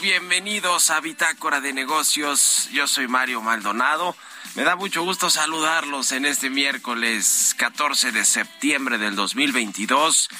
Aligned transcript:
Bienvenidos 0.00 0.88
a 0.88 1.00
Bitácora 1.00 1.60
de 1.60 1.74
Negocios. 1.74 2.70
Yo 2.72 2.86
soy 2.86 3.06
Mario 3.06 3.42
Maldonado. 3.42 4.16
Me 4.54 4.64
da 4.64 4.76
mucho 4.76 5.02
gusto 5.02 5.28
saludarlos 5.28 6.12
en 6.12 6.24
este 6.24 6.48
miércoles 6.48 7.54
14 7.58 8.12
de 8.12 8.24
septiembre 8.24 8.96
del 8.96 9.14
2022. 9.14 10.30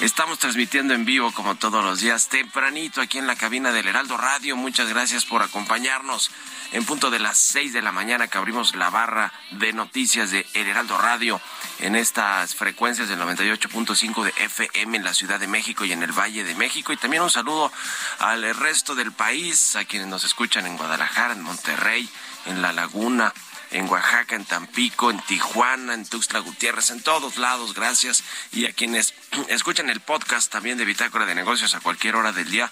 Estamos 0.00 0.40
transmitiendo 0.40 0.92
en 0.92 1.04
vivo 1.04 1.30
como 1.30 1.54
todos 1.54 1.84
los 1.84 2.00
días, 2.00 2.28
tempranito 2.30 3.00
aquí 3.00 3.18
en 3.18 3.28
la 3.28 3.36
cabina 3.36 3.70
del 3.70 3.86
Heraldo 3.86 4.16
Radio. 4.16 4.56
Muchas 4.56 4.88
gracias 4.88 5.24
por 5.24 5.40
acompañarnos 5.42 6.32
en 6.72 6.84
punto 6.84 7.10
de 7.10 7.18
las 7.18 7.38
6 7.38 7.72
de 7.72 7.82
la 7.82 7.92
mañana 7.92 8.28
que 8.28 8.38
abrimos 8.38 8.74
la 8.74 8.90
barra 8.90 9.32
de 9.52 9.72
noticias 9.72 10.30
de 10.30 10.46
El 10.54 10.66
Heraldo 10.66 10.98
Radio 10.98 11.40
en 11.80 11.96
estas 11.96 12.54
frecuencias 12.54 13.08
del 13.08 13.20
98.5 13.20 14.24
de 14.24 14.44
FM 14.44 14.98
en 14.98 15.04
la 15.04 15.14
Ciudad 15.14 15.40
de 15.40 15.46
México 15.46 15.84
y 15.84 15.92
en 15.92 16.02
el 16.02 16.12
Valle 16.12 16.44
de 16.44 16.54
México. 16.54 16.92
Y 16.92 16.96
también 16.96 17.22
un 17.22 17.30
saludo 17.30 17.72
al 18.18 18.54
resto 18.54 18.94
del 18.94 19.12
país, 19.12 19.76
a 19.76 19.84
quienes 19.84 20.08
nos 20.08 20.24
escuchan 20.24 20.66
en 20.66 20.76
Guadalajara, 20.76 21.32
en 21.34 21.42
Monterrey, 21.42 22.08
en 22.46 22.60
La 22.60 22.72
Laguna, 22.72 23.32
en 23.70 23.88
Oaxaca, 23.88 24.36
en 24.36 24.44
Tampico, 24.44 25.10
en 25.10 25.20
Tijuana, 25.20 25.94
en 25.94 26.06
Tuxtla 26.06 26.40
Gutiérrez, 26.40 26.90
en 26.90 27.02
todos 27.02 27.36
lados, 27.36 27.74
gracias. 27.74 28.24
Y 28.52 28.66
a 28.66 28.72
quienes 28.72 29.14
escuchan 29.48 29.90
el 29.90 30.00
podcast 30.00 30.50
también 30.50 30.78
de 30.78 30.84
Bitácora 30.84 31.26
de 31.26 31.34
Negocios 31.34 31.74
a 31.74 31.80
cualquier 31.80 32.16
hora 32.16 32.32
del 32.32 32.50
día. 32.50 32.70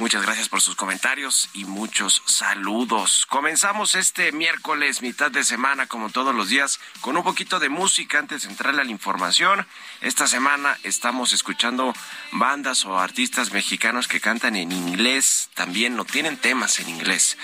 Muchas 0.00 0.22
gracias 0.22 0.48
por 0.48 0.62
sus 0.62 0.76
comentarios 0.76 1.50
y 1.52 1.66
muchos 1.66 2.22
saludos. 2.24 3.26
Comenzamos 3.26 3.94
este 3.94 4.32
miércoles, 4.32 5.02
mitad 5.02 5.30
de 5.30 5.44
semana, 5.44 5.86
como 5.88 6.08
todos 6.08 6.34
los 6.34 6.48
días, 6.48 6.80
con 7.02 7.18
un 7.18 7.22
poquito 7.22 7.60
de 7.60 7.68
música 7.68 8.18
antes 8.18 8.42
de 8.42 8.48
entrar 8.48 8.74
a 8.74 8.82
la 8.82 8.90
información. 8.90 9.66
Esta 10.00 10.26
semana 10.26 10.78
estamos 10.84 11.34
escuchando 11.34 11.92
bandas 12.32 12.86
o 12.86 12.98
artistas 12.98 13.52
mexicanos 13.52 14.08
que 14.08 14.22
cantan 14.22 14.56
en 14.56 14.72
inglés, 14.72 15.50
también 15.52 15.96
no 15.96 16.06
tienen 16.06 16.38
temas 16.38 16.80
en 16.80 16.88
inglés. 16.88 17.36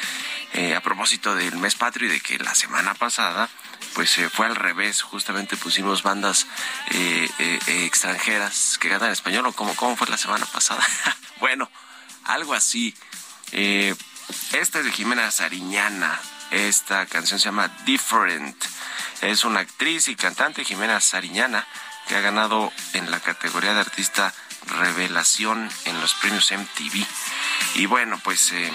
Eh, 0.55 0.75
a 0.75 0.81
propósito 0.81 1.35
del 1.35 1.59
mes 1.59 1.75
patrio 1.75 2.09
y 2.09 2.13
de 2.13 2.21
que 2.21 2.39
la 2.39 2.55
semana 2.55 2.95
pasada 2.95 3.51
pues 3.95 4.09
se 4.09 4.31
fue 4.31 4.47
al 4.47 4.57
revés, 4.57 5.03
justamente 5.03 5.59
pusimos 5.59 6.03
bandas 6.03 6.47
eh, 6.91 7.29
eh, 7.39 7.59
eh, 7.67 7.85
extranjeras 7.85 8.79
que 8.79 8.89
cantan 8.89 9.09
en 9.09 9.13
español, 9.13 9.45
o 9.47 9.53
cómo, 9.53 9.77
cómo 9.77 9.95
fue 9.97 10.07
la 10.09 10.17
semana 10.17 10.47
pasada. 10.47 10.83
bueno, 11.41 11.71
algo 12.27 12.55
así. 12.55 12.95
Eh, 13.53 13.95
esta 14.53 14.81
es 14.81 14.85
de 14.85 14.93
Jimena 14.93 15.31
Sariñana. 15.31 16.21
Esta 16.51 17.07
canción 17.07 17.41
se 17.41 17.47
llama 17.47 17.69
Different. 17.85 18.57
Es 19.23 19.45
una 19.45 19.61
actriz 19.61 20.09
y 20.09 20.17
cantante, 20.17 20.65
Jimena 20.65 21.01
Sariñana, 21.01 21.67
que 22.07 22.17
ha 22.17 22.21
ganado 22.21 22.73
en 22.93 23.11
la 23.11 23.21
categoría 23.21 23.75
de 23.75 23.81
artista 23.81 24.35
revelación 24.79 25.71
en 25.85 26.01
los 26.01 26.15
premios 26.15 26.51
MTV. 26.51 27.07
Y 27.77 27.87
bueno, 27.87 28.21
pues 28.23 28.53
eh, 28.53 28.73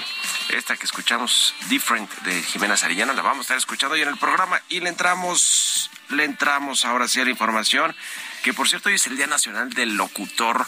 esta 0.50 0.78
que 0.78 0.86
escuchamos, 0.86 1.54
Different, 1.68 2.10
de 2.22 2.42
Jimena 2.44 2.78
Sarillana, 2.78 3.14
la 3.14 3.22
vamos 3.22 3.40
a 3.40 3.42
estar 3.42 3.58
escuchando 3.58 3.96
hoy 3.96 4.02
en 4.02 4.10
el 4.10 4.18
programa 4.18 4.62
y 4.70 4.80
le 4.80 4.90
entramos, 4.90 5.90
le 6.10 6.24
entramos 6.24 6.86
ahora 6.86 7.08
sí 7.08 7.20
a 7.20 7.26
la 7.26 7.32
información 7.32 7.96
que 8.42 8.54
por 8.54 8.68
cierto 8.68 8.90
hoy 8.90 8.96
es 8.96 9.08
el 9.08 9.18
Día 9.18 9.28
Nacional 9.28 9.70
del 9.72 9.96
Locutor. 9.96 10.66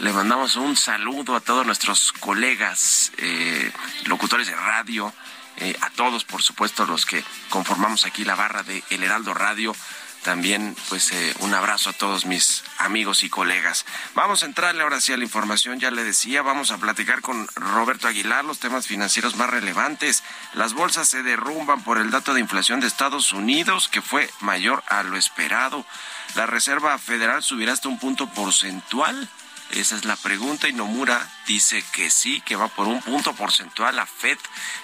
Le 0.00 0.12
mandamos 0.12 0.56
un 0.56 0.76
saludo 0.76 1.36
a 1.36 1.40
todos 1.40 1.64
nuestros 1.64 2.12
colegas 2.12 3.12
eh, 3.18 3.70
locutores 4.06 4.48
de 4.48 4.56
radio, 4.56 5.12
eh, 5.58 5.76
a 5.80 5.90
todos 5.90 6.24
por 6.24 6.42
supuesto 6.42 6.84
los 6.84 7.06
que 7.06 7.22
conformamos 7.48 8.06
aquí 8.06 8.24
la 8.24 8.34
barra 8.34 8.62
de 8.62 8.82
El 8.90 9.04
Heraldo 9.04 9.34
Radio. 9.34 9.74
También 10.22 10.76
pues 10.88 11.10
eh, 11.10 11.34
un 11.40 11.52
abrazo 11.52 11.90
a 11.90 11.92
todos 11.92 12.26
mis 12.26 12.62
amigos 12.78 13.24
y 13.24 13.28
colegas. 13.28 13.84
Vamos 14.14 14.42
a 14.42 14.46
entrarle 14.46 14.82
ahora 14.82 15.00
sí 15.00 15.12
a 15.12 15.16
la 15.16 15.24
información, 15.24 15.80
ya 15.80 15.90
le 15.90 16.04
decía, 16.04 16.42
vamos 16.42 16.70
a 16.70 16.78
platicar 16.78 17.22
con 17.22 17.48
Roberto 17.56 18.06
Aguilar 18.06 18.44
los 18.44 18.60
temas 18.60 18.86
financieros 18.86 19.34
más 19.34 19.50
relevantes. 19.50 20.22
Las 20.54 20.74
bolsas 20.74 21.08
se 21.08 21.24
derrumban 21.24 21.82
por 21.82 21.98
el 21.98 22.12
dato 22.12 22.34
de 22.34 22.40
inflación 22.40 22.78
de 22.78 22.86
Estados 22.86 23.32
Unidos 23.32 23.88
que 23.88 24.00
fue 24.00 24.30
mayor 24.40 24.84
a 24.88 25.02
lo 25.02 25.16
esperado. 25.16 25.84
La 26.36 26.46
Reserva 26.46 26.96
Federal 26.98 27.42
subirá 27.42 27.72
hasta 27.72 27.88
un 27.88 27.98
punto 27.98 28.28
porcentual. 28.28 29.28
Esa 29.72 29.96
es 29.96 30.04
la 30.04 30.16
pregunta 30.16 30.68
y 30.68 30.74
Nomura 30.74 31.26
dice 31.46 31.82
que 31.92 32.10
sí, 32.10 32.42
que 32.42 32.56
va 32.56 32.68
por 32.68 32.86
un 32.86 33.00
punto 33.00 33.32
porcentual 33.32 33.98
a 33.98 34.04
Fed 34.04 34.36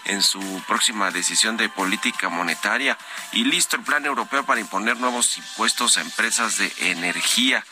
en 0.07 0.23
su 0.23 0.41
próxima 0.67 1.11
decisión 1.11 1.59
de 1.59 1.69
política 1.69 2.31
monetaria. 2.31 2.97
Y 3.33 3.45
listo 3.45 3.77
el 3.77 3.83
plan 3.83 4.07
europeo 4.07 4.47
para 4.47 4.61
imponer 4.61 4.97
nuevos 4.97 5.37
impuestos 5.37 5.99
a 5.99 6.01
empresas 6.01 6.57
de 6.57 6.73
energía. 6.79 7.65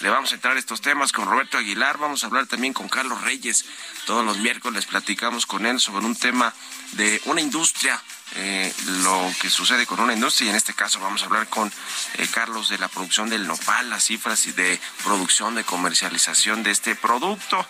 Le 0.00 0.10
vamos 0.10 0.30
a 0.30 0.36
entrar 0.36 0.56
a 0.56 0.60
estos 0.60 0.80
temas 0.80 1.10
con 1.10 1.26
Roberto 1.26 1.58
Aguilar, 1.58 1.98
vamos 1.98 2.22
a 2.22 2.28
hablar 2.28 2.46
también 2.46 2.72
con 2.72 2.88
Carlos 2.88 3.20
Reyes. 3.20 3.66
Todos 4.06 4.24
los 4.24 4.38
miércoles 4.38 4.86
platicamos 4.86 5.46
con 5.46 5.66
él 5.66 5.80
sobre 5.80 6.06
un 6.06 6.16
tema 6.16 6.54
de 6.92 7.20
una 7.24 7.40
industria, 7.40 8.00
eh, 8.36 8.72
lo 9.02 9.32
que 9.40 9.50
sucede 9.50 9.86
con 9.86 10.00
una 10.00 10.12
industria, 10.12 10.46
y 10.46 10.50
en 10.50 10.56
este 10.56 10.74
caso 10.74 11.00
vamos 11.00 11.22
a 11.22 11.26
hablar 11.26 11.48
con 11.48 11.72
eh, 12.14 12.28
Carlos 12.28 12.68
de 12.68 12.78
la 12.78 12.88
producción 12.88 13.28
del 13.28 13.46
nopal, 13.46 13.90
las 13.90 14.04
cifras 14.04 14.46
y 14.46 14.52
de 14.52 14.80
producción, 15.02 15.54
de 15.54 15.64
comercialización 15.64 16.62
de 16.62 16.70
este 16.70 16.94
producto, 16.94 17.66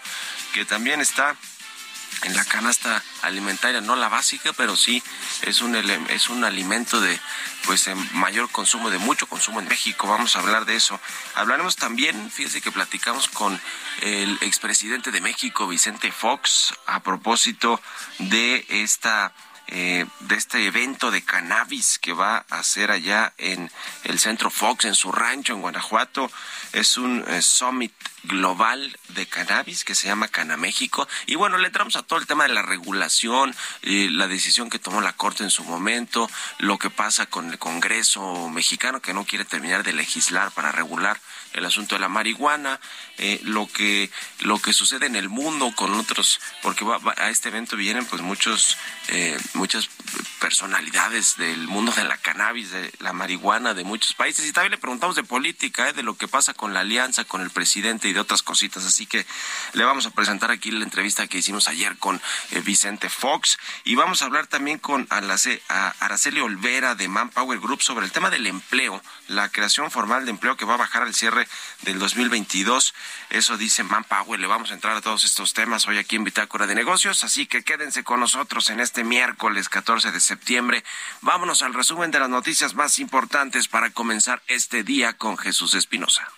que 0.53 0.65
también 0.65 1.01
está 1.01 1.37
en 2.23 2.37
la 2.37 2.45
canasta 2.45 3.03
alimentaria, 3.23 3.81
no 3.81 3.97
la 3.97 4.09
básica, 4.09 4.53
pero 4.53 4.77
sí 4.77 5.03
es 5.43 5.63
un 5.63 5.75
es 5.75 6.29
un 6.29 6.45
alimento 6.45 7.01
de 7.01 7.19
pues 7.65 7.89
mayor 8.13 8.51
consumo, 8.51 8.91
de 8.91 8.99
mucho 8.99 9.27
consumo 9.27 9.61
en 9.61 9.69
México. 9.69 10.07
Vamos 10.07 10.37
a 10.37 10.41
hablar 10.41 10.67
de 10.67 10.77
eso. 10.77 11.01
Hablaremos 11.35 11.77
también, 11.77 12.31
fíjese 12.31 12.61
que 12.61 12.73
platicamos 12.73 13.29
con 13.29 13.59
el 14.03 14.39
expresidente 14.43 15.11
de 15.11 15.21
México, 15.21 15.67
Vicente 15.67 16.13
Fox, 16.13 16.75
a 16.87 17.01
propósito 17.01 17.81
de 18.19 18.67
esta 18.69 19.33
eh, 19.71 20.07
de 20.21 20.35
este 20.35 20.67
evento 20.67 21.11
de 21.11 21.23
cannabis 21.23 21.99
que 21.99 22.13
va 22.13 22.45
a 22.51 22.59
hacer 22.59 22.91
allá 22.91 23.33
en 23.39 23.71
el 24.05 24.19
centro 24.19 24.51
Fox, 24.51 24.85
en 24.85 24.95
su 24.95 25.13
rancho 25.13 25.53
en 25.53 25.61
Guanajuato. 25.61 26.31
Es 26.73 26.97
un 26.97 27.25
eh, 27.29 27.41
summit 27.43 27.93
global 28.25 28.99
de 29.09 29.27
cannabis 29.27 29.85
que 29.85 29.95
se 29.95 30.09
llama 30.09 30.29
Canaméxico. 30.29 31.09
Y 31.27 31.37
bueno, 31.37 31.57
le 31.57 31.69
entramos 31.69 31.97
a 31.97 32.03
todo 32.03 32.19
el 32.19 32.27
tema 32.27 32.47
de 32.47 32.55
la 32.55 32.63
regulación, 32.63 33.55
la 33.83 34.27
decisión 34.27 34.69
que 34.69 34.79
tomó 34.79 35.01
la 35.01 35.15
Corte 35.15 35.43
en 35.43 35.51
su 35.51 35.65
momento, 35.65 36.29
lo 36.59 36.79
que 36.79 36.91
pasa 36.91 37.27
con 37.27 37.51
el 37.51 37.59
Congreso 37.59 38.51
mexicano 38.51 39.01
que 39.01 39.15
no 39.15 39.25
quiere 39.25 39.45
terminar 39.45 39.83
de 39.83 39.95
legislar 39.95 40.51
para 40.51 40.71
regular 40.71 41.19
el 41.55 41.65
asunto 41.65 41.95
de 41.95 42.01
la 42.01 42.09
marihuana, 42.09 42.81
eh, 43.19 43.41
lo 43.45 43.67
que 43.67 44.11
lo 44.41 44.59
que 44.61 44.73
sucede 44.73 45.07
en 45.07 45.17
el 45.17 45.29
mundo 45.29 45.73
con 45.75 45.95
otros, 45.95 46.41
porque 46.63 46.85
va- 46.85 47.01
a 47.17 47.31
este 47.31 47.49
evento 47.49 47.77
vienen 47.77 48.05
pues 48.07 48.23
muchos 48.23 48.77
eh, 49.09 49.37
muchas 49.55 49.89
personalidades 50.41 51.37
del 51.37 51.69
mundo 51.69 51.93
de 51.93 52.03
la 52.05 52.17
cannabis, 52.17 52.71
de 52.73 52.93
la 52.99 53.13
marihuana, 53.13 53.75
de 53.75 53.85
muchos 53.85 54.15
países 54.15 54.45
y 54.47 54.53
también 54.53 54.73
le 54.73 54.79
preguntamos 54.79 55.15
de 55.15 55.23
política, 55.23 55.89
eh, 55.89 55.93
de 55.93 56.03
lo 56.03 56.17
que 56.17 56.27
pasa 56.27 56.55
con 56.55 56.75
la 56.75 56.81
alianza, 56.81 57.25
con 57.25 57.41
el 57.43 57.51
presidente 57.51 58.09
y 58.09 58.13
de 58.13 58.21
otras 58.21 58.43
cositas, 58.43 58.85
así 58.85 59.07
que 59.07 59.25
le 59.75 59.85
vamos 59.85 60.07
a 60.07 60.11
presentar 60.11 60.51
aquí 60.51 60.71
la 60.73 60.83
entrevista 60.85 61.27
que 61.29 61.39
hicimos 61.39 61.69
ayer 61.69 61.97
con 61.99 62.21
eh, 62.51 62.61
Vicente 62.61 63.09
Fox 63.09 63.59
y 63.85 63.95
vamos 63.95 64.23
a 64.23 64.25
hablar 64.25 64.47
también 64.49 64.79
con 64.79 65.07
Alace- 65.11 65.61
a 65.69 65.95
Araceli 66.01 66.41
Olvera 66.41 66.95
de 66.95 67.07
Manpower 67.09 67.61
Group 67.61 67.83
sobre 67.83 68.05
el 68.07 68.13
tema 68.13 68.31
del 68.31 68.47
empleo, 68.47 69.03
la 69.29 69.49
creación 69.51 69.91
formal 69.91 70.25
de 70.25 70.31
empleo 70.33 70.57
que 70.57 70.65
va 70.65 70.75
a 70.75 70.79
bajar 70.79 71.03
al 71.03 71.15
cierre 71.15 71.47
del 71.83 71.99
2022. 71.99 72.95
Eso 73.31 73.57
dice 73.57 73.83
Manpower. 73.85 74.41
Le 74.41 74.47
vamos 74.47 74.71
a 74.71 74.75
entrar 74.75 74.97
a 74.97 75.01
todos 75.01 75.25
estos 75.25 75.53
temas 75.55 75.87
hoy 75.87 75.99
aquí 75.99 76.17
en 76.17 76.25
Bitácora 76.25 76.67
de 76.67 76.75
Negocios. 76.75 77.23
Así 77.25 77.47
que 77.47 77.63
quédense 77.63 78.03
con 78.03 78.21
nosotros 78.21 78.71
en 78.71 78.81
este 78.81 79.05
miércoles 79.05 79.69
14 79.69 80.11
de 80.13 80.21
septiembre. 80.31 80.85
Vámonos 81.23 81.63
al 81.63 81.75
resumen 81.75 82.13
de 82.13 82.21
las 82.21 82.31
noticias 82.31 82.75
más 82.75 83.01
importantes 83.01 83.67
para 83.67 83.91
comenzar 83.91 84.43
este 84.47 84.85
día 84.85 85.13
con 85.15 85.37
Jesús 85.37 85.75
Espinosa. 85.75 86.29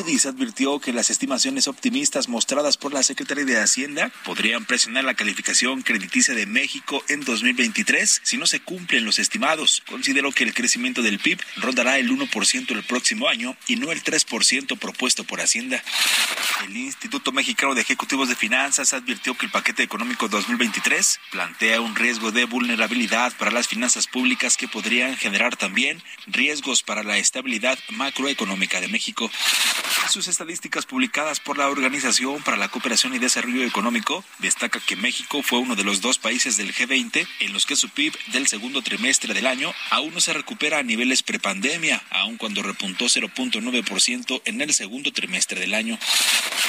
Moody's 0.00 0.24
advirtió 0.24 0.80
que 0.80 0.94
las 0.94 1.10
estimaciones 1.10 1.68
optimistas 1.68 2.26
mostradas 2.26 2.78
por 2.78 2.94
la 2.94 3.02
Secretaría 3.02 3.44
de 3.44 3.60
Hacienda 3.60 4.10
podrían 4.24 4.64
presionar 4.64 5.04
la 5.04 5.12
calificación 5.12 5.82
crediticia 5.82 6.34
de 6.34 6.46
México 6.46 7.04
en 7.08 7.20
2023 7.20 8.22
si 8.24 8.38
no 8.38 8.46
se 8.46 8.60
cumplen 8.60 9.04
los 9.04 9.18
estimados. 9.18 9.82
Consideró 9.86 10.32
que 10.32 10.44
el 10.44 10.54
crecimiento 10.54 11.02
del 11.02 11.18
PIB 11.18 11.38
rondará 11.56 11.98
el 11.98 12.10
1% 12.10 12.70
el 12.70 12.82
próximo 12.82 13.28
año 13.28 13.54
y 13.66 13.76
no 13.76 13.92
el 13.92 14.02
3% 14.02 14.78
propuesto 14.78 15.24
por 15.24 15.42
Hacienda. 15.42 15.82
El 16.64 16.74
Instituto 16.78 17.30
Mexicano 17.30 17.74
de 17.74 17.82
Ejecutivos 17.82 18.30
de 18.30 18.36
Finanzas 18.36 18.94
advirtió 18.94 19.36
que 19.36 19.44
el 19.46 19.52
paquete 19.52 19.82
económico 19.82 20.28
2023 20.28 21.20
plantea 21.30 21.82
un 21.82 21.94
riesgo 21.94 22.32
de 22.32 22.46
vulnerabilidad 22.46 23.34
para 23.36 23.50
las 23.50 23.68
finanzas 23.68 24.06
públicas 24.06 24.56
que 24.56 24.66
podrían 24.66 25.18
generar 25.18 25.56
también 25.56 26.02
riesgos 26.26 26.82
para 26.82 27.02
la 27.02 27.18
estabilidad 27.18 27.78
macroeconómica 27.90 28.80
de 28.80 28.88
México. 28.88 29.30
En 30.04 30.08
sus 30.08 30.28
estadísticas 30.28 30.86
publicadas 30.86 31.40
por 31.40 31.58
la 31.58 31.68
Organización 31.68 32.42
para 32.42 32.56
la 32.56 32.68
Cooperación 32.68 33.14
y 33.14 33.18
Desarrollo 33.18 33.64
Económico, 33.64 34.24
destaca 34.38 34.78
que 34.78 34.94
México 34.94 35.42
fue 35.42 35.58
uno 35.58 35.74
de 35.74 35.82
los 35.82 36.00
dos 36.00 36.18
países 36.18 36.56
del 36.56 36.72
G20 36.72 37.26
en 37.40 37.52
los 37.52 37.66
que 37.66 37.74
su 37.74 37.88
PIB 37.88 38.14
del 38.32 38.46
segundo 38.46 38.82
trimestre 38.82 39.34
del 39.34 39.46
año 39.46 39.72
aún 39.90 40.14
no 40.14 40.20
se 40.20 40.32
recupera 40.32 40.78
a 40.78 40.82
niveles 40.84 41.22
prepandemia, 41.22 42.02
aun 42.10 42.36
cuando 42.36 42.62
repuntó 42.62 43.06
0.9% 43.06 44.42
en 44.44 44.60
el 44.60 44.72
segundo 44.74 45.12
trimestre 45.12 45.58
del 45.58 45.74
año. 45.74 45.98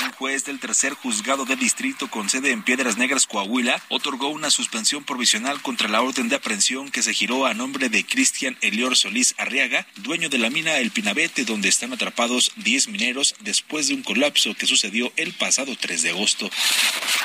Un 0.04 0.12
juez 0.14 0.46
del 0.46 0.60
tercer 0.60 0.94
juzgado 0.94 1.46
de 1.46 1.56
distrito 1.56 2.10
con 2.10 2.30
sede 2.30 2.52
en 2.52 2.64
Piedras 2.64 2.98
Negras, 2.98 3.28
Coahuila, 3.28 3.82
otorgó 3.90 4.30
una 4.30 4.50
suspensión 4.50 5.04
provisional 5.04 5.62
contra 5.62 5.90
la 5.90 6.02
orden 6.02 6.28
de 6.30 6.38
aprehensión 6.38 6.90
que 6.90 7.04
se 7.04 7.14
giró 7.14 7.46
a 7.46 7.54
nombre 7.54 7.90
de 7.90 8.04
Cristian 8.04 8.58
Elior 8.62 8.98
Solís 8.98 9.36
Arriaga, 9.38 9.86
dueño 9.98 10.30
de 10.30 10.40
la 10.40 10.50
mina 10.50 10.78
El 10.78 10.92
Pinabete, 10.92 11.46
donde 11.46 11.70
están 11.70 11.94
atrapados 11.94 12.52
10 12.56 12.88
mineros 12.88 13.11
después 13.40 13.88
de 13.88 13.94
un 13.94 14.04
colapso 14.04 14.54
que 14.56 14.68
sucedió 14.68 15.12
el 15.16 15.34
pasado 15.34 15.76
3 15.80 16.02
de 16.02 16.10
agosto. 16.12 16.50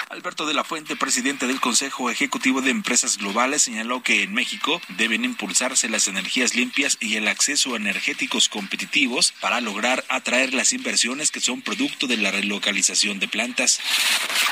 Alberto 0.08 0.46
de 0.46 0.54
la 0.54 0.64
Fuente, 0.64 0.96
presidente 0.96 1.46
del 1.46 1.60
Consejo 1.60 2.10
Ejecutivo 2.10 2.62
de 2.62 2.70
Empresas 2.70 3.18
Globales, 3.18 3.62
señaló 3.62 4.02
que 4.02 4.22
en 4.22 4.32
México 4.32 4.80
deben 4.96 5.24
impulsarse 5.24 5.88
las 5.88 6.08
energías 6.08 6.54
limpias 6.54 6.96
y 7.00 7.16
el 7.16 7.28
acceso 7.28 7.74
a 7.74 7.76
energéticos 7.76 8.48
competitivos 8.48 9.32
para 9.40 9.60
lograr 9.60 10.04
atraer 10.08 10.54
las 10.54 10.72
inversiones 10.72 11.30
que 11.30 11.40
son 11.40 11.62
producto 11.62 12.06
de 12.06 12.16
la 12.16 12.30
relocalización 12.30 13.18
de 13.18 13.28
plantas. 13.28 13.80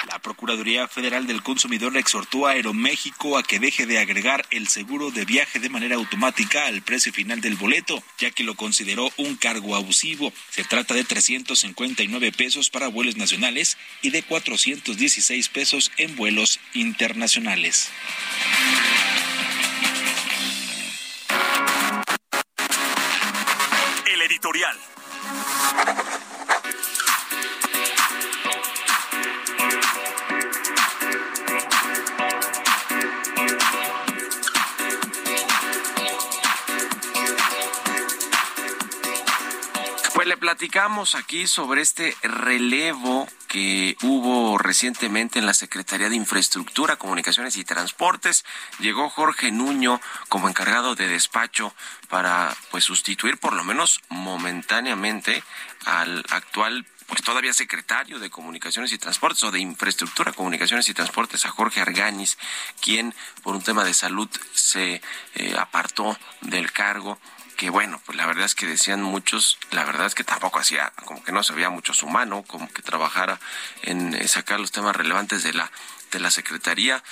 La 0.09 0.19
Procuraduría 0.19 0.89
Federal 0.89 1.27
del 1.27 1.43
Consumidor 1.43 1.97
exhortó 1.97 2.47
a 2.47 2.53
Aeroméxico 2.53 3.39
a 3.39 3.43
que 3.43 3.59
deje 3.59 3.87
de 3.87 3.99
agregar 3.99 4.47
el 4.51 4.69
seguro 4.69 5.11
de 5.11 5.25
viaje 5.25 5.59
de 5.59 5.69
manera 5.69 5.97
automática 5.97 6.67
al 6.67 6.83
precio 6.83 7.13
final 7.13 7.41
del 7.41 7.57
boleto, 7.57 8.03
ya 8.19 8.31
que 8.31 8.45
lo 8.45 8.55
consideró 8.55 9.11
un 9.17 9.37
cargo 9.37 9.77
abusivo. 9.77 10.33
Se 10.51 10.65
trata 10.65 10.95
de 10.95 11.05
359 11.25 12.33
pesos 12.33 12.69
para 12.71 12.89
vuelos 12.89 13.17
nacionales 13.17 13.79
y 14.03 14.11
de 14.11 14.23
416 14.23 15.49
pesos 15.49 15.91
en 15.97 16.17
vuelos 16.17 16.61
internacionales. 16.75 17.89
El 24.13 24.23
editorial. 24.23 24.77
Platicamos 40.45 41.15
aquí 41.15 41.47
sobre 41.47 41.81
este 41.81 42.15
relevo 42.23 43.27
que 43.49 43.97
hubo 44.03 44.59
recientemente 44.59 45.39
en 45.39 45.47
la 45.47 45.55
Secretaría 45.55 46.11
de 46.11 46.17
Infraestructura, 46.17 46.97
Comunicaciones 46.97 47.57
y 47.57 47.65
Transportes. 47.65 48.45
Llegó 48.79 49.09
Jorge 49.09 49.51
Nuño 49.51 50.03
como 50.29 50.47
encargado 50.47 50.95
de 50.97 51.09
despacho 51.09 51.73
para 52.11 52.55
pues 52.71 52.85
sustituir 52.85 53.39
por 53.39 53.55
lo 53.55 53.65
menos 53.65 54.03
momentáneamente 54.11 55.43
al 55.87 56.23
actual 56.29 56.85
pues 57.07 57.23
todavía 57.23 57.55
secretario 57.55 58.19
de 58.19 58.29
Comunicaciones 58.29 58.93
y 58.93 58.99
Transportes 58.99 59.45
o 59.45 59.51
de 59.51 59.61
Infraestructura, 59.61 60.33
Comunicaciones 60.33 60.91
y 60.91 60.95
Transportes, 60.95 61.47
a 61.47 61.51
Jorge 61.51 61.81
Arganis, 61.81 62.37
quien 62.83 63.15
por 63.43 63.55
un 63.55 63.63
tema 63.63 63.83
de 63.83 63.95
salud 63.95 64.29
se 64.53 65.01
eh, 65.37 65.57
apartó 65.59 66.19
del 66.43 66.71
cargo 66.71 67.19
que 67.57 67.71
bueno, 67.71 68.01
pues 68.05 68.17
la 68.17 68.27
verdad 68.27 68.45
es 68.45 68.55
que 68.55 68.67
decían 68.67 69.03
muchos, 69.03 69.59
la 69.71 69.85
verdad 69.85 70.07
es 70.07 70.15
que 70.15 70.25
tampoco 70.25 70.59
hacía, 70.59 70.93
como 71.05 71.23
que 71.23 71.33
no 71.33 71.43
se 71.43 71.55
veía 71.55 71.71
mucho 71.71 71.95
su 71.95 72.07
mano, 72.07 72.43
como 72.43 72.69
que 72.73 72.83
trabajara 72.83 73.41
en 73.83 74.15
eh, 74.15 74.29
sacar 74.29 74.61
los 74.61 74.73
temas 74.73 74.95
relevantes 74.97 75.43
de 75.43 75.53
la 75.53 75.71
de 76.15 76.21
la 76.21 76.31
Secretaría, 76.31 77.03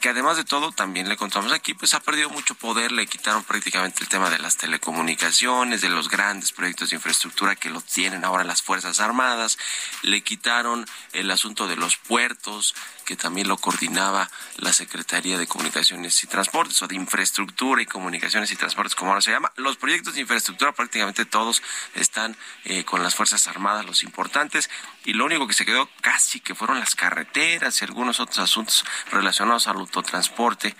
que 0.00 0.10
además 0.10 0.36
de 0.36 0.44
todo, 0.44 0.70
también 0.70 1.08
le 1.08 1.16
contamos 1.16 1.50
aquí, 1.50 1.74
pues 1.74 1.94
ha 1.94 2.00
perdido 2.00 2.30
mucho 2.30 2.54
poder, 2.54 2.92
le 2.92 3.06
quitaron 3.06 3.42
prácticamente 3.42 4.02
el 4.02 4.08
tema 4.08 4.30
de 4.30 4.38
las 4.38 4.56
telecomunicaciones, 4.56 5.80
de 5.80 5.88
los 5.88 6.08
grandes 6.08 6.52
proyectos 6.52 6.90
de 6.90 6.96
infraestructura 6.96 7.56
que 7.56 7.70
lo 7.70 7.80
tienen 7.80 8.24
ahora 8.24 8.44
las 8.44 8.62
Fuerzas 8.62 9.00
Armadas, 9.00 9.58
le 10.02 10.22
quitaron 10.22 10.86
el 11.12 11.30
asunto 11.30 11.66
de 11.66 11.76
los 11.76 11.96
puertos, 11.96 12.74
que 13.04 13.16
también 13.16 13.48
lo 13.48 13.56
coordinaba 13.56 14.30
la 14.58 14.72
Secretaría 14.72 15.38
de 15.38 15.48
Comunicaciones 15.48 16.22
y 16.22 16.26
Transportes, 16.28 16.80
o 16.82 16.86
de 16.86 16.94
Infraestructura 16.94 17.82
y 17.82 17.86
Comunicaciones 17.86 18.52
y 18.52 18.56
Transportes, 18.56 18.94
como 18.94 19.10
ahora 19.10 19.22
se 19.22 19.32
llama. 19.32 19.52
Los 19.56 19.78
proyectos 19.78 20.14
de 20.14 20.20
infraestructura 20.20 20.72
prácticamente 20.72 21.24
todos 21.24 21.62
están 21.94 22.36
eh, 22.64 22.84
con 22.84 23.02
las 23.02 23.14
Fuerzas 23.16 23.48
Armadas, 23.48 23.86
los 23.86 24.04
importantes, 24.04 24.70
y 25.04 25.12
lo 25.14 25.24
único 25.24 25.46
que 25.46 25.54
se 25.54 25.64
quedó 25.66 25.88
casi 26.00 26.40
que 26.40 26.54
fueron 26.54 26.78
las 26.78 26.94
carreteras 26.94 27.80
y 27.80 27.84
algunos 27.84 28.20
otros 28.20 28.38
asuntos 28.38 28.84
relacionados 29.10 29.66
al 29.68 29.76
autotransporte 29.76 30.74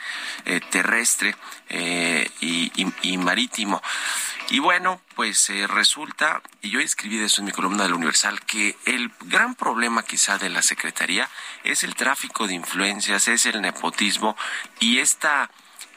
eh, 0.45 0.61
terrestre 0.71 1.35
eh, 1.69 2.31
y, 2.41 2.71
y- 2.83 2.93
y 3.03 3.19
marítimo. 3.19 3.83
Y 4.51 4.59
bueno, 4.59 5.01
pues 5.15 5.49
eh, 5.51 5.67
resulta, 5.69 6.43
y 6.61 6.71
yo 6.71 6.81
escribí 6.81 7.19
de 7.19 7.27
eso 7.27 7.41
en 7.41 7.47
mi 7.47 7.53
columna 7.53 7.85
del 7.85 7.95
Universal, 7.95 8.41
que 8.45 8.77
el 8.85 9.13
gran 9.21 9.55
problema 9.55 10.03
quizá 10.03 10.39
de 10.39 10.49
la 10.51 10.63
Secretaría 10.63 11.29
es 11.63 11.85
el 11.85 11.95
tráfico 11.95 12.47
de 12.49 12.55
influencias, 12.55 13.29
es 13.29 13.47
el 13.47 13.61
nepotismo 13.61 14.37
y 14.81 14.99
esta 14.99 15.51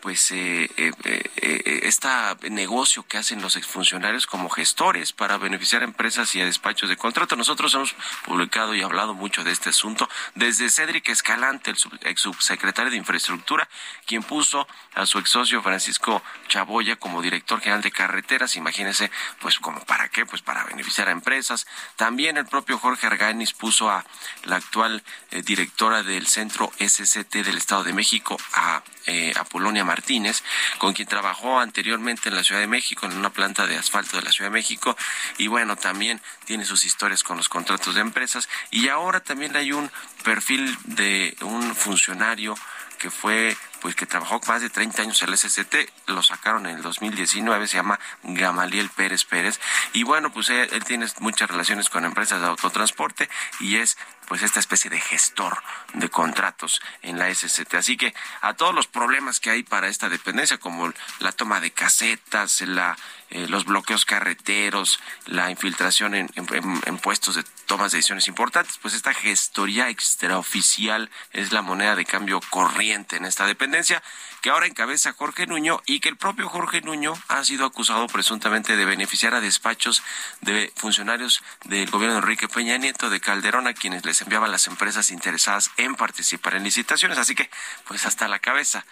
pues 0.03 0.33
eh, 0.33 0.69
eh, 0.75 1.79
este 1.83 2.09
negocio 2.49 3.07
que 3.07 3.17
hacen 3.17 3.41
los 3.41 3.55
exfuncionarios 3.55 4.27
como 4.27 4.49
gestores 4.49 5.13
para 5.13 5.37
beneficiar 5.37 5.81
a 5.81 5.85
empresas 5.85 6.35
y 6.35 6.41
a 6.41 6.45
despachos 6.45 6.89
de 6.89 6.97
contrato. 6.97 7.37
Nosotros 7.37 7.73
hemos 7.73 7.95
publicado 8.25 8.75
y 8.75 8.81
hablado 8.81 9.13
mucho 9.13 9.45
de 9.45 9.51
este 9.53 9.69
asunto 9.69 10.09
desde 10.35 10.69
Cédric 10.69 11.07
Escalante, 11.07 11.71
el 11.71 11.77
sub- 11.77 11.97
ex 12.01 12.19
subsecretario 12.19 12.91
de 12.91 12.97
Infraestructura, 12.97 13.69
quien 14.05 14.23
puso 14.23 14.67
a 14.93 15.05
su 15.05 15.19
ex 15.19 15.29
socio 15.29 15.63
Francisco 15.63 16.21
Chaboya 16.49 16.97
como 16.97 17.21
director 17.21 17.61
general 17.61 17.81
de 17.81 17.91
carreteras. 17.91 18.57
Imagínense, 18.57 19.09
pues 19.39 19.57
como 19.57 19.79
para 19.85 20.09
qué, 20.09 20.25
pues 20.25 20.41
para 20.41 20.65
beneficiar 20.65 21.07
a 21.07 21.11
empresas. 21.11 21.65
También 21.95 22.35
el 22.35 22.45
propio 22.45 22.77
Jorge 22.77 23.07
Arganis 23.07 23.53
puso 23.53 23.89
a 23.89 24.03
la 24.43 24.57
actual 24.57 25.01
eh, 25.31 25.41
directora 25.43 26.03
del 26.03 26.27
Centro 26.27 26.73
SCT 26.77 27.35
del 27.35 27.57
Estado 27.57 27.85
de 27.85 27.93
México, 27.93 28.37
a 28.53 28.83
eh, 29.05 29.33
Apolonia 29.37 29.83
Martínez, 29.83 30.43
con 30.77 30.93
quien 30.93 31.07
trabajó 31.07 31.59
anteriormente 31.59 32.29
en 32.29 32.35
la 32.35 32.43
Ciudad 32.43 32.61
de 32.61 32.67
México, 32.67 33.05
en 33.05 33.17
una 33.17 33.31
planta 33.31 33.67
de 33.67 33.77
asfalto 33.77 34.17
de 34.17 34.23
la 34.23 34.31
Ciudad 34.31 34.49
de 34.49 34.55
México, 34.55 34.95
y 35.37 35.47
bueno, 35.47 35.75
también 35.75 36.21
tiene 36.45 36.65
sus 36.65 36.85
historias 36.85 37.23
con 37.23 37.37
los 37.37 37.49
contratos 37.49 37.95
de 37.95 38.01
empresas, 38.01 38.49
y 38.71 38.87
ahora 38.89 39.19
también 39.19 39.55
hay 39.55 39.71
un 39.71 39.91
perfil 40.23 40.77
de 40.85 41.35
un 41.41 41.75
funcionario 41.75 42.55
que 42.97 43.09
fue 43.09 43.57
pues 43.81 43.95
que 43.95 44.05
trabajó 44.05 44.39
más 44.47 44.61
de 44.61 44.69
30 44.69 45.01
años 45.01 45.21
en 45.21 45.27
el 45.27 45.37
SCT, 45.37 45.75
lo 46.07 46.23
sacaron 46.23 46.65
en 46.67 46.77
el 46.77 46.81
2019, 46.81 47.67
se 47.67 47.75
llama 47.75 47.99
Gamaliel 48.23 48.89
Pérez 48.89 49.25
Pérez, 49.25 49.59
y 49.91 50.03
bueno, 50.03 50.31
pues 50.31 50.49
él, 50.49 50.69
él 50.71 50.85
tiene 50.85 51.05
muchas 51.19 51.49
relaciones 51.49 51.89
con 51.89 52.05
empresas 52.05 52.39
de 52.39 52.47
autotransporte 52.47 53.29
y 53.59 53.75
es 53.75 53.97
pues 54.27 54.41
esta 54.43 54.59
especie 54.59 54.89
de 54.89 54.99
gestor 54.99 55.61
de 55.93 56.09
contratos 56.09 56.81
en 57.01 57.17
la 57.19 57.33
SCT. 57.33 57.73
Así 57.75 57.97
que 57.97 58.13
a 58.41 58.53
todos 58.53 58.73
los 58.73 58.87
problemas 58.87 59.39
que 59.39 59.49
hay 59.49 59.63
para 59.63 59.87
esta 59.87 60.09
dependencia, 60.09 60.57
como 60.57 60.91
la 61.19 61.31
toma 61.31 61.59
de 61.59 61.71
casetas, 61.71 62.61
la, 62.61 62.97
eh, 63.29 63.47
los 63.47 63.65
bloqueos 63.65 64.05
carreteros, 64.05 64.99
la 65.25 65.49
infiltración 65.49 66.15
en, 66.15 66.29
en- 66.35 66.97
puestos 66.99 67.35
de 67.35 67.43
tomas 67.65 67.91
de 67.91 67.97
decisiones 67.97 68.27
importantes, 68.27 68.77
pues 68.81 68.93
esta 68.93 69.13
gestoría 69.13 69.89
extraoficial 69.89 71.09
es 71.31 71.51
la 71.51 71.61
moneda 71.61 71.95
de 71.95 72.05
cambio 72.05 72.39
corriente 72.49 73.17
en 73.17 73.25
esta 73.25 73.45
dependencia, 73.45 74.01
que 74.43 74.49
ahora 74.49 74.67
encabeza 74.67 75.13
Jorge 75.13 75.47
Nuño 75.47 75.81
y 75.85 76.01
que 76.01 76.09
el 76.09 76.17
propio 76.17 76.49
Jorge 76.49 76.81
Nuño 76.81 77.13
ha 77.29 77.45
sido 77.45 77.65
acusado 77.65 78.07
presuntamente 78.07 78.75
de 78.75 78.83
beneficiar 78.83 79.33
a 79.33 79.39
despachos 79.39 80.03
de 80.41 80.69
funcionarios 80.75 81.41
del 81.63 81.89
gobierno 81.89 82.15
de 82.15 82.19
Enrique 82.19 82.49
Peña 82.49 82.77
Nieto 82.77 83.09
de 83.09 83.21
Calderón 83.21 83.67
a 83.67 83.73
quienes 83.73 84.03
les 84.03 84.21
enviaban 84.21 84.51
las 84.51 84.67
empresas 84.67 85.11
interesadas 85.11 85.71
en 85.77 85.95
participar 85.95 86.55
en 86.55 86.65
licitaciones. 86.65 87.17
Así 87.17 87.35
que, 87.35 87.49
pues 87.87 88.05
hasta 88.05 88.27
la 88.27 88.39
cabeza 88.39 88.85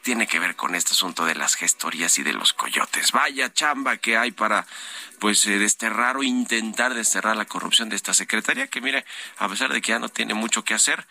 tiene 0.00 0.26
que 0.26 0.38
ver 0.38 0.56
con 0.56 0.74
este 0.74 0.92
asunto 0.92 1.26
de 1.26 1.34
las 1.34 1.54
gestorías 1.54 2.18
y 2.18 2.22
de 2.22 2.32
los 2.32 2.54
coyotes. 2.54 3.12
Vaya 3.12 3.52
chamba 3.52 3.98
que 3.98 4.16
hay 4.16 4.32
para 4.32 4.66
pues 5.18 5.44
eh, 5.44 5.58
desterrar 5.58 6.16
o 6.16 6.22
intentar 6.22 6.94
desterrar 6.94 7.36
la 7.36 7.44
corrupción 7.44 7.90
de 7.90 7.96
esta 7.96 8.14
secretaría 8.14 8.68
que 8.68 8.80
mire, 8.80 9.04
a 9.36 9.50
pesar 9.50 9.70
de 9.70 9.82
que 9.82 9.92
ya 9.92 9.98
no 9.98 10.08
tiene 10.08 10.32
mucho 10.32 10.64
que 10.64 10.72
hacer, 10.72 11.06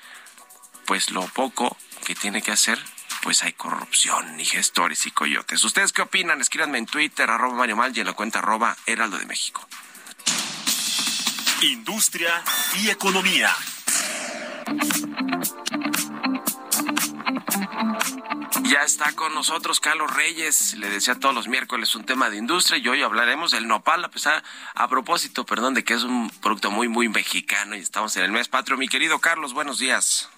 pues 0.87 1.11
lo 1.11 1.27
poco 1.27 1.77
que 2.03 2.15
tiene 2.15 2.41
que 2.41 2.51
hacer, 2.51 2.79
pues 3.23 3.41
hay 3.43 3.53
corrupción 3.53 4.37
y 4.37 4.43
gestores 4.43 5.05
y 5.05 5.11
coyotes. 5.11 5.63
¿Ustedes 5.63 5.93
qué 5.93 6.01
opinan? 6.01 6.41
Escríbanme 6.41 6.77
en 6.77 6.85
Twitter, 6.85 7.29
arroba 7.29 7.55
Mario 7.55 7.77
Mal 7.77 7.95
y 7.95 8.01
en 8.01 8.07
la 8.07 8.13
cuenta 8.13 8.39
arroba 8.39 8.75
Heraldo 8.85 9.17
de 9.17 9.25
México. 9.25 9.65
Industria 11.61 12.43
y 12.81 12.89
economía. 12.89 13.55
Ya 18.63 18.81
está 18.81 19.13
con 19.13 19.33
nosotros 19.33 19.79
Carlos 19.79 20.13
Reyes, 20.13 20.73
le 20.73 20.89
decía 20.89 21.15
todos 21.15 21.33
los 21.33 21.47
miércoles 21.47 21.95
un 21.95 22.05
tema 22.05 22.29
de 22.29 22.37
industria 22.37 22.79
y 22.79 22.87
hoy 22.89 23.03
hablaremos 23.03 23.51
del 23.51 23.67
nopal, 23.67 24.03
a 24.03 24.09
pesar, 24.09 24.43
a 24.73 24.87
propósito, 24.89 25.45
perdón, 25.45 25.75
de 25.75 25.85
que 25.85 25.93
es 25.93 26.03
un 26.03 26.29
producto 26.29 26.71
muy, 26.71 26.89
muy 26.89 27.07
mexicano 27.07 27.75
y 27.75 27.79
estamos 27.79 28.17
en 28.17 28.23
el 28.23 28.31
mes 28.31 28.49
patrio. 28.49 28.77
Mi 28.77 28.89
querido 28.89 29.19
Carlos, 29.19 29.53
buenos 29.53 29.79
días. 29.79 30.29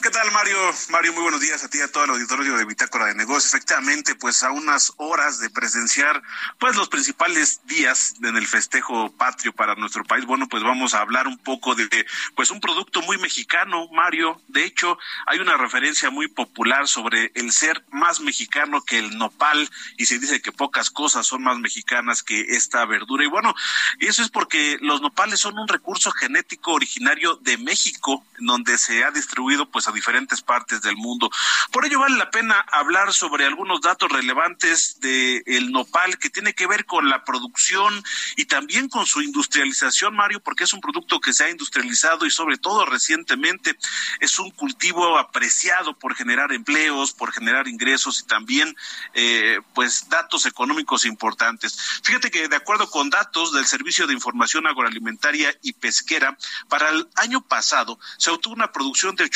¿Qué 0.00 0.10
tal, 0.10 0.30
Mario? 0.30 0.56
Mario, 0.90 1.12
muy 1.12 1.22
buenos 1.22 1.40
días 1.40 1.64
a 1.64 1.68
ti 1.68 1.78
y 1.78 1.80
a 1.80 1.90
todo 1.90 2.04
el 2.04 2.10
auditorio 2.10 2.56
de 2.56 2.64
Bitácora 2.64 3.06
de 3.06 3.16
Negocios. 3.16 3.52
Efectivamente, 3.52 4.14
pues 4.14 4.44
a 4.44 4.52
unas 4.52 4.92
horas 4.96 5.40
de 5.40 5.50
presenciar 5.50 6.22
pues 6.58 6.76
los 6.76 6.88
principales 6.88 7.62
días 7.64 8.14
en 8.22 8.36
el 8.36 8.46
festejo 8.46 9.10
patrio 9.16 9.52
para 9.52 9.74
nuestro 9.74 10.04
país, 10.04 10.24
bueno, 10.24 10.46
pues 10.48 10.62
vamos 10.62 10.94
a 10.94 11.00
hablar 11.00 11.26
un 11.26 11.36
poco 11.36 11.74
de 11.74 12.06
pues 12.36 12.52
un 12.52 12.60
producto 12.60 13.02
muy 13.02 13.18
mexicano, 13.18 13.88
Mario. 13.92 14.40
De 14.46 14.64
hecho, 14.64 14.98
hay 15.26 15.40
una 15.40 15.56
referencia 15.56 16.10
muy 16.10 16.28
popular 16.28 16.86
sobre 16.86 17.32
el 17.34 17.50
ser 17.50 17.84
más 17.90 18.20
mexicano 18.20 18.84
que 18.84 18.98
el 18.98 19.18
nopal 19.18 19.68
y 19.96 20.06
se 20.06 20.20
dice 20.20 20.40
que 20.40 20.52
pocas 20.52 20.90
cosas 20.90 21.26
son 21.26 21.42
más 21.42 21.58
mexicanas 21.58 22.22
que 22.22 22.40
esta 22.40 22.84
verdura. 22.84 23.24
Y 23.24 23.28
bueno, 23.28 23.52
eso 23.98 24.22
es 24.22 24.28
porque 24.28 24.78
los 24.80 25.00
nopales 25.00 25.40
son 25.40 25.58
un 25.58 25.66
recurso 25.66 26.12
genético 26.12 26.72
originario 26.72 27.34
de 27.42 27.58
México, 27.58 28.24
donde 28.38 28.78
se 28.78 29.02
ha 29.02 29.10
distribuido 29.10 29.68
pues 29.68 29.87
a 29.88 29.92
diferentes 29.92 30.42
partes 30.42 30.82
del 30.82 30.96
mundo. 30.96 31.30
Por 31.72 31.84
ello 31.84 32.00
vale 32.00 32.16
la 32.16 32.30
pena 32.30 32.64
hablar 32.72 33.12
sobre 33.12 33.44
algunos 33.44 33.80
datos 33.80 34.10
relevantes 34.10 35.00
de 35.00 35.42
el 35.46 35.72
nopal 35.72 36.18
que 36.18 36.30
tiene 36.30 36.54
que 36.54 36.66
ver 36.66 36.84
con 36.84 37.08
la 37.08 37.24
producción 37.24 38.02
y 38.36 38.44
también 38.44 38.88
con 38.88 39.06
su 39.06 39.20
industrialización, 39.22 40.14
Mario, 40.14 40.40
porque 40.40 40.64
es 40.64 40.72
un 40.72 40.80
producto 40.80 41.20
que 41.20 41.32
se 41.32 41.44
ha 41.44 41.50
industrializado 41.50 42.26
y 42.26 42.30
sobre 42.30 42.58
todo 42.58 42.86
recientemente 42.86 43.76
es 44.20 44.38
un 44.38 44.50
cultivo 44.50 45.18
apreciado 45.18 45.98
por 45.98 46.14
generar 46.14 46.52
empleos, 46.52 47.12
por 47.12 47.32
generar 47.32 47.68
ingresos 47.68 48.20
y 48.20 48.26
también 48.26 48.76
eh, 49.14 49.60
pues 49.74 50.08
datos 50.08 50.46
económicos 50.46 51.04
importantes. 51.04 52.00
Fíjate 52.02 52.30
que 52.30 52.48
de 52.48 52.56
acuerdo 52.56 52.90
con 52.90 53.10
datos 53.10 53.52
del 53.52 53.66
Servicio 53.66 54.06
de 54.06 54.14
Información 54.14 54.66
Agroalimentaria 54.66 55.56
y 55.62 55.72
Pesquera, 55.72 56.36
para 56.68 56.90
el 56.90 57.08
año 57.16 57.40
pasado 57.40 57.98
se 58.16 58.30
obtuvo 58.30 58.54
una 58.54 58.72
producción 58.72 59.16
de 59.16 59.28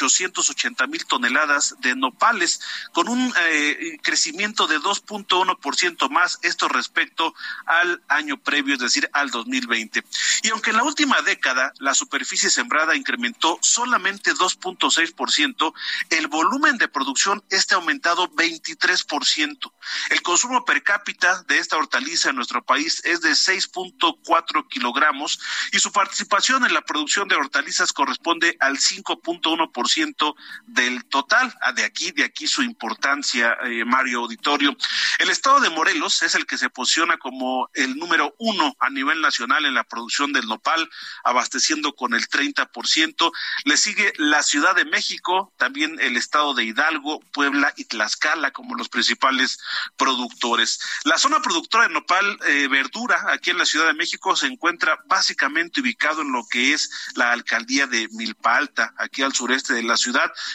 880 0.51 0.87
mil 0.87 1.05
toneladas 1.07 1.77
de 1.81 1.95
nopales, 1.97 2.61
con 2.93 3.09
un 3.09 3.33
eh, 3.51 3.99
crecimiento 4.03 4.67
de 4.67 4.79
2.1% 4.79 6.11
más, 6.11 6.39
esto 6.43 6.69
respecto 6.69 7.35
al 7.67 8.03
año 8.09 8.37
previo, 8.37 8.75
es 8.75 8.81
decir, 8.81 9.09
al 9.13 9.31
2020. 9.31 10.05
Y 10.43 10.51
aunque 10.51 10.71
en 10.71 10.77
la 10.77 10.85
última 10.85 11.21
década 11.23 11.73
la 11.79 11.95
superficie 11.95 12.51
sembrada 12.51 12.97
incrementó 12.97 13.59
solamente 13.63 14.35
2.6%, 14.35 15.73
el 16.11 16.27
volumen 16.29 16.79
de 16.79 16.89
producción 16.89 17.43
ha 17.73 17.75
aumentado 17.77 18.29
23%. 18.31 19.73
El 20.11 20.23
consumo 20.23 20.65
per 20.65 20.83
cápita 20.83 21.43
de 21.45 21.59
esta 21.59 21.77
hortaliza 21.77 22.31
en 22.31 22.37
nuestro 22.37 22.63
país 22.65 23.01
es 23.05 23.21
de 23.21 23.31
6.4 23.31 24.69
kilogramos 24.69 25.41
y 25.73 25.79
su 25.79 25.93
participación 25.93 26.65
en 26.65 26.75
la 26.75 26.83
producción 26.83 27.29
de 27.29 27.37
hortalizas 27.37 27.93
corresponde 27.93 28.57
al 28.61 28.79
5.1% 28.79 30.32
del 30.67 31.05
total. 31.05 31.53
Ah, 31.61 31.73
de 31.73 31.85
aquí, 31.85 32.13
de 32.13 32.25
aquí 32.25 32.47
su 32.47 32.63
importancia, 32.63 33.57
eh, 33.65 33.85
Mario 33.85 34.21
Auditorio. 34.21 34.77
El 35.19 35.31
estado 35.31 35.61
de 35.61 35.71
Morelos 35.71 36.23
es 36.23 36.35
el 36.35 36.47
que 36.47 36.59
se 36.59 36.71
posiciona 36.71 37.17
como 37.19 37.69
el 37.75 37.97
número 37.97 38.35
uno 38.39 38.75
a 38.79 38.91
nivel 38.91 39.21
nacional 39.21 39.65
en 39.65 39.75
la 39.75 39.85
producción 39.85 40.33
del 40.33 40.47
nopal, 40.47 40.89
abasteciendo 41.25 41.95
con 41.95 42.15
el 42.15 42.29
30%. 42.29 43.33
Le 43.65 43.77
sigue 43.77 44.13
la 44.17 44.43
Ciudad 44.43 44.75
de 44.75 44.85
México, 44.85 45.53
también 45.57 45.99
el 46.01 46.17
estado 46.17 46.55
de 46.55 46.65
Hidalgo, 46.65 47.21
Puebla 47.33 47.73
y 47.77 47.85
Tlaxcala 47.85 48.51
como 48.51 48.75
los 48.75 48.89
principales 48.89 49.59
productores. 49.97 50.81
La 51.05 51.19
zona 51.19 51.41
productora 51.41 51.89
de 51.89 51.95
nopal 51.95 52.39
eh, 52.47 52.69
verdura 52.69 53.27
aquí 53.29 53.51
en 53.51 53.59
la 53.59 53.67
Ciudad 53.67 53.87
de 53.87 53.95
México 53.95 54.37
se 54.37 54.47
encuentra 54.47 54.99
básicamente 55.07 55.81
ubicado 55.81 56.23
en 56.23 56.33
lo 56.33 56.45
que 56.51 56.73
es 56.73 56.91
la 57.15 57.33
alcaldía 57.33 57.87
de 57.87 58.09
Milpa 58.13 58.57
Alta, 58.57 58.95
aquí 58.99 59.23
al 59.23 59.35
sureste 59.35 59.75
de 59.75 59.83
la 59.83 59.97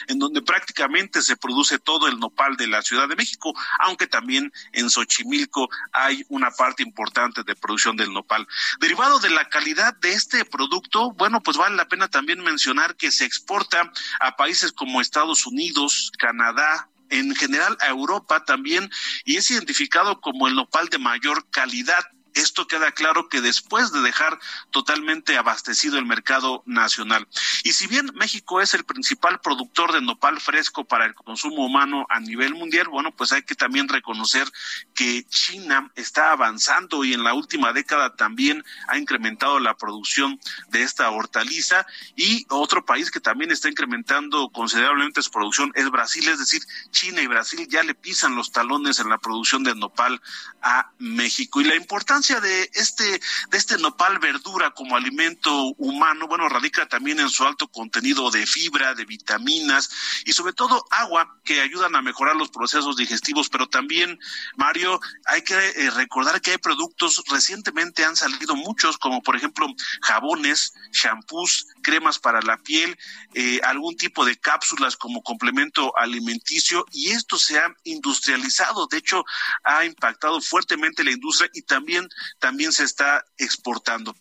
en 0.08 0.20
donde 0.20 0.42
prácticamente 0.42 1.22
se 1.22 1.38
produce 1.38 1.80
todo 1.80 2.08
el 2.08 2.20
nopal 2.20 2.56
de 2.58 2.68
la 2.68 2.82
Ciudad 2.82 3.08
de 3.08 3.16
México, 3.16 3.54
aunque 3.80 4.08
también 4.08 4.52
en 4.74 4.90
Xochimilco 4.90 5.70
hay 5.92 6.26
una 6.30 6.52
parte 6.52 6.84
importante 6.84 7.44
de 7.44 7.56
producción 7.56 7.98
del 7.98 8.14
nopal. 8.14 8.48
Derivado 8.80 9.20
de 9.20 9.30
la 9.30 9.50
calidad 9.50 9.96
de 9.98 10.14
este 10.14 10.46
producto, 10.46 11.12
bueno, 11.12 11.42
pues 11.42 11.58
vale 11.58 11.76
la 11.76 11.88
pena 11.88 12.08
también 12.08 12.44
mencionar 12.44 12.96
que 12.96 13.12
se 13.12 13.26
exporta 13.26 13.92
a 14.20 14.36
países 14.36 14.72
como 14.72 15.02
Estados 15.02 15.46
Unidos, 15.46 16.12
Canadá, 16.18 16.90
en 17.10 17.36
general 17.36 17.78
a 17.82 17.88
Europa 17.88 18.44
también, 18.44 18.90
y 19.26 19.38
es 19.38 19.50
identificado 19.52 20.20
como 20.20 20.48
el 20.48 20.56
nopal 20.56 20.90
de 20.90 20.98
mayor 20.98 21.50
calidad. 21.50 22.04
Esto 22.38 22.68
queda 22.68 22.92
claro 22.92 23.30
que 23.30 23.42
después 23.42 23.92
de 23.92 24.02
dejar 24.02 24.40
totalmente 24.70 25.38
abastecido 25.38 25.98
el 25.98 26.06
mercado 26.06 26.62
nacional. 26.68 27.28
Y 27.64 27.74
si 27.74 27.88
bien 27.88 28.12
México 28.14 28.62
es 28.62 28.76
el 28.76 28.84
principal 28.84 29.40
productor 29.40 29.92
de 29.92 30.02
nopal 30.02 30.40
fresco 30.40 30.86
para 30.86 31.06
el 31.06 31.16
consumo 31.16 31.66
humano 31.66 32.06
a 32.10 32.20
nivel 32.20 32.54
mundial, 32.54 32.90
bueno, 32.90 33.12
pues 33.12 33.32
hay 33.32 33.42
que 33.42 33.56
también 33.56 33.88
reconocer 33.88 34.48
que 34.94 35.26
China 35.30 35.92
está 35.96 36.32
avanzando 36.32 37.04
y 37.04 37.14
en 37.14 37.24
la 37.24 37.34
última 37.34 37.74
década 37.74 38.16
también 38.16 38.64
ha 38.88 39.00
incrementado 39.00 39.60
la 39.60 39.76
producción 39.76 40.40
de 40.70 40.84
esta 40.84 41.10
hortaliza 41.10 41.88
y 42.16 42.46
otro 42.50 42.86
país 42.86 43.10
que 43.10 43.20
también 43.20 43.52
está 43.52 43.68
incrementando 43.68 44.50
considerablemente 44.50 45.24
su 45.24 45.32
producción 45.32 45.72
es 45.74 45.90
Brasil, 45.90 46.28
es 46.30 46.38
decir, 46.38 46.62
China 46.92 47.22
y 47.22 47.28
Brasil 47.28 47.68
ya 47.68 47.82
le 47.82 47.96
pisan 47.96 48.36
los 48.36 48.52
talones 48.52 49.00
en 49.00 49.10
la 49.10 49.18
producción 49.18 49.64
de 49.64 49.74
nopal 49.74 50.22
a 50.62 50.92
México 51.00 51.62
y 51.62 51.64
la 51.64 51.76
importancia 51.76 52.27
de 52.36 52.70
este 52.74 53.22
de 53.50 53.58
este 53.58 53.78
nopal 53.78 54.20
verdura 54.20 54.72
como 54.72 54.96
alimento 54.96 55.74
humano, 55.78 56.28
bueno, 56.28 56.50
radica 56.50 56.88
también 56.88 57.20
en 57.20 57.30
su 57.30 57.46
alto 57.46 57.68
contenido 57.70 58.30
de 58.30 58.46
fibra, 58.46 58.94
de 58.94 59.06
vitaminas 59.06 59.90
y 60.26 60.34
sobre 60.34 60.54
todo 60.54 60.86
agua 60.92 61.40
que 61.46 61.62
ayudan 61.62 61.96
a 61.96 62.02
mejorar 62.02 62.36
los 62.36 62.50
procesos 62.50 62.98
digestivos, 62.98 63.50
pero 63.50 63.68
también 63.68 64.20
Mario, 64.58 65.00
hay 65.26 65.42
que 65.42 65.56
eh, 65.56 65.90
recordar 65.92 66.42
que 66.42 66.52
hay 66.52 66.58
productos 66.58 67.24
recientemente 67.30 68.04
han 68.04 68.16
salido 68.16 68.56
muchos 68.56 68.98
como 68.98 69.22
por 69.22 69.36
ejemplo 69.36 69.68
jabones, 70.02 70.74
shampoos, 70.92 71.68
cremas 71.82 72.20
para 72.20 72.42
la 72.42 72.58
piel, 72.58 72.98
eh, 73.34 73.62
algún 73.64 73.96
tipo 73.96 74.26
de 74.26 74.36
cápsulas 74.38 74.98
como 74.98 75.22
complemento 75.24 75.96
alimenticio 75.98 76.86
y 76.92 77.12
esto 77.12 77.38
se 77.38 77.58
ha 77.58 77.74
industrializado, 77.86 78.88
de 78.88 78.98
hecho 78.98 79.24
ha 79.64 79.86
impactado 79.86 80.42
fuertemente 80.42 81.04
la 81.04 81.12
industria 81.12 81.50
y 81.54 81.62
también 81.62 82.10
también 82.40 82.72
se 82.72 82.84
está 82.84 83.26
exportando. 83.38 84.16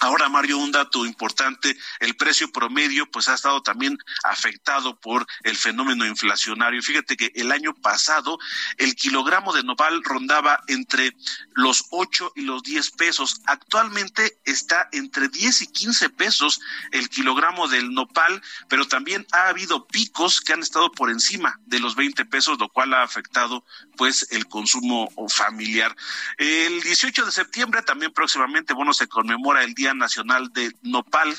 Ahora, 0.00 0.28
Mario, 0.28 0.58
un 0.58 0.72
dato 0.72 1.06
importante, 1.06 1.76
el 2.00 2.16
precio 2.16 2.50
promedio 2.52 3.10
pues 3.10 3.28
ha 3.28 3.34
estado 3.34 3.62
también 3.62 3.98
afectado 4.24 4.98
por 5.00 5.26
el 5.42 5.56
fenómeno 5.56 6.06
inflacionario. 6.06 6.82
Fíjate 6.82 7.16
que 7.16 7.32
el 7.34 7.50
año 7.50 7.74
pasado 7.74 8.38
el 8.76 8.94
kilogramo 8.94 9.52
de 9.52 9.62
nopal 9.62 10.02
rondaba 10.04 10.60
entre 10.66 11.16
los 11.54 11.86
8 11.90 12.32
y 12.36 12.42
los 12.42 12.62
10 12.62 12.90
pesos. 12.92 13.40
Actualmente 13.46 14.38
está 14.44 14.88
entre 14.92 15.28
10 15.28 15.62
y 15.62 15.66
15 15.68 16.10
pesos 16.10 16.60
el 16.92 17.08
kilogramo 17.08 17.68
del 17.68 17.92
nopal, 17.92 18.42
pero 18.68 18.86
también 18.86 19.26
ha 19.32 19.48
habido 19.48 19.86
picos 19.86 20.40
que 20.40 20.52
han 20.52 20.60
estado 20.60 20.90
por 20.92 21.10
encima 21.10 21.58
de 21.66 21.80
los 21.80 21.96
20 21.96 22.24
pesos, 22.26 22.58
lo 22.58 22.68
cual 22.68 22.92
ha 22.94 23.02
afectado 23.02 23.64
pues 23.96 24.26
el 24.30 24.46
consumo 24.46 25.10
familiar. 25.28 25.96
El 26.36 26.82
18 26.82 27.24
de 27.24 27.32
septiembre 27.32 27.82
también 27.82 28.12
próximamente, 28.12 28.74
bueno, 28.74 28.92
se 28.92 29.08
conmemora 29.08 29.64
el 29.64 29.74
Día 29.74 29.85
Nacional 29.94 30.52
de 30.52 30.74
Nopal, 30.82 31.36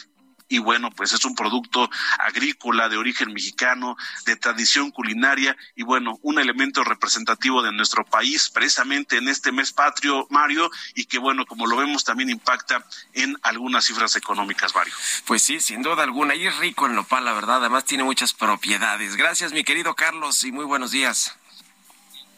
y 0.49 0.59
bueno, 0.59 0.91
pues 0.91 1.13
es 1.13 1.25
un 1.25 1.35
producto 1.35 1.89
agrícola 2.19 2.89
de 2.89 2.97
origen 2.97 3.33
mexicano, 3.33 3.97
de 4.25 4.35
tradición 4.35 4.91
culinaria 4.91 5.57
y 5.75 5.83
bueno, 5.83 6.19
un 6.21 6.39
elemento 6.39 6.83
representativo 6.83 7.61
de 7.61 7.71
nuestro 7.71 8.05
país 8.05 8.49
precisamente 8.49 9.17
en 9.17 9.27
este 9.27 9.51
mes 9.51 9.73
patrio, 9.73 10.27
Mario, 10.29 10.69
y 10.95 11.05
que 11.05 11.17
bueno, 11.17 11.45
como 11.45 11.67
lo 11.67 11.77
vemos 11.77 12.03
también 12.03 12.29
impacta 12.29 12.85
en 13.13 13.37
algunas 13.41 13.85
cifras 13.85 14.15
económicas, 14.15 14.73
Mario. 14.73 14.93
Pues 15.25 15.43
sí, 15.43 15.59
sin 15.59 15.81
duda 15.81 16.03
alguna, 16.03 16.35
y 16.35 16.47
es 16.47 16.55
rico 16.57 16.85
el 16.85 16.95
nopal, 16.95 17.25
la 17.25 17.33
verdad, 17.33 17.57
además 17.57 17.85
tiene 17.85 18.03
muchas 18.03 18.33
propiedades. 18.33 19.15
Gracias, 19.15 19.51
mi 19.51 19.63
querido 19.63 19.95
Carlos, 19.95 20.43
y 20.43 20.51
muy 20.51 20.65
buenos 20.65 20.91
días. 20.91 21.35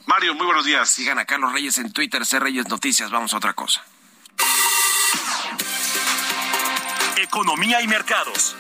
Mario, 0.07 0.33
muy 0.33 0.47
buenos 0.47 0.65
días. 0.65 0.89
Sigan 0.89 1.19
a 1.19 1.25
Carlos 1.25 1.53
Reyes 1.53 1.77
en 1.77 1.93
Twitter, 1.93 2.25
C 2.25 2.39
Reyes 2.39 2.67
Noticias, 2.67 3.11
vamos 3.11 3.35
a 3.35 3.37
otra 3.37 3.53
cosa. 3.53 3.83
Economía 7.29 7.79
y 7.79 7.87
mercados. 7.87 8.55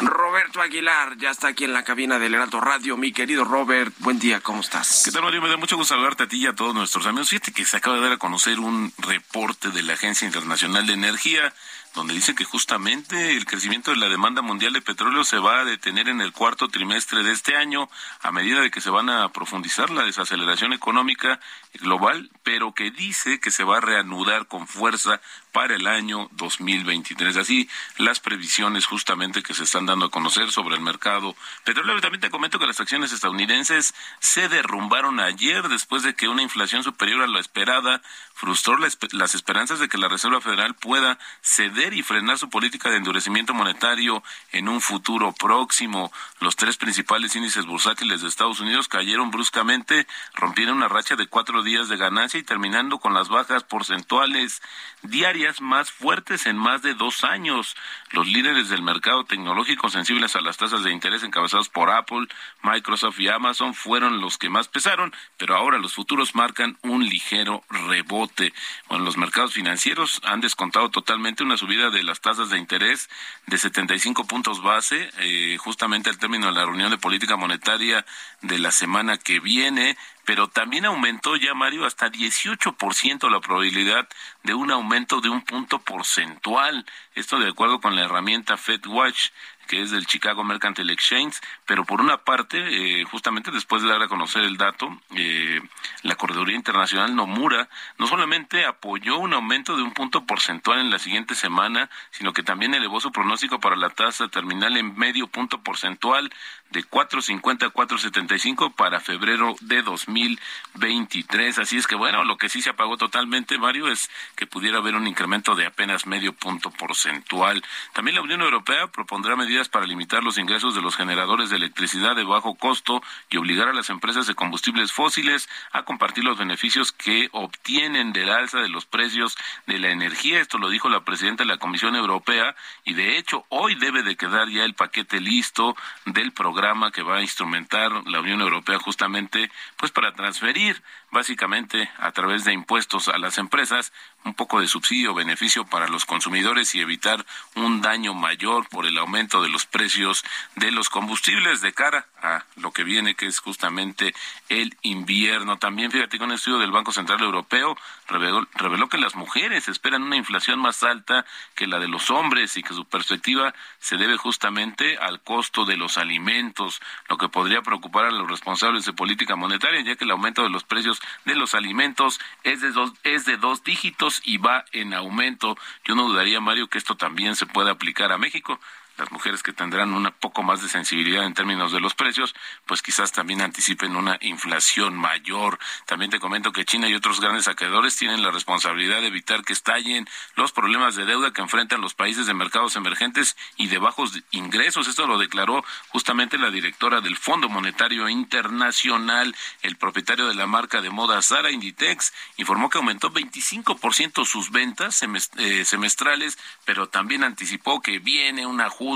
Roberto 0.00 0.60
Aguilar 0.60 1.16
ya 1.16 1.30
está 1.30 1.46
aquí 1.46 1.62
en 1.62 1.72
la 1.72 1.84
cabina 1.84 2.18
del 2.18 2.34
Heraldo 2.34 2.60
Radio. 2.60 2.96
Mi 2.96 3.12
querido 3.12 3.44
Robert, 3.44 3.94
buen 4.00 4.18
día, 4.18 4.40
¿cómo 4.40 4.62
estás? 4.62 5.02
¿Qué 5.04 5.12
tal, 5.12 5.22
Mario? 5.22 5.40
Me 5.40 5.48
da 5.48 5.56
mucho 5.56 5.76
gusto 5.76 5.94
saludarte 5.94 6.24
a 6.24 6.26
ti 6.26 6.38
y 6.38 6.46
a 6.46 6.56
todos 6.56 6.74
nuestros 6.74 7.06
amigos. 7.06 7.28
Fíjate 7.28 7.52
que 7.52 7.64
se 7.64 7.76
acaba 7.76 7.94
de 7.94 8.02
dar 8.02 8.12
a 8.14 8.16
conocer 8.16 8.58
un 8.58 8.92
reporte 8.98 9.70
de 9.70 9.84
la 9.84 9.92
Agencia 9.92 10.26
Internacional 10.26 10.88
de 10.88 10.94
Energía 10.94 11.54
donde 11.98 12.14
dice 12.14 12.36
que 12.36 12.44
justamente 12.44 13.36
el 13.36 13.44
crecimiento 13.44 13.90
de 13.90 13.96
la 13.96 14.08
demanda 14.08 14.40
mundial 14.40 14.72
de 14.72 14.80
petróleo 14.80 15.24
se 15.24 15.40
va 15.40 15.58
a 15.58 15.64
detener 15.64 16.08
en 16.08 16.20
el 16.20 16.32
cuarto 16.32 16.68
trimestre 16.68 17.24
de 17.24 17.32
este 17.32 17.56
año 17.56 17.90
a 18.22 18.30
medida 18.30 18.60
de 18.60 18.70
que 18.70 18.80
se 18.80 18.90
van 18.90 19.10
a 19.10 19.32
profundizar 19.32 19.90
la 19.90 20.04
desaceleración 20.04 20.72
económica 20.72 21.40
global, 21.74 22.30
pero 22.44 22.72
que 22.72 22.92
dice 22.92 23.40
que 23.40 23.50
se 23.50 23.64
va 23.64 23.78
a 23.78 23.80
reanudar 23.80 24.46
con 24.46 24.68
fuerza 24.68 25.20
para 25.58 25.74
el 25.74 25.88
año 25.88 26.28
2023. 26.34 27.36
Así 27.36 27.68
las 27.96 28.20
previsiones 28.20 28.86
justamente 28.86 29.42
que 29.42 29.54
se 29.54 29.64
están 29.64 29.86
dando 29.86 30.06
a 30.06 30.08
conocer 30.08 30.52
sobre 30.52 30.76
el 30.76 30.80
mercado 30.80 31.34
petrolero. 31.64 32.00
También 32.00 32.20
te 32.20 32.30
comento 32.30 32.60
que 32.60 32.66
las 32.68 32.78
acciones 32.78 33.10
estadounidenses 33.12 33.92
se 34.20 34.48
derrumbaron 34.48 35.18
ayer 35.18 35.68
después 35.68 36.04
de 36.04 36.14
que 36.14 36.28
una 36.28 36.42
inflación 36.42 36.84
superior 36.84 37.22
a 37.22 37.26
la 37.26 37.40
esperada 37.40 38.02
frustró 38.34 38.76
las 38.76 39.34
esperanzas 39.34 39.80
de 39.80 39.88
que 39.88 39.98
la 39.98 40.06
Reserva 40.06 40.40
Federal 40.40 40.76
pueda 40.76 41.18
ceder 41.42 41.92
y 41.92 42.04
frenar 42.04 42.38
su 42.38 42.48
política 42.48 42.88
de 42.88 42.98
endurecimiento 42.98 43.52
monetario 43.52 44.22
en 44.52 44.68
un 44.68 44.80
futuro 44.80 45.32
próximo. 45.32 46.12
Los 46.38 46.54
tres 46.54 46.76
principales 46.76 47.34
índices 47.34 47.66
bursátiles 47.66 48.22
de 48.22 48.28
Estados 48.28 48.60
Unidos 48.60 48.86
cayeron 48.86 49.32
bruscamente, 49.32 50.06
rompieron 50.34 50.76
una 50.76 50.86
racha 50.86 51.16
de 51.16 51.26
cuatro 51.26 51.64
días 51.64 51.88
de 51.88 51.96
ganancia 51.96 52.38
y 52.38 52.44
terminando 52.44 53.00
con 53.00 53.12
las 53.12 53.28
bajas 53.28 53.64
porcentuales 53.64 54.62
diarias 55.02 55.47
más 55.60 55.90
fuertes 55.90 56.46
en 56.46 56.56
más 56.56 56.82
de 56.82 56.94
dos 56.94 57.24
años. 57.24 57.76
Los 58.12 58.26
líderes 58.26 58.68
del 58.68 58.82
mercado 58.82 59.24
tecnológico 59.24 59.88
sensibles 59.88 60.36
a 60.36 60.40
las 60.40 60.56
tasas 60.56 60.84
de 60.84 60.92
interés 60.92 61.22
encabezados 61.22 61.68
por 61.68 61.90
Apple, 61.90 62.28
Microsoft 62.62 63.18
y 63.20 63.28
Amazon 63.28 63.74
fueron 63.74 64.20
los 64.20 64.38
que 64.38 64.50
más 64.50 64.68
pesaron, 64.68 65.14
pero 65.36 65.56
ahora 65.56 65.78
los 65.78 65.94
futuros 65.94 66.34
marcan 66.34 66.78
un 66.82 67.04
ligero 67.04 67.64
rebote. 67.68 68.52
Bueno, 68.88 69.04
los 69.04 69.16
mercados 69.16 69.54
financieros 69.54 70.20
han 70.24 70.40
descontado 70.40 70.90
totalmente 70.90 71.42
una 71.42 71.56
subida 71.56 71.90
de 71.90 72.02
las 72.02 72.20
tasas 72.20 72.50
de 72.50 72.58
interés 72.58 73.08
de 73.46 73.58
75 73.58 74.26
puntos 74.26 74.62
base, 74.62 75.10
eh, 75.18 75.56
justamente 75.58 76.10
al 76.10 76.18
término 76.18 76.46
de 76.46 76.52
la 76.52 76.64
reunión 76.64 76.90
de 76.90 76.98
política 76.98 77.36
monetaria 77.36 78.04
de 78.42 78.58
la 78.58 78.70
semana 78.70 79.16
que 79.18 79.40
viene, 79.40 79.96
pero 80.28 80.46
también 80.46 80.84
aumentó 80.84 81.36
ya, 81.36 81.54
Mario, 81.54 81.86
hasta 81.86 82.10
18% 82.10 83.30
la 83.30 83.40
probabilidad 83.40 84.06
de 84.42 84.52
un 84.52 84.70
aumento 84.70 85.22
de 85.22 85.30
un 85.30 85.40
punto 85.40 85.78
porcentual. 85.78 86.84
Esto 87.14 87.38
de 87.38 87.48
acuerdo 87.48 87.80
con 87.80 87.96
la 87.96 88.02
herramienta 88.02 88.58
FedWatch 88.58 89.30
que 89.68 89.82
es 89.82 89.90
del 89.90 90.06
Chicago 90.06 90.42
Mercantile 90.42 90.92
Exchange, 90.92 91.36
pero 91.66 91.84
por 91.84 92.00
una 92.00 92.18
parte, 92.24 92.58
eh, 92.58 93.04
justamente 93.04 93.50
después 93.50 93.82
de 93.82 93.88
dar 93.88 94.02
a 94.02 94.08
conocer 94.08 94.42
el 94.42 94.56
dato, 94.56 94.88
eh, 95.14 95.60
la 96.02 96.16
Correduría 96.16 96.56
Internacional 96.56 97.14
Nomura 97.14 97.68
no 97.98 98.06
solamente 98.06 98.64
apoyó 98.64 99.18
un 99.18 99.34
aumento 99.34 99.76
de 99.76 99.82
un 99.82 99.92
punto 99.92 100.24
porcentual 100.24 100.80
en 100.80 100.90
la 100.90 100.98
siguiente 100.98 101.34
semana, 101.34 101.90
sino 102.10 102.32
que 102.32 102.42
también 102.42 102.74
elevó 102.74 103.00
su 103.00 103.12
pronóstico 103.12 103.60
para 103.60 103.76
la 103.76 103.90
tasa 103.90 104.28
terminal 104.28 104.76
en 104.76 104.96
medio 104.96 105.28
punto 105.28 105.62
porcentual 105.62 106.32
de 106.70 106.84
4.50 106.84 107.66
a 107.66 107.72
4.75 107.72 108.74
para 108.74 109.00
febrero 109.00 109.54
de 109.60 109.82
2023. 109.82 111.58
Así 111.58 111.76
es 111.76 111.86
que 111.86 111.94
bueno, 111.94 112.24
lo 112.24 112.36
que 112.36 112.48
sí 112.48 112.62
se 112.62 112.70
apagó 112.70 112.96
totalmente, 112.96 113.58
Mario, 113.58 113.88
es 113.88 114.10
que 114.36 114.46
pudiera 114.46 114.78
haber 114.78 114.94
un 114.94 115.06
incremento 115.06 115.54
de 115.54 115.66
apenas 115.66 116.06
medio 116.06 116.32
punto 116.32 116.70
porcentual. 116.70 117.62
También 117.92 118.16
la 118.16 118.22
Unión 118.22 118.42
Europea 118.42 118.86
propondrá 118.88 119.36
medidas 119.36 119.57
para 119.66 119.86
limitar 119.86 120.22
los 120.22 120.38
ingresos 120.38 120.76
de 120.76 120.82
los 120.82 120.94
generadores 120.94 121.50
de 121.50 121.56
electricidad 121.56 122.14
de 122.14 122.22
bajo 122.22 122.54
costo 122.54 123.02
y 123.30 123.38
obligar 123.38 123.66
a 123.66 123.72
las 123.72 123.90
empresas 123.90 124.28
de 124.28 124.36
combustibles 124.36 124.92
fósiles 124.92 125.48
a 125.72 125.82
compartir 125.82 126.22
los 126.22 126.38
beneficios 126.38 126.92
que 126.92 127.28
obtienen 127.32 128.12
del 128.12 128.30
alza 128.30 128.60
de 128.60 128.68
los 128.68 128.86
precios 128.86 129.36
de 129.66 129.78
la 129.78 129.90
energía. 129.90 130.40
Esto 130.40 130.58
lo 130.58 130.70
dijo 130.70 130.88
la 130.88 131.04
presidenta 131.04 131.42
de 131.42 131.48
la 131.48 131.56
Comisión 131.56 131.96
Europea 131.96 132.54
y 132.84 132.94
de 132.94 133.18
hecho 133.18 133.44
hoy 133.48 133.74
debe 133.74 134.02
de 134.02 134.16
quedar 134.16 134.48
ya 134.48 134.64
el 134.64 134.74
paquete 134.74 135.20
listo 135.20 135.74
del 136.04 136.32
programa 136.32 136.92
que 136.92 137.02
va 137.02 137.16
a 137.16 137.22
instrumentar 137.22 137.90
la 138.06 138.20
Unión 138.20 138.40
Europea 138.40 138.78
justamente 138.78 139.50
pues 139.76 139.90
para 139.90 140.12
transferir 140.12 140.82
básicamente 141.10 141.90
a 141.98 142.12
través 142.12 142.44
de 142.44 142.52
impuestos 142.52 143.08
a 143.08 143.18
las 143.18 143.38
empresas 143.38 143.92
un 144.24 144.34
poco 144.34 144.60
de 144.60 144.68
subsidio 144.68 145.14
beneficio 145.14 145.64
para 145.64 145.88
los 145.88 146.04
consumidores 146.04 146.74
y 146.74 146.80
evitar 146.80 147.24
un 147.54 147.80
daño 147.80 148.14
mayor 148.14 148.68
por 148.68 148.86
el 148.86 148.98
aumento 148.98 149.42
de 149.42 149.48
los 149.48 149.66
precios 149.66 150.24
de 150.56 150.70
los 150.70 150.90
combustibles 150.90 151.60
de 151.60 151.72
cara 151.72 152.06
a 152.22 152.44
lo 152.56 152.72
que 152.72 152.84
viene 152.84 153.14
que 153.14 153.26
es 153.26 153.38
justamente 153.38 154.14
el 154.48 154.76
invierno. 154.82 155.58
También 155.58 155.90
fíjate 155.90 156.18
que 156.18 156.24
un 156.24 156.32
estudio 156.32 156.58
del 156.58 156.72
Banco 156.72 156.92
Central 156.92 157.20
Europeo 157.20 157.76
reveló, 158.08 158.46
reveló 158.54 158.88
que 158.88 158.98
las 158.98 159.14
mujeres 159.14 159.68
esperan 159.68 160.02
una 160.02 160.16
inflación 160.16 160.58
más 160.58 160.82
alta 160.82 161.24
que 161.54 161.66
la 161.66 161.78
de 161.78 161.88
los 161.88 162.10
hombres 162.10 162.56
y 162.56 162.62
que 162.62 162.74
su 162.74 162.84
perspectiva 162.84 163.54
se 163.78 163.96
debe 163.96 164.16
justamente 164.16 164.98
al 164.98 165.20
costo 165.20 165.64
de 165.64 165.76
los 165.76 165.96
alimentos, 165.96 166.80
lo 167.08 167.16
que 167.16 167.28
podría 167.28 167.62
preocupar 167.62 168.06
a 168.06 168.10
los 168.10 168.28
responsables 168.28 168.84
de 168.84 168.92
política 168.92 169.36
monetaria, 169.36 169.80
ya 169.80 169.96
que 169.96 170.04
el 170.04 170.10
aumento 170.10 170.42
de 170.42 170.50
los 170.50 170.64
precios 170.64 170.97
de 171.24 171.34
los 171.34 171.54
alimentos 171.54 172.20
es 172.44 172.60
de 172.60 172.70
dos, 172.72 172.92
es 173.04 173.24
de 173.24 173.36
dos 173.36 173.64
dígitos 173.64 174.20
y 174.24 174.38
va 174.38 174.64
en 174.72 174.94
aumento. 174.94 175.56
Yo 175.84 175.94
no 175.94 176.08
dudaría, 176.08 176.40
Mario, 176.40 176.68
que 176.68 176.78
esto 176.78 176.96
también 176.96 177.36
se 177.36 177.46
pueda 177.46 177.72
aplicar 177.72 178.12
a 178.12 178.18
México 178.18 178.60
las 178.98 179.12
mujeres 179.12 179.42
que 179.42 179.52
tendrán 179.52 179.94
un 179.94 180.12
poco 180.18 180.42
más 180.42 180.60
de 180.60 180.68
sensibilidad 180.68 181.24
en 181.24 181.34
términos 181.34 181.72
de 181.72 181.80
los 181.80 181.94
precios, 181.94 182.34
pues 182.66 182.82
quizás 182.82 183.12
también 183.12 183.40
anticipen 183.40 183.96
una 183.96 184.18
inflación 184.20 184.96
mayor. 184.96 185.58
También 185.86 186.10
te 186.10 186.18
comento 186.18 186.52
que 186.52 186.64
China 186.64 186.88
y 186.88 186.94
otros 186.94 187.20
grandes 187.20 187.48
acreedores 187.48 187.96
tienen 187.96 188.22
la 188.22 188.30
responsabilidad 188.30 189.00
de 189.00 189.06
evitar 189.06 189.44
que 189.44 189.52
estallen 189.52 190.08
los 190.34 190.52
problemas 190.52 190.96
de 190.96 191.04
deuda 191.04 191.32
que 191.32 191.42
enfrentan 191.42 191.80
los 191.80 191.94
países 191.94 192.26
de 192.26 192.34
mercados 192.34 192.76
emergentes 192.76 193.36
y 193.56 193.68
de 193.68 193.78
bajos 193.78 194.18
ingresos. 194.32 194.88
Esto 194.88 195.06
lo 195.06 195.18
declaró 195.18 195.64
justamente 195.88 196.36
la 196.36 196.50
directora 196.50 197.00
del 197.00 197.16
Fondo 197.16 197.48
Monetario 197.48 198.08
Internacional, 198.08 199.34
el 199.62 199.76
propietario 199.76 200.26
de 200.26 200.34
la 200.34 200.46
marca 200.46 200.80
de 200.80 200.90
moda 200.90 201.22
Zara 201.22 201.50
Inditex, 201.50 202.12
informó 202.36 202.68
que 202.68 202.78
aumentó 202.78 203.12
25% 203.12 204.24
sus 204.24 204.50
ventas 204.50 205.04
eh, 205.36 205.64
semestrales, 205.64 206.38
pero 206.64 206.88
también 206.88 207.22
anticipó 207.22 207.80
que 207.80 208.00
viene 208.00 208.44
un 208.44 208.60
ajuste 208.60 208.87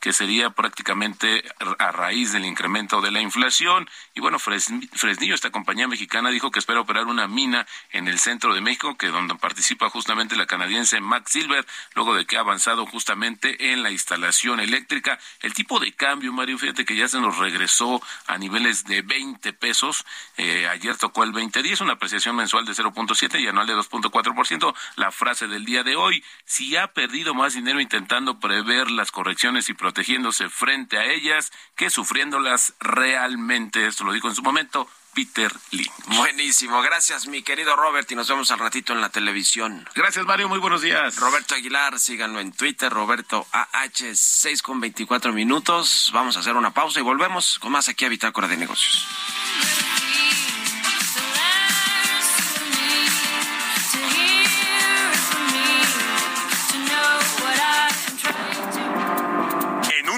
que 0.00 0.12
sería 0.12 0.50
prácticamente 0.50 1.42
a 1.78 1.92
raíz 1.92 2.32
del 2.32 2.44
incremento 2.44 3.00
de 3.00 3.10
la 3.10 3.20
inflación. 3.20 3.88
Y 4.14 4.20
bueno, 4.20 4.38
Fresnillo, 4.38 5.34
esta 5.34 5.50
compañía 5.50 5.88
mexicana, 5.88 6.30
dijo 6.30 6.50
que 6.50 6.58
espera 6.58 6.80
operar 6.80 7.06
una 7.06 7.28
mina 7.28 7.66
en 7.90 8.08
el 8.08 8.18
centro 8.18 8.54
de 8.54 8.60
México, 8.60 8.96
que 8.96 9.08
donde 9.08 9.34
participa 9.36 9.88
justamente 9.90 10.36
la 10.36 10.46
canadiense 10.46 11.00
Max 11.00 11.32
Silver, 11.32 11.66
luego 11.94 12.14
de 12.14 12.26
que 12.26 12.36
ha 12.36 12.40
avanzado 12.40 12.86
justamente 12.86 13.72
en 13.72 13.82
la 13.82 13.90
instalación 13.90 14.60
eléctrica. 14.60 15.18
El 15.40 15.54
tipo 15.54 15.80
de 15.80 15.92
cambio, 15.92 16.32
Mario, 16.32 16.58
fíjate 16.58 16.84
que 16.84 16.96
ya 16.96 17.08
se 17.08 17.20
nos 17.20 17.38
regresó 17.38 18.02
a 18.26 18.38
niveles 18.38 18.84
de 18.84 19.02
20 19.02 19.52
pesos. 19.54 20.04
Eh, 20.36 20.68
ayer 20.68 20.96
tocó 20.96 21.24
el 21.24 21.32
2010, 21.32 21.80
una 21.80 21.94
apreciación 21.94 22.36
mensual 22.36 22.64
de 22.64 22.72
0.7 22.72 23.40
y 23.40 23.46
anual 23.46 23.66
de 23.66 23.74
2.4%. 23.74 24.74
La 24.96 25.10
frase 25.10 25.46
del 25.46 25.64
día 25.64 25.82
de 25.82 25.96
hoy, 25.96 26.24
si 26.44 26.76
ha 26.76 26.92
perdido 26.92 27.34
más 27.34 27.54
dinero 27.54 27.80
intentando 27.80 28.38
prever 28.40 28.90
las 28.90 29.10
correcciones 29.22 29.68
y 29.68 29.74
protegiéndose 29.74 30.48
frente 30.48 30.98
a 30.98 31.04
ellas 31.04 31.52
que 31.76 31.90
sufriéndolas 31.90 32.74
realmente. 32.80 33.86
Esto 33.86 34.02
lo 34.02 34.12
dijo 34.12 34.28
en 34.28 34.34
su 34.34 34.42
momento 34.42 34.88
Peter 35.14 35.52
Lee. 35.70 35.88
Buenísimo, 36.06 36.82
gracias 36.82 37.28
mi 37.28 37.44
querido 37.44 37.76
Robert 37.76 38.10
y 38.10 38.16
nos 38.16 38.28
vemos 38.28 38.50
al 38.50 38.58
ratito 38.58 38.92
en 38.92 39.00
la 39.00 39.10
televisión. 39.10 39.88
Gracias 39.94 40.26
Mario, 40.26 40.48
muy 40.48 40.58
buenos 40.58 40.82
días. 40.82 41.14
Roberto 41.14 41.54
Aguilar, 41.54 42.00
síganlo 42.00 42.40
en 42.40 42.50
Twitter, 42.50 42.92
Roberto 42.92 43.46
AH 43.52 44.12
6 44.12 44.60
con 44.60 44.80
24 44.80 45.32
minutos. 45.32 46.10
Vamos 46.12 46.36
a 46.36 46.40
hacer 46.40 46.56
una 46.56 46.74
pausa 46.74 46.98
y 46.98 47.04
volvemos 47.04 47.60
con 47.60 47.70
más 47.70 47.88
aquí 47.88 48.04
a 48.04 48.08
Bitácora 48.08 48.48
de 48.48 48.56
Negocios. 48.56 49.06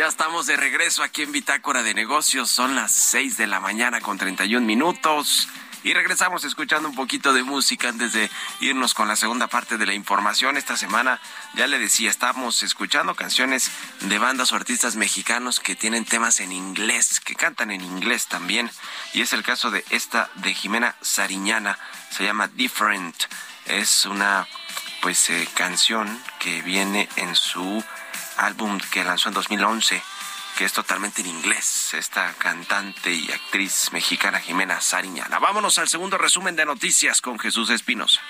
Ya 0.00 0.06
estamos 0.06 0.46
de 0.46 0.56
regreso 0.56 1.02
aquí 1.02 1.20
en 1.20 1.30
Bitácora 1.30 1.82
de 1.82 1.92
Negocios. 1.92 2.50
Son 2.50 2.74
las 2.74 2.90
6 2.90 3.36
de 3.36 3.46
la 3.46 3.60
mañana 3.60 4.00
con 4.00 4.16
31 4.16 4.66
minutos. 4.66 5.46
Y 5.84 5.92
regresamos 5.92 6.42
escuchando 6.44 6.88
un 6.88 6.94
poquito 6.94 7.34
de 7.34 7.42
música 7.42 7.90
antes 7.90 8.14
de 8.14 8.30
irnos 8.60 8.94
con 8.94 9.08
la 9.08 9.16
segunda 9.16 9.46
parte 9.48 9.76
de 9.76 9.84
la 9.84 9.92
información. 9.92 10.56
Esta 10.56 10.78
semana, 10.78 11.20
ya 11.52 11.66
le 11.66 11.78
decía, 11.78 12.08
estamos 12.08 12.62
escuchando 12.62 13.14
canciones 13.14 13.70
de 14.00 14.18
bandas 14.18 14.52
o 14.52 14.56
artistas 14.56 14.96
mexicanos 14.96 15.60
que 15.60 15.76
tienen 15.76 16.06
temas 16.06 16.40
en 16.40 16.52
inglés, 16.52 17.20
que 17.20 17.34
cantan 17.34 17.70
en 17.70 17.82
inglés 17.82 18.26
también. 18.26 18.70
Y 19.12 19.20
es 19.20 19.34
el 19.34 19.42
caso 19.42 19.70
de 19.70 19.84
esta 19.90 20.30
de 20.36 20.54
Jimena 20.54 20.96
Sariñana. 21.02 21.78
Se 22.10 22.24
llama 22.24 22.48
Different. 22.48 23.16
Es 23.66 24.06
una 24.06 24.48
pues 25.02 25.28
eh, 25.28 25.46
canción 25.54 26.22
que 26.38 26.62
viene 26.62 27.06
en 27.16 27.36
su 27.36 27.84
álbum 28.40 28.78
que 28.90 29.04
lanzó 29.04 29.28
en 29.28 29.34
2011 29.34 30.02
que 30.56 30.64
es 30.66 30.72
totalmente 30.74 31.22
en 31.22 31.28
inglés, 31.28 31.94
esta 31.94 32.34
cantante 32.34 33.10
y 33.10 33.30
actriz 33.30 33.92
mexicana 33.92 34.40
Jimena 34.40 34.80
Sariñana. 34.82 35.38
Vámonos 35.38 35.78
al 35.78 35.88
segundo 35.88 36.18
resumen 36.18 36.54
de 36.54 36.66
noticias 36.66 37.22
con 37.22 37.38
Jesús 37.38 37.70
Espinosa. 37.70 38.20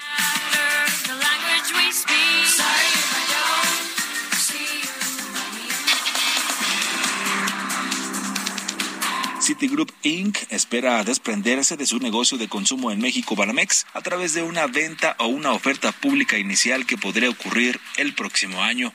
Citigroup 9.41 9.91
Inc. 10.03 10.37
espera 10.51 11.03
desprenderse 11.03 11.79
de 11.79 11.87
su 11.87 11.99
negocio 11.99 12.37
de 12.37 12.49
consumo 12.49 12.91
en 12.91 13.01
México 13.01 13.35
Banamex 13.35 13.87
a 13.95 14.03
través 14.03 14.35
de 14.35 14.43
una 14.43 14.67
venta 14.67 15.17
o 15.19 15.29
una 15.29 15.53
oferta 15.53 15.93
pública 15.93 16.37
inicial 16.37 16.85
que 16.85 16.99
podría 16.99 17.31
ocurrir 17.31 17.81
el 17.97 18.15
próximo 18.15 18.63
año. 18.63 18.93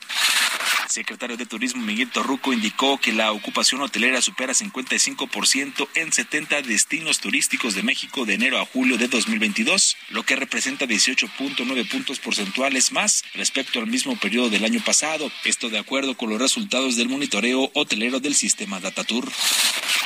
El 0.84 0.90
secretario 0.90 1.36
de 1.36 1.46
Turismo 1.46 1.82
Miguel 1.82 2.10
Torruco 2.10 2.52
indicó 2.52 2.98
que 2.98 3.12
la 3.12 3.32
ocupación 3.32 3.80
hotelera 3.80 4.22
supera 4.22 4.52
55% 4.52 5.88
en 5.96 6.12
70 6.12 6.62
destinos 6.62 7.18
turísticos 7.18 7.74
de 7.74 7.82
México 7.82 8.24
de 8.24 8.34
enero 8.34 8.60
a 8.60 8.66
julio 8.66 8.96
de 8.96 9.08
2022, 9.08 9.96
lo 10.10 10.22
que 10.22 10.36
representa 10.36 10.86
18.9 10.86 11.88
puntos 11.90 12.20
porcentuales 12.20 12.92
más 12.92 13.24
respecto 13.34 13.80
al 13.80 13.88
mismo 13.88 14.16
periodo 14.16 14.48
del 14.48 14.64
año 14.64 14.80
pasado. 14.80 15.30
Esto 15.44 15.70
de 15.70 15.78
acuerdo 15.80 16.16
con 16.16 16.30
los 16.30 16.40
resultados 16.40 16.94
del 16.94 17.08
monitoreo 17.08 17.68
hotelero 17.74 18.20
del 18.20 18.36
sistema 18.36 18.78
Datatur. 18.78 19.28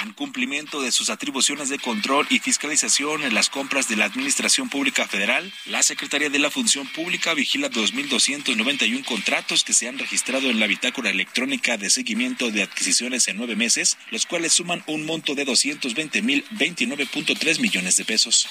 En 0.03 0.15
cumplimiento 0.41 0.81
de 0.81 0.91
sus 0.91 1.11
atribuciones 1.11 1.69
de 1.69 1.79
control 1.79 2.27
y 2.31 2.39
fiscalización 2.39 3.25
en 3.25 3.35
las 3.35 3.51
compras 3.51 3.91
de 3.91 3.97
la 3.97 4.07
Administración 4.07 4.71
Pública 4.71 5.07
Federal, 5.07 5.53
la 5.67 5.83
Secretaría 5.83 6.31
de 6.31 6.39
la 6.39 6.51
Función 6.51 6.87
Pública 6.87 7.35
vigila 7.35 7.69
2.291 7.69 9.05
contratos 9.05 9.65
que 9.65 9.75
se 9.75 9.87
han 9.87 9.99
registrado 9.99 10.49
en 10.49 10.59
la 10.59 10.67
bitácora 10.67 11.11
electrónica 11.11 11.77
de 11.77 11.91
seguimiento 11.91 12.51
de 12.51 12.63
adquisiciones 12.63 13.29
en 13.29 13.37
nueve 13.37 13.55
meses, 13.55 13.99
los 14.11 14.25
cuales 14.25 14.55
suman 14.55 14.83
un 14.87 15.05
monto 15.05 15.35
de 15.35 15.47
220.029.3 15.47 17.61
millones 17.61 17.99
de 17.99 18.07
pesos. 18.07 18.49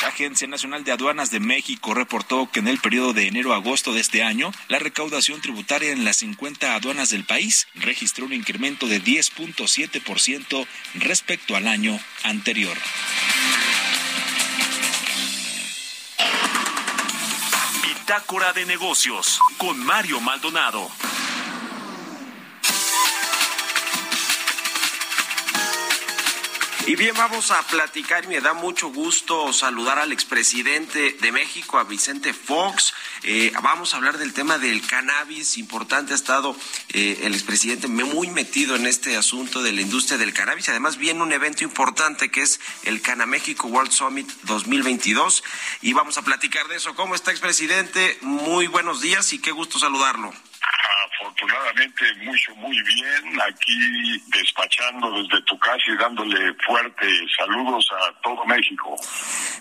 La 0.00 0.08
Agencia 0.08 0.48
Nacional 0.48 0.84
de 0.84 0.92
Aduanas 0.92 1.30
de 1.30 1.40
México 1.40 1.92
reportó 1.92 2.50
que 2.50 2.60
en 2.60 2.68
el 2.68 2.78
periodo 2.78 3.12
de 3.12 3.26
enero 3.26 3.52
a 3.52 3.56
agosto 3.56 3.92
de 3.92 4.00
este 4.00 4.22
año, 4.22 4.50
la 4.68 4.78
recaudación 4.78 5.42
tributaria 5.42 5.92
en 5.92 6.06
las 6.06 6.16
50 6.16 6.74
aduanas 6.74 7.10
del 7.10 7.24
país 7.24 7.66
registró 7.74 8.24
un 8.24 8.32
incremento 8.32 8.86
de 8.86 9.02
10.7% 9.02 10.66
respecto 11.08 11.56
al 11.56 11.66
año 11.66 11.98
anterior. 12.22 12.76
Bitácora 17.82 18.52
de 18.52 18.66
negocios 18.66 19.40
con 19.56 19.78
Mario 19.78 20.20
Maldonado. 20.20 20.90
Y 26.86 26.96
bien, 26.96 27.14
vamos 27.16 27.50
a 27.50 27.62
platicar 27.62 28.24
y 28.24 28.28
me 28.28 28.40
da 28.40 28.52
mucho 28.52 28.88
gusto 28.88 29.52
saludar 29.52 29.98
al 29.98 30.12
expresidente 30.12 31.16
de 31.20 31.32
México, 31.32 31.78
a 31.78 31.84
Vicente 31.84 32.34
Fox. 32.34 32.92
Eh, 33.24 33.52
vamos 33.62 33.92
a 33.92 33.96
hablar 33.96 34.18
del 34.18 34.32
tema 34.32 34.58
del 34.58 34.86
cannabis. 34.86 35.58
Importante 35.58 36.12
ha 36.12 36.16
estado 36.16 36.56
eh, 36.90 37.20
el 37.22 37.34
expresidente 37.34 37.88
muy 37.88 38.28
metido 38.28 38.76
en 38.76 38.86
este 38.86 39.16
asunto 39.16 39.62
de 39.62 39.72
la 39.72 39.80
industria 39.80 40.18
del 40.18 40.32
cannabis. 40.32 40.68
Además, 40.68 40.96
viene 40.96 41.22
un 41.22 41.32
evento 41.32 41.64
importante 41.64 42.30
que 42.30 42.42
es 42.42 42.60
el 42.84 43.00
Canaméxico 43.02 43.68
World 43.68 43.92
Summit 43.92 44.30
2022. 44.44 45.42
Y 45.82 45.92
vamos 45.92 46.18
a 46.18 46.22
platicar 46.22 46.68
de 46.68 46.76
eso. 46.76 46.94
¿Cómo 46.94 47.14
está, 47.14 47.30
expresidente? 47.30 48.18
Muy 48.22 48.66
buenos 48.66 49.00
días 49.00 49.32
y 49.32 49.38
qué 49.38 49.50
gusto 49.50 49.78
saludarlo. 49.78 50.32
Afortunadamente, 51.20 52.04
mucho, 52.24 52.54
muy 52.56 52.80
bien. 52.82 53.40
Aquí 53.48 54.22
despachando 54.28 55.10
desde 55.22 55.42
tu 55.42 55.58
casa 55.58 55.82
y 55.86 55.96
dándole 55.96 56.54
fuertes 56.66 57.12
saludos 57.36 57.88
a 57.92 58.20
todo 58.22 58.44
México. 58.46 58.96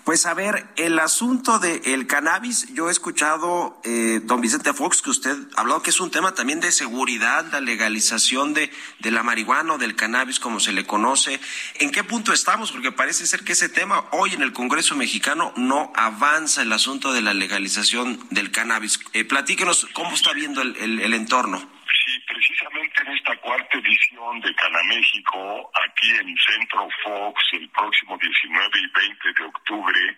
Pues 0.03 0.25
a 0.25 0.33
ver, 0.33 0.65
el 0.77 0.99
asunto 0.99 1.60
del 1.60 2.07
cannabis, 2.07 2.73
yo 2.73 2.88
he 2.89 2.91
escuchado, 2.91 3.79
eh, 3.83 4.19
don 4.23 4.41
Vicente 4.41 4.73
Fox, 4.73 5.01
que 5.01 5.10
usted 5.10 5.36
ha 5.55 5.62
hablado 5.62 5.81
que 5.81 5.89
es 5.89 5.99
un 5.99 6.12
tema 6.12 6.33
también 6.33 6.60
de 6.60 6.71
seguridad, 6.71 7.45
la 7.51 7.60
legalización 7.60 8.53
de, 8.53 8.71
de 8.99 9.12
la 9.12 9.23
marihuana 9.23 9.73
o 9.73 9.77
del 9.77 9.95
cannabis, 9.95 10.39
como 10.39 10.60
se 10.60 10.71
le 10.71 10.86
conoce. 10.86 11.39
¿En 11.79 11.91
qué 11.91 12.03
punto 12.03 12.33
estamos? 12.33 12.71
Porque 12.71 12.91
parece 12.91 13.25
ser 13.27 13.43
que 13.43 13.53
ese 13.53 13.69
tema 13.69 14.05
hoy 14.12 14.33
en 14.33 14.41
el 14.41 14.53
Congreso 14.53 14.95
mexicano 14.95 15.53
no 15.57 15.91
avanza 15.95 16.62
el 16.62 16.71
asunto 16.71 17.12
de 17.13 17.21
la 17.21 17.33
legalización 17.33 18.19
del 18.29 18.51
cannabis. 18.51 18.99
Eh, 19.13 19.25
platíquenos 19.25 19.88
cómo 19.93 20.12
está 20.15 20.33
viendo 20.33 20.62
el- 20.62 20.75
el 20.88 21.13
entorno. 21.13 21.58
Sí, 21.58 22.19
precisamente 22.28 23.02
en 23.04 23.12
esta 23.17 23.36
cuarta 23.38 23.78
edición 23.78 24.39
de 24.41 24.54
Canaméxico, 24.56 25.71
aquí 25.86 26.10
en 26.12 26.36
Centro 26.38 26.88
Fox, 27.04 27.41
el 27.54 27.69
próximo 27.69 28.17
19 28.17 28.69
y 28.80 29.00
20 29.00 29.34
de 29.34 29.43
octubre 29.45 30.17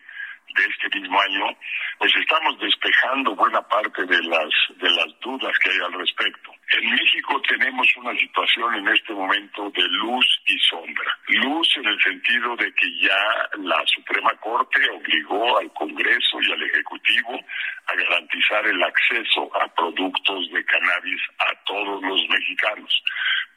de 0.56 0.64
este 0.66 1.00
mismo 1.00 1.20
año, 1.22 1.58
pues 1.98 2.16
estamos 2.16 2.60
despejando 2.60 3.36
buena 3.36 3.62
parte 3.68 4.06
de 4.06 4.22
las 4.24 4.50
de 4.78 4.90
las 4.90 5.20
dudas 5.20 5.58
que 5.60 5.70
hay 5.70 5.78
al 5.78 5.94
respecto. 5.94 6.49
En 6.72 6.88
México 6.92 7.42
tenemos 7.48 7.88
una 7.98 8.14
situación 8.16 8.76
en 8.76 8.88
este 8.90 9.12
momento 9.14 9.72
de 9.72 9.82
luz 9.88 10.42
y 10.46 10.58
sombra. 10.60 11.18
Luz 11.28 11.68
en 11.78 11.86
el 11.86 12.00
sentido 12.00 12.56
de 12.58 12.72
que 12.74 12.86
ya 13.02 13.50
la 13.58 13.82
Suprema 13.88 14.32
Corte 14.40 14.80
obligó 14.92 15.58
al 15.58 15.74
Congreso 15.74 16.40
y 16.40 16.52
al 16.52 16.62
Ejecutivo 16.62 17.40
a 17.88 17.96
garantizar 17.96 18.68
el 18.68 18.84
acceso 18.84 19.50
a 19.60 19.68
productos 19.74 20.52
de 20.52 20.64
cannabis 20.66 21.22
a 21.40 21.56
todos 21.66 22.04
los 22.04 22.22
mexicanos. 22.30 23.04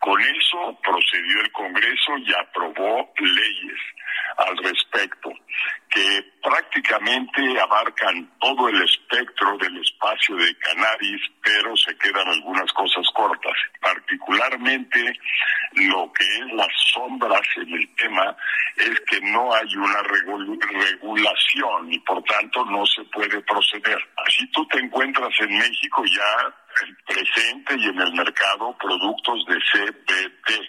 Con 0.03 0.21
eso 0.21 0.77
procedió 0.83 1.41
el 1.43 1.53
Congreso 1.53 2.19
y 2.19 2.35
aprobó 2.35 3.09
leyes 3.21 3.81
al 4.37 4.57
respecto 4.57 5.31
que 5.91 6.25
prácticamente 6.43 7.61
abarcan 7.61 8.29
todo 8.41 8.69
el 8.69 8.83
espectro 8.83 9.57
del 9.59 9.77
espacio 9.79 10.35
de 10.37 10.57
cannabis, 10.57 11.21
pero 11.45 11.77
se 11.77 11.97
quedan 11.99 12.27
algunas 12.27 12.73
cosas 12.73 13.07
cortas. 13.15 13.53
Particularmente 13.81 15.13
lo 15.75 16.13
que 16.13 16.25
es 16.25 16.53
las 16.55 16.73
sombras 16.95 17.47
en 17.57 17.73
el 17.73 17.95
tema 17.95 18.37
es 18.79 18.99
que 19.09 19.21
no 19.21 19.55
hay 19.55 19.77
una 19.77 20.03
regul- 20.03 20.59
regulación 20.61 21.93
y 21.93 21.99
por 22.01 22.23
tanto 22.25 22.65
no 22.65 22.85
se 22.87 23.05
puede 23.05 23.41
proceder. 23.43 23.99
Así 24.27 24.47
tú 24.51 24.67
te 24.69 24.79
encuentras 24.81 25.33
en 25.41 25.59
México 25.59 26.03
ya 26.07 26.55
presente 27.07 27.75
y 27.79 27.85
en 27.87 28.01
el 28.01 28.13
mercado 28.15 28.77
productos 28.79 29.45
de 29.47 29.59
CBD. 29.73 30.69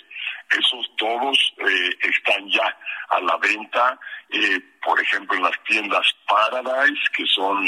Esos 0.52 0.86
todos 0.98 1.54
eh, 1.58 1.89
están 2.02 2.48
ya 2.50 2.78
a 3.10 3.20
la 3.22 3.38
venta, 3.38 4.00
eh, 4.30 4.60
por 4.84 5.00
ejemplo, 5.02 5.36
en 5.38 5.44
las 5.44 5.63
tiendas 5.63 6.06
Paradise, 6.28 7.02
que 7.16 7.26
son 7.28 7.63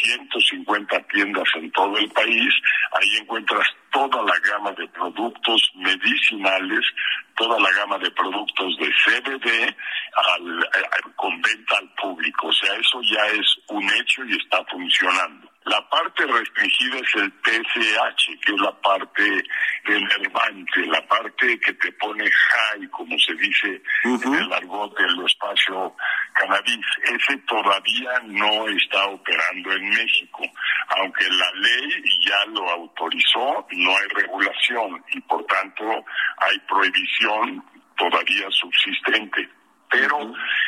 150 0.00 1.00
tiendas 1.08 1.48
en 1.54 1.70
todo 1.72 1.96
el 1.96 2.08
país. 2.10 2.52
Ahí 2.92 3.16
encuentras 3.18 3.66
toda 3.92 4.22
la 4.22 4.38
gama 4.50 4.72
de 4.72 4.86
productos 4.88 5.70
medicinales, 5.74 6.84
toda 7.36 7.58
la 7.60 7.70
gama 7.72 7.98
de 7.98 8.10
productos 8.10 8.76
de 8.78 8.92
CBD 9.04 9.76
al- 10.34 10.68
al- 10.74 11.14
con 11.16 11.40
venta 11.40 11.78
al 11.78 11.88
público. 11.94 12.48
O 12.48 12.52
sea, 12.52 12.74
eso 12.76 13.00
ya 13.02 13.26
es 13.28 13.57
un 13.68 13.84
hecho 13.94 14.24
y 14.24 14.36
está 14.36 14.64
funcionando. 14.66 15.50
La 15.64 15.86
parte 15.90 16.24
restringida 16.24 16.96
es 16.96 17.14
el 17.16 17.32
TSH, 17.42 18.40
que 18.40 18.54
es 18.54 18.60
la 18.60 18.72
parte 18.80 19.44
enervante, 19.84 20.86
la 20.86 21.06
parte 21.06 21.60
que 21.60 21.74
te 21.74 21.92
pone 21.92 22.24
high, 22.24 22.88
como 22.88 23.18
se 23.18 23.34
dice 23.34 23.82
en 24.04 24.34
el 24.34 24.52
argot 24.52 24.96
del 24.96 25.26
espacio 25.26 25.94
cannabis. 26.32 26.86
Ese 27.02 27.36
todavía 27.46 28.18
no 28.24 28.66
está 28.68 29.06
operando 29.08 29.72
en 29.72 29.90
México. 29.90 30.44
Aunque 30.96 31.28
la 31.28 31.50
ley 31.56 32.02
ya 32.24 32.46
lo 32.46 32.70
autorizó, 32.70 33.66
no 33.72 33.90
hay 33.90 34.08
regulación 34.14 35.04
y 35.12 35.20
por 35.20 35.44
tanto 35.46 35.84
hay 36.38 36.58
prohibición 36.60 37.62
todavía 37.98 38.46
subsistente. 38.50 39.57
Pero 39.90 40.20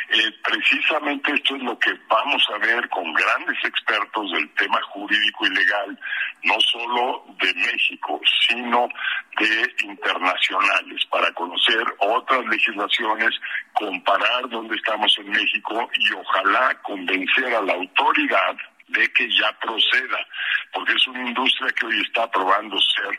eh, 0.09 0.31
precisamente 0.43 1.33
esto 1.33 1.55
es 1.55 1.63
lo 1.63 1.77
que 1.77 1.93
vamos 2.09 2.43
a 2.53 2.57
ver 2.57 2.89
con 2.89 3.13
grandes 3.13 3.57
expertos 3.63 4.31
del 4.31 4.49
tema 4.55 4.81
jurídico 4.83 5.45
y 5.45 5.49
legal, 5.49 5.99
no 6.43 6.59
solo 6.59 7.25
de 7.39 7.53
México, 7.53 8.19
sino 8.47 8.89
de 9.37 9.75
internacionales, 9.83 11.05
para 11.11 11.31
conocer 11.33 11.83
otras 11.99 12.45
legislaciones, 12.47 13.31
comparar 13.73 14.49
dónde 14.49 14.75
estamos 14.75 15.15
en 15.19 15.29
México 15.29 15.89
y 15.95 16.13
ojalá 16.13 16.73
convencer 16.81 17.53
a 17.53 17.61
la 17.61 17.73
autoridad 17.73 18.57
de 18.87 19.07
que 19.13 19.29
ya 19.29 19.51
proceda, 19.59 20.27
porque 20.73 20.93
es 20.93 21.07
una 21.07 21.27
industria 21.27 21.71
que 21.71 21.85
hoy 21.85 22.01
está 22.01 22.29
probando 22.29 22.77
ser 22.81 23.17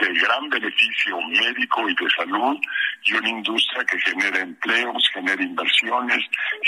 de 0.00 0.12
gran 0.14 0.48
beneficio 0.48 1.20
médico 1.22 1.88
y 1.88 1.94
de 1.94 2.10
salud 2.16 2.56
y 3.04 3.12
una 3.14 3.28
industria 3.28 3.84
que 3.84 3.98
genera 4.00 4.40
empleos, 4.40 5.08
genera 5.12 5.42
inversiones, 5.42 6.24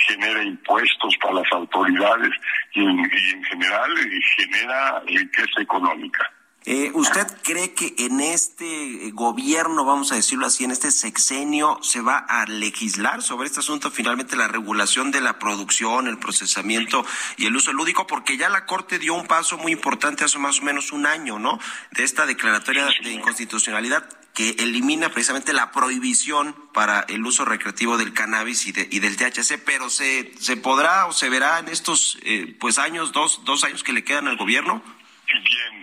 genera 0.06 0.42
impuestos 0.42 1.16
para 1.20 1.34
las 1.34 1.52
autoridades 1.52 2.30
y, 2.72 2.80
en- 2.84 3.00
y 3.00 3.30
en 3.32 3.44
general 3.44 3.90
eh, 3.98 4.20
genera 4.36 5.00
riqueza 5.06 5.60
económica. 5.60 6.30
Eh, 6.64 6.92
¿Usted 6.94 7.26
cree 7.42 7.74
que 7.74 7.94
en 7.98 8.20
este 8.20 9.10
gobierno, 9.12 9.84
vamos 9.84 10.12
a 10.12 10.14
decirlo 10.14 10.46
así, 10.46 10.62
en 10.62 10.70
este 10.70 10.92
sexenio, 10.92 11.78
se 11.82 12.00
va 12.00 12.18
a 12.18 12.46
legislar 12.46 13.22
sobre 13.22 13.48
este 13.48 13.60
asunto, 13.60 13.90
finalmente 13.90 14.36
la 14.36 14.46
regulación 14.46 15.10
de 15.10 15.20
la 15.20 15.38
producción, 15.40 16.06
el 16.06 16.18
procesamiento 16.18 17.04
y 17.36 17.46
el 17.46 17.56
uso 17.56 17.72
lúdico? 17.72 18.06
Porque 18.06 18.36
ya 18.36 18.48
la 18.48 18.64
Corte 18.66 18.98
dio 19.00 19.14
un 19.14 19.26
paso 19.26 19.58
muy 19.58 19.72
importante 19.72 20.22
hace 20.24 20.38
más 20.38 20.60
o 20.60 20.62
menos 20.62 20.92
un 20.92 21.04
año, 21.06 21.38
¿no? 21.40 21.58
De 21.90 22.04
esta 22.04 22.26
declaratoria 22.26 22.86
de 23.02 23.10
inconstitucionalidad 23.12 24.08
que 24.32 24.50
elimina 24.60 25.10
precisamente 25.10 25.52
la 25.52 25.72
prohibición 25.72 26.54
para 26.72 27.00
el 27.08 27.26
uso 27.26 27.44
recreativo 27.44 27.98
del 27.98 28.14
cannabis 28.14 28.66
y, 28.66 28.72
de- 28.72 28.88
y 28.90 29.00
del 29.00 29.16
THC, 29.16 29.58
pero 29.62 29.90
se, 29.90 30.32
se 30.38 30.56
podrá 30.56 31.06
o 31.06 31.12
se 31.12 31.28
verá 31.28 31.58
en 31.58 31.68
estos 31.68 32.18
eh, 32.22 32.56
pues 32.60 32.78
años, 32.78 33.12
dos, 33.12 33.42
dos 33.44 33.64
años 33.64 33.82
que 33.82 33.92
le 33.92 34.04
quedan 34.04 34.28
al 34.28 34.36
gobierno. 34.38 34.82
Bien, 35.26 35.81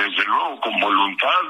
desde 0.00 0.24
luego 0.24 0.60
con 0.60 0.80
voluntad 0.80 1.42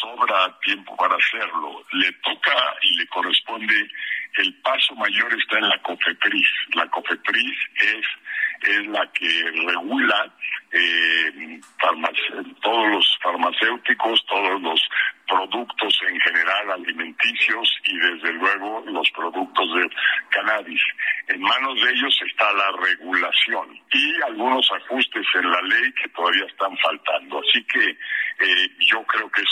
sobra 0.00 0.58
tiempo 0.60 0.96
para 0.96 1.16
hacerlo. 1.16 1.82
Le 1.92 2.12
toca 2.24 2.56
y 2.82 2.98
le 2.98 3.06
corresponde, 3.08 3.90
el 4.38 4.54
paso 4.62 4.94
mayor 4.96 5.32
está 5.34 5.58
en 5.58 5.68
la 5.68 5.78
COFEPRIS. 5.82 6.48
La 6.74 6.88
COFEPRIS 6.88 7.58
es, 7.76 8.06
es 8.68 8.86
la 8.88 9.06
que 9.12 9.50
regula 9.66 10.32
eh, 10.72 11.60
todos 12.62 12.88
los 12.88 13.18
farmacéuticos, 13.22 14.24
todos 14.26 14.60
los 14.60 14.80
productos 15.26 15.98
en 16.08 16.20
general 16.20 16.70
alimenticios 16.72 17.68
y 17.84 17.98
desde 17.98 18.32
luego 18.32 18.82
los 18.86 19.10
productos 19.10 19.74
de 19.74 19.90
cannabis. 20.30 20.80
En 21.28 21.40
manos 21.40 21.80
de 21.82 21.90
ellos 21.90 22.20
está 22.26 22.52
la 22.52 22.70
regulación 22.72 23.80
y 23.92 24.22
algunos 24.22 24.70
ajustes 24.72 25.26
en 25.34 25.50
la 25.50 25.62
ley 25.62 25.92
que 25.92 26.08
todavía 26.10 26.44
están 26.46 26.76
faltando. 26.78 27.40
Así 27.40 27.64
que 27.64 27.90
eh, 27.90 28.68
yo 28.90 29.02
creo 29.04 29.30
que 29.30 29.42
es 29.42 29.48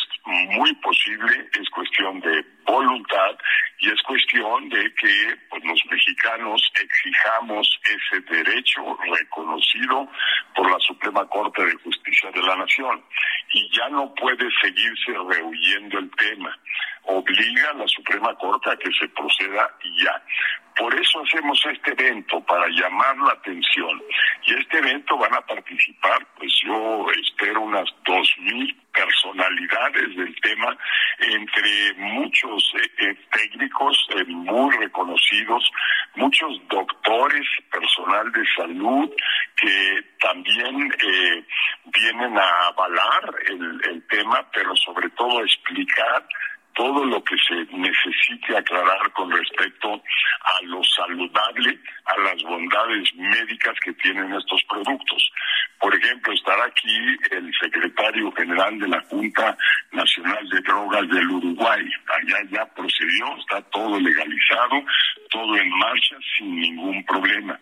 muy 0.56 0.72
posible, 0.76 1.48
es 1.58 1.70
cuestión 1.70 2.20
de 2.20 2.44
voluntad 2.66 3.36
y 3.78 3.90
es 3.90 4.00
cuestión 4.02 4.68
de 4.68 4.94
que 4.94 5.36
pues, 5.50 5.64
los 5.64 5.80
mexicanos 5.90 6.72
exijamos 6.80 7.80
ese 7.84 8.20
derecho 8.20 8.96
reconocido 9.18 10.08
por 10.54 10.70
la 10.70 10.78
Suprema 10.80 11.26
Corte 11.28 11.64
de 11.64 11.74
Justicia 11.76 12.30
de 12.30 12.42
la 12.42 12.56
Nación. 12.56 13.02
Y 13.54 13.68
ya 13.76 13.88
no 13.88 14.14
puede 14.14 14.48
seguirse 14.62 15.12
rehuyendo 15.28 15.61
el 15.98 16.10
tema. 16.10 16.58
Obliga 17.04 17.70
a 17.70 17.74
la 17.74 17.88
Suprema 17.88 18.34
Corte 18.36 18.70
a 18.70 18.76
que 18.76 18.90
se 18.92 19.08
proceda 19.08 19.70
ya. 19.98 20.22
Por 20.76 20.94
eso 20.98 21.22
hacemos 21.22 21.60
este 21.70 21.92
evento, 21.92 22.40
para 22.44 22.66
llamar 22.68 23.16
la 23.18 23.32
atención. 23.32 24.02
Y 24.46 24.54
este 24.54 24.78
evento 24.78 25.18
van 25.18 25.34
a 25.34 25.40
participar, 25.42 26.26
pues 26.38 26.50
yo 26.64 27.06
espero 27.10 27.60
unas 27.60 27.88
dos 28.06 28.34
mil 28.38 28.74
personalidades 28.92 30.16
del 30.16 30.34
tema, 30.40 30.76
entre 31.18 31.94
muchos 31.98 32.72
eh, 32.76 32.90
eh, 32.98 33.14
técnicos 33.32 33.96
eh, 34.16 34.24
muy 34.26 34.74
reconocidos, 34.76 35.70
muchos 36.14 36.60
doctores, 36.68 37.46
personal 37.70 38.32
de 38.32 38.44
salud, 38.56 39.10
que 39.56 40.04
también 40.20 40.92
vienen 41.84 42.38
a 42.38 42.66
avalar 42.68 43.34
el, 43.48 43.80
el 43.90 44.06
tema, 44.08 44.46
pero 44.52 44.74
sobre 44.76 45.08
todo 45.10 45.38
a 45.38 45.44
explicar 45.44 46.26
todo 46.74 47.04
lo 47.04 47.22
que 47.24 47.36
se 47.36 47.54
necesite 47.76 48.56
aclarar 48.56 49.12
con 49.12 49.30
respecto 49.30 49.94
a 49.94 50.62
lo 50.64 50.82
saludable, 50.84 51.78
a 52.04 52.18
las 52.20 52.42
bondades 52.42 53.14
médicas 53.14 53.78
que 53.84 53.92
tienen 53.94 54.32
estos 54.34 54.62
productos. 54.64 55.32
Por 55.78 55.94
ejemplo, 55.94 56.32
estará 56.32 56.64
aquí 56.64 56.96
el 57.30 57.52
secretario 57.60 58.30
general 58.32 58.78
de 58.78 58.88
la 58.88 59.00
Junta 59.10 59.56
Nacional 59.92 60.48
de 60.48 60.60
Drogas 60.60 61.08
del 61.08 61.28
Uruguay. 61.28 61.84
Allá 62.06 62.38
ya 62.50 62.66
procedió, 62.74 63.36
está 63.38 63.60
todo 63.70 63.98
legalizado, 63.98 64.84
todo 65.32 65.56
en 65.56 65.70
marcha 65.70 66.16
sin 66.36 66.54
ningún 66.60 67.04
problema. 67.04 67.58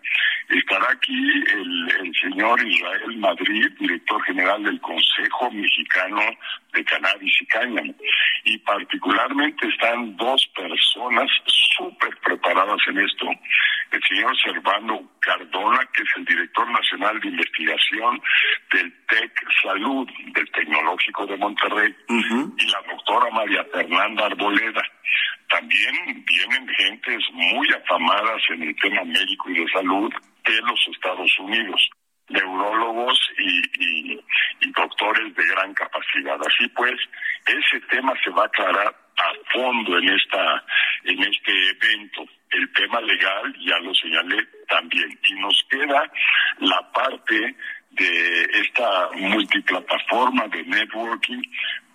Estará 0.49 0.91
aquí 0.91 1.31
el, 1.53 1.91
el 2.01 2.13
señor 2.15 2.61
Israel 2.67 3.17
Madrid, 3.17 3.67
director 3.79 4.21
general 4.23 4.63
del 4.63 4.79
Consejo 4.81 5.49
Mexicano 5.51 6.21
de 6.73 6.83
Cannabis 6.83 7.41
y 7.41 7.45
Cáñamo. 7.45 7.95
Y 8.43 8.57
particularmente 8.59 9.67
están 9.67 10.15
dos 10.17 10.45
personas 10.55 11.29
súper 11.77 12.15
preparadas 12.17 12.79
en 12.87 12.99
esto. 12.99 13.27
El 13.91 14.01
señor 14.03 14.35
Servando 14.37 15.01
Cardona, 15.19 15.79
que 15.93 16.03
es 16.03 16.09
el 16.17 16.25
director 16.25 16.69
nacional 16.69 17.19
de 17.19 17.27
investigación 17.29 18.21
del 18.73 18.93
TEC 19.07 19.31
Salud, 19.63 20.07
del 20.33 20.51
Tecnológico 20.51 21.25
de 21.27 21.37
Monterrey, 21.37 21.95
y 22.09 22.71
la 22.71 22.81
doctora 22.89 23.29
María 23.31 23.63
Fernanda 23.73 24.25
Arboleda. 24.25 24.81
También 25.51 26.25
vienen 26.25 26.67
gentes 26.77 27.23
muy 27.33 27.67
afamadas 27.73 28.41
en 28.49 28.63
el 28.63 28.75
tema 28.77 29.03
médico 29.03 29.49
y 29.49 29.59
de 29.59 29.71
salud 29.71 30.11
de 30.45 30.61
los 30.61 30.87
Estados 30.87 31.39
Unidos 31.39 31.89
neurólogos 32.31 33.19
y, 33.37 33.61
y- 33.79 34.19
doctores 34.73 35.35
de 35.35 35.45
gran 35.47 35.73
capacidad. 35.73 36.39
Así 36.47 36.67
pues, 36.69 36.95
ese 37.45 37.79
tema 37.87 38.13
se 38.23 38.29
va 38.31 38.43
a 38.43 38.45
aclarar 38.45 38.87
a 38.87 39.31
fondo 39.53 39.97
en 39.97 40.09
esta 40.09 40.63
en 41.03 41.21
este 41.21 41.51
evento. 41.71 42.25
El 42.51 42.71
tema 42.73 43.01
legal 43.01 43.53
ya 43.65 43.77
lo 43.79 43.93
señalé 43.93 44.47
también 44.69 45.19
y 45.25 45.33
nos 45.35 45.65
queda 45.69 46.09
la 46.59 46.91
parte 46.93 47.55
de 47.91 48.43
esta 48.53 49.09
multiplataforma 49.15 50.47
de 50.47 50.63
networking 50.63 51.41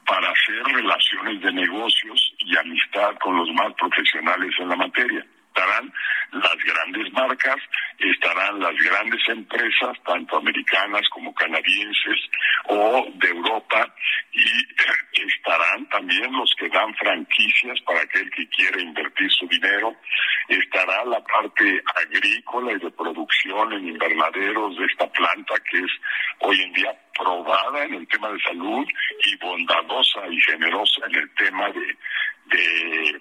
para 0.06 0.30
hacer 0.30 0.62
relaciones 0.74 1.42
de 1.42 1.52
negocios 1.52 2.34
y 2.38 2.56
amistad 2.56 3.14
con 3.20 3.36
los 3.36 3.48
más 3.54 3.72
profesionales 3.74 4.54
en 4.58 4.68
la 4.68 4.76
materia. 4.76 5.26
Estarán 5.56 5.90
las 6.32 6.56
grandes 6.64 7.12
marcas, 7.14 7.56
estarán 7.98 8.60
las 8.60 8.74
grandes 8.74 9.26
empresas, 9.26 9.96
tanto 10.04 10.36
americanas 10.36 11.08
como 11.08 11.34
canadienses 11.34 12.20
o 12.66 13.06
de 13.14 13.28
Europa, 13.28 13.94
y 14.32 14.44
estarán 15.28 15.88
también 15.88 16.30
los 16.32 16.54
que 16.58 16.68
dan 16.68 16.94
franquicias 16.96 17.80
para 17.86 18.00
aquel 18.00 18.30
que 18.32 18.46
quiere 18.50 18.82
invertir 18.82 19.30
su 19.30 19.48
dinero, 19.48 19.96
estará 20.48 21.06
la 21.06 21.24
parte 21.24 21.82
agrícola 22.04 22.72
y 22.72 22.78
de 22.78 22.90
producción 22.90 23.72
en 23.72 23.88
invernaderos 23.88 24.76
de 24.76 24.84
esta 24.84 25.10
planta 25.10 25.54
que 25.70 25.78
es 25.78 25.92
hoy 26.40 26.60
en 26.60 26.72
día 26.74 26.94
probada 27.18 27.84
en 27.84 27.94
el 27.94 28.08
tema 28.08 28.30
de 28.30 28.40
salud 28.40 28.86
y 29.24 29.36
bondadosa 29.38 30.20
y 30.28 30.38
generosa 30.42 31.06
en 31.06 31.14
el 31.14 31.34
tema 31.34 31.70
de, 31.70 31.96
de, 32.46 33.20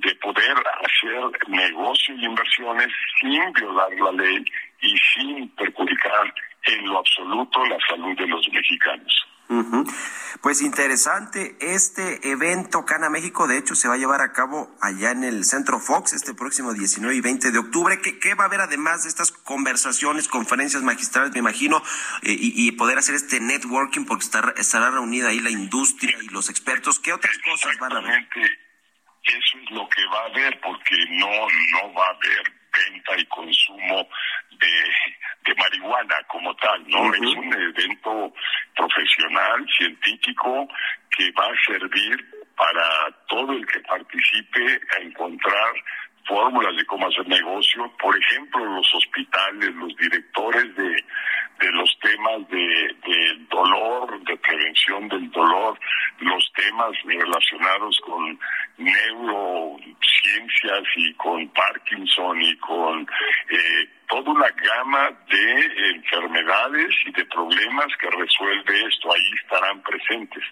de 0.00 0.14
poder 0.16 0.54
hacer 0.56 1.48
negocio 1.48 2.14
y 2.14 2.24
inversiones 2.24 2.88
sin 3.20 3.52
violar 3.52 3.88
la 3.92 4.12
ley 4.12 4.44
y 4.80 4.94
sin 5.14 5.48
perjudicar 5.56 6.34
en 6.64 6.86
lo 6.88 6.98
absoluto 6.98 7.64
la 7.66 7.78
salud 7.88 8.16
de 8.16 8.26
los 8.26 8.46
mexicanos. 8.52 9.26
Pues 10.42 10.62
interesante, 10.62 11.56
este 11.60 12.30
evento 12.30 12.84
Cana 12.84 13.10
México, 13.10 13.48
de 13.48 13.58
hecho, 13.58 13.74
se 13.74 13.88
va 13.88 13.94
a 13.94 13.98
llevar 13.98 14.20
a 14.20 14.32
cabo 14.32 14.70
allá 14.80 15.10
en 15.10 15.24
el 15.24 15.44
Centro 15.44 15.80
Fox 15.80 16.12
este 16.12 16.34
próximo 16.34 16.72
19 16.72 17.16
y 17.16 17.20
20 17.20 17.50
de 17.50 17.58
octubre. 17.58 18.00
¿Qué, 18.00 18.20
qué 18.20 18.34
va 18.34 18.44
a 18.44 18.46
haber 18.46 18.60
además 18.60 19.02
de 19.02 19.08
estas 19.08 19.32
conversaciones, 19.32 20.28
conferencias 20.28 20.84
magistrales, 20.84 21.32
me 21.32 21.40
imagino, 21.40 21.82
eh, 22.22 22.30
y, 22.32 22.68
y 22.68 22.72
poder 22.72 22.98
hacer 22.98 23.16
este 23.16 23.40
networking, 23.40 24.04
porque 24.04 24.24
estar- 24.24 24.54
estará 24.56 24.90
reunida 24.92 25.28
ahí 25.30 25.40
la 25.40 25.50
industria 25.50 26.16
y 26.22 26.28
los 26.28 26.48
expertos? 26.48 27.00
¿Qué 27.00 27.12
otras 27.12 27.36
cosas 27.38 27.76
van 27.80 27.92
a 27.92 27.98
haber? 27.98 28.28
Eso 29.24 29.58
es 29.62 29.70
lo 29.70 29.88
que 29.88 30.04
va 30.06 30.20
a 30.20 30.26
haber, 30.26 30.60
porque 30.60 30.96
no, 31.10 31.28
no 31.28 31.94
va 31.94 32.06
a 32.06 32.10
haber 32.10 32.60
venta 32.72 33.16
y 33.18 33.24
consumo 33.26 34.08
de, 34.52 34.84
de 35.44 35.54
marihuana 35.56 36.16
como 36.28 36.54
tal, 36.56 36.88
¿no? 36.88 37.12
Es 37.12 37.20
un 37.20 37.52
evento 37.52 38.32
profesional, 38.76 39.66
científico, 39.76 40.68
que 41.16 41.30
va 41.32 41.46
a 41.46 41.64
servir 41.66 42.24
para 42.56 43.10
todo 43.28 43.52
el 43.52 43.66
que 43.66 43.80
participe 43.80 44.80
a 44.96 45.02
encontrar 45.02 45.72
fórmulas 46.26 46.76
de 46.76 46.86
cómo 46.86 47.06
hacer 47.06 47.28
negocio. 47.28 47.92
Por 48.00 48.16
ejemplo, 48.16 48.64
los 48.64 48.94
hospitales, 48.94 49.74
los 49.74 49.94
directores 49.96 50.74
de, 50.76 51.04
de 51.60 51.70
los 51.72 51.98
temas 52.00 52.48
de, 52.48 52.96
del 53.06 53.46
dolor, 53.48 54.18
de 54.24 54.36
prevención 54.36 55.08
del 55.08 55.30
dolor, 55.30 55.78
los 56.20 56.52
temas 56.54 56.92
relacionados 57.04 58.00
con 58.04 58.38
neurociencias 58.78 60.82
y 60.96 61.12
con 61.14 61.48
Parkinson 61.48 62.40
y 62.42 62.56
con 62.56 63.02
eh, 63.02 63.88
toda 64.08 64.30
una 64.30 64.48
gama 64.48 65.10
de 65.28 65.92
enfermedades 65.94 66.94
y 67.06 67.12
de 67.12 67.24
problemas 67.26 67.88
que 68.00 68.08
resuelve 68.10 68.86
esto. 68.86 69.12
Ahí 69.12 69.30
estarán 69.42 69.82
presentes. 69.82 70.44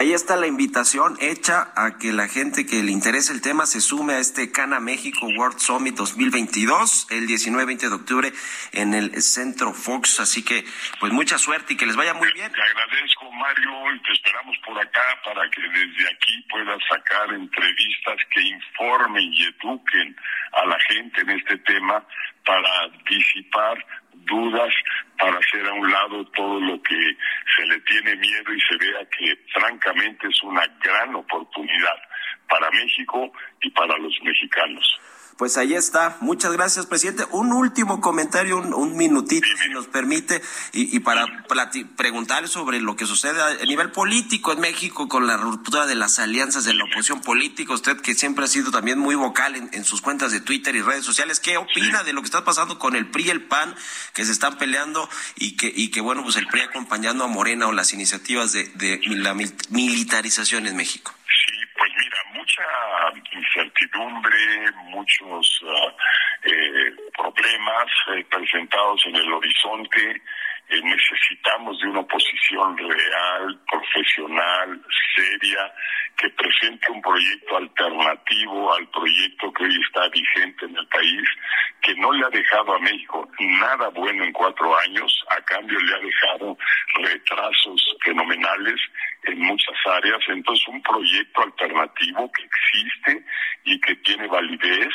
Ahí 0.00 0.12
está 0.12 0.36
la 0.36 0.46
invitación 0.46 1.16
hecha 1.20 1.72
a 1.74 1.98
que 1.98 2.12
la 2.12 2.28
gente 2.28 2.64
que 2.66 2.84
le 2.84 2.92
interese 2.92 3.32
el 3.32 3.42
tema 3.42 3.66
se 3.66 3.80
sume 3.80 4.14
a 4.14 4.20
este 4.20 4.52
Cana 4.52 4.78
México 4.78 5.26
World 5.26 5.58
Summit 5.58 5.96
2022 5.96 7.08
el 7.10 7.26
19-20 7.26 7.80
de 7.80 7.94
octubre 7.96 8.32
en 8.70 8.94
el 8.94 9.20
Centro 9.20 9.74
Fox. 9.74 10.20
Así 10.20 10.44
que, 10.44 10.64
pues 11.00 11.12
mucha 11.12 11.36
suerte 11.36 11.72
y 11.72 11.76
que 11.76 11.84
les 11.84 11.96
vaya 11.96 12.14
muy 12.14 12.32
bien. 12.32 12.52
Te 12.52 12.62
agradezco, 12.62 13.32
Mario, 13.32 13.92
y 13.92 14.02
te 14.04 14.12
esperamos 14.12 14.56
por 14.64 14.78
acá 14.78 15.02
para 15.24 15.50
que 15.50 15.62
desde 15.62 16.08
aquí 16.08 16.46
puedas 16.48 16.78
sacar 16.88 17.34
entrevistas 17.34 18.18
que 18.32 18.40
informen 18.40 19.32
y 19.32 19.46
eduquen 19.46 20.16
a 20.52 20.64
la 20.64 20.78
gente 20.78 21.22
en 21.22 21.30
este 21.30 21.58
tema 21.58 22.06
para 22.46 22.88
disipar 23.10 23.84
dudas, 24.24 24.72
para 25.18 25.38
hacer 25.38 25.66
a 25.66 25.72
un 25.72 25.90
lado 25.90 26.24
todo 26.30 26.60
lo 26.60 26.80
que 26.82 27.16
se 27.56 27.66
le 27.66 27.80
tiene 27.80 28.16
miedo 28.16 28.54
y 28.54 28.60
se 28.60 28.76
vea 28.76 29.04
que 29.18 29.36
francamente 29.52 30.28
es 30.28 30.42
una 30.42 30.64
gran 30.82 31.14
oportunidad 31.14 31.96
para 32.48 32.70
México 32.70 33.32
y 33.62 33.70
para 33.70 33.96
los 33.98 34.16
mexicanos. 34.22 35.00
Pues 35.38 35.56
ahí 35.56 35.74
está. 35.74 36.16
Muchas 36.20 36.50
gracias, 36.52 36.86
presidente. 36.86 37.24
Un 37.30 37.52
último 37.52 38.00
comentario, 38.00 38.58
un, 38.58 38.74
un 38.74 38.96
minutito, 38.96 39.46
si 39.62 39.70
nos 39.70 39.86
permite, 39.86 40.42
y, 40.72 40.96
y 40.96 40.98
para 40.98 41.46
preguntar 41.96 42.48
sobre 42.48 42.80
lo 42.80 42.96
que 42.96 43.06
sucede 43.06 43.40
a 43.40 43.64
nivel 43.64 43.92
político 43.92 44.52
en 44.52 44.58
México 44.58 45.06
con 45.06 45.28
la 45.28 45.36
ruptura 45.36 45.86
de 45.86 45.94
las 45.94 46.18
alianzas 46.18 46.64
de 46.64 46.74
la 46.74 46.82
oposición 46.82 47.20
política. 47.20 47.72
Usted 47.72 48.00
que 48.00 48.16
siempre 48.16 48.46
ha 48.46 48.48
sido 48.48 48.72
también 48.72 48.98
muy 48.98 49.14
vocal 49.14 49.54
en, 49.54 49.70
en 49.72 49.84
sus 49.84 50.00
cuentas 50.00 50.32
de 50.32 50.40
Twitter 50.40 50.74
y 50.74 50.82
redes 50.82 51.04
sociales, 51.04 51.38
¿qué 51.38 51.56
opina 51.56 52.02
de 52.02 52.12
lo 52.12 52.20
que 52.20 52.26
está 52.26 52.44
pasando 52.44 52.80
con 52.80 52.96
el 52.96 53.08
PRI 53.08 53.26
y 53.26 53.30
el 53.30 53.42
PAN 53.42 53.76
que 54.14 54.24
se 54.24 54.32
están 54.32 54.58
peleando 54.58 55.08
y 55.36 55.56
que, 55.56 55.72
y 55.72 55.92
que 55.92 56.00
bueno, 56.00 56.24
pues 56.24 56.34
el 56.34 56.48
PRI 56.48 56.62
acompañando 56.62 57.22
a 57.22 57.28
Morena 57.28 57.68
o 57.68 57.72
las 57.72 57.92
iniciativas 57.92 58.50
de, 58.52 58.64
de 58.74 59.00
la 59.06 59.34
mil- 59.34 59.54
militarización 59.70 60.66
en 60.66 60.74
México? 60.74 61.14
Mucha 62.48 63.12
incertidumbre, 63.36 64.72
muchos 64.84 65.60
eh, 66.44 66.92
problemas 67.14 67.86
eh, 68.16 68.24
presentados 68.30 69.02
en 69.04 69.16
el 69.16 69.30
horizonte. 69.34 70.22
Eh, 70.70 70.80
necesitamos 70.82 71.78
de 71.78 71.88
una 71.88 72.00
oposición 72.00 72.78
real, 72.78 73.60
profesional, 73.70 74.82
seria, 75.14 75.72
que 76.16 76.30
presente 76.30 76.90
un 76.90 77.02
proyecto 77.02 77.56
alternativo 77.58 78.74
al 78.74 78.88
proyecto 78.88 79.52
que 79.52 79.64
hoy 79.64 79.80
está 79.86 80.08
vigente 80.08 80.64
en 80.64 80.76
el 80.78 80.88
país, 80.88 81.28
que 81.82 81.94
no 81.96 82.12
le 82.12 82.24
ha 82.24 82.30
dejado 82.30 82.74
a 82.74 82.78
México 82.78 83.28
nada 83.40 83.88
bueno 83.90 84.24
en 84.24 84.32
cuatro 84.32 84.74
años, 84.78 85.24
a 85.28 85.40
cambio 85.42 85.78
le 85.80 85.94
ha 85.94 85.98
dejado 85.98 86.56
retrasos 86.94 87.96
fenomenales 88.04 88.80
en 89.24 89.38
muchas 89.40 89.76
áreas. 89.86 90.20
Entonces, 90.28 90.66
un 90.68 90.82
proyecto 90.82 91.42
alternativo 91.42 92.30
que 92.32 92.44
existe 92.44 93.24
y 93.64 93.80
que 93.80 93.94
tiene 93.96 94.26
validez, 94.26 94.88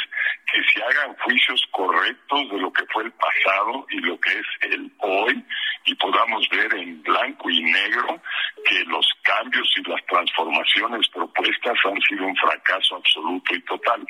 que 0.52 0.64
se 0.64 0.84
hagan 0.84 1.16
juicios 1.18 1.66
correctos 1.72 2.50
de 2.50 2.60
lo 2.60 2.72
que 2.72 2.86
fue 2.92 3.04
el 3.04 3.12
pasado 3.12 3.86
y 3.90 4.00
lo 4.02 4.20
que 4.20 4.32
es 4.32 4.48
el 4.62 4.92
hoy, 5.00 5.46
y 5.86 5.96
podamos 5.96 6.48
ver 6.50 6.74
en 6.76 7.02
blanco 7.04 7.50
y 7.50 7.62
negro 7.62 8.22
que 8.66 8.84
los 8.86 9.06
cambios 9.24 9.70
y 9.78 9.90
las 9.90 10.06
transformaciones 10.06 11.08
propuestas 11.10 11.78
han 11.86 12.02
sido 12.02 12.26
un 12.26 12.36
fracaso 12.38 12.96
absoluto 12.96 13.56
y 13.56 13.62
total. 13.62 14.06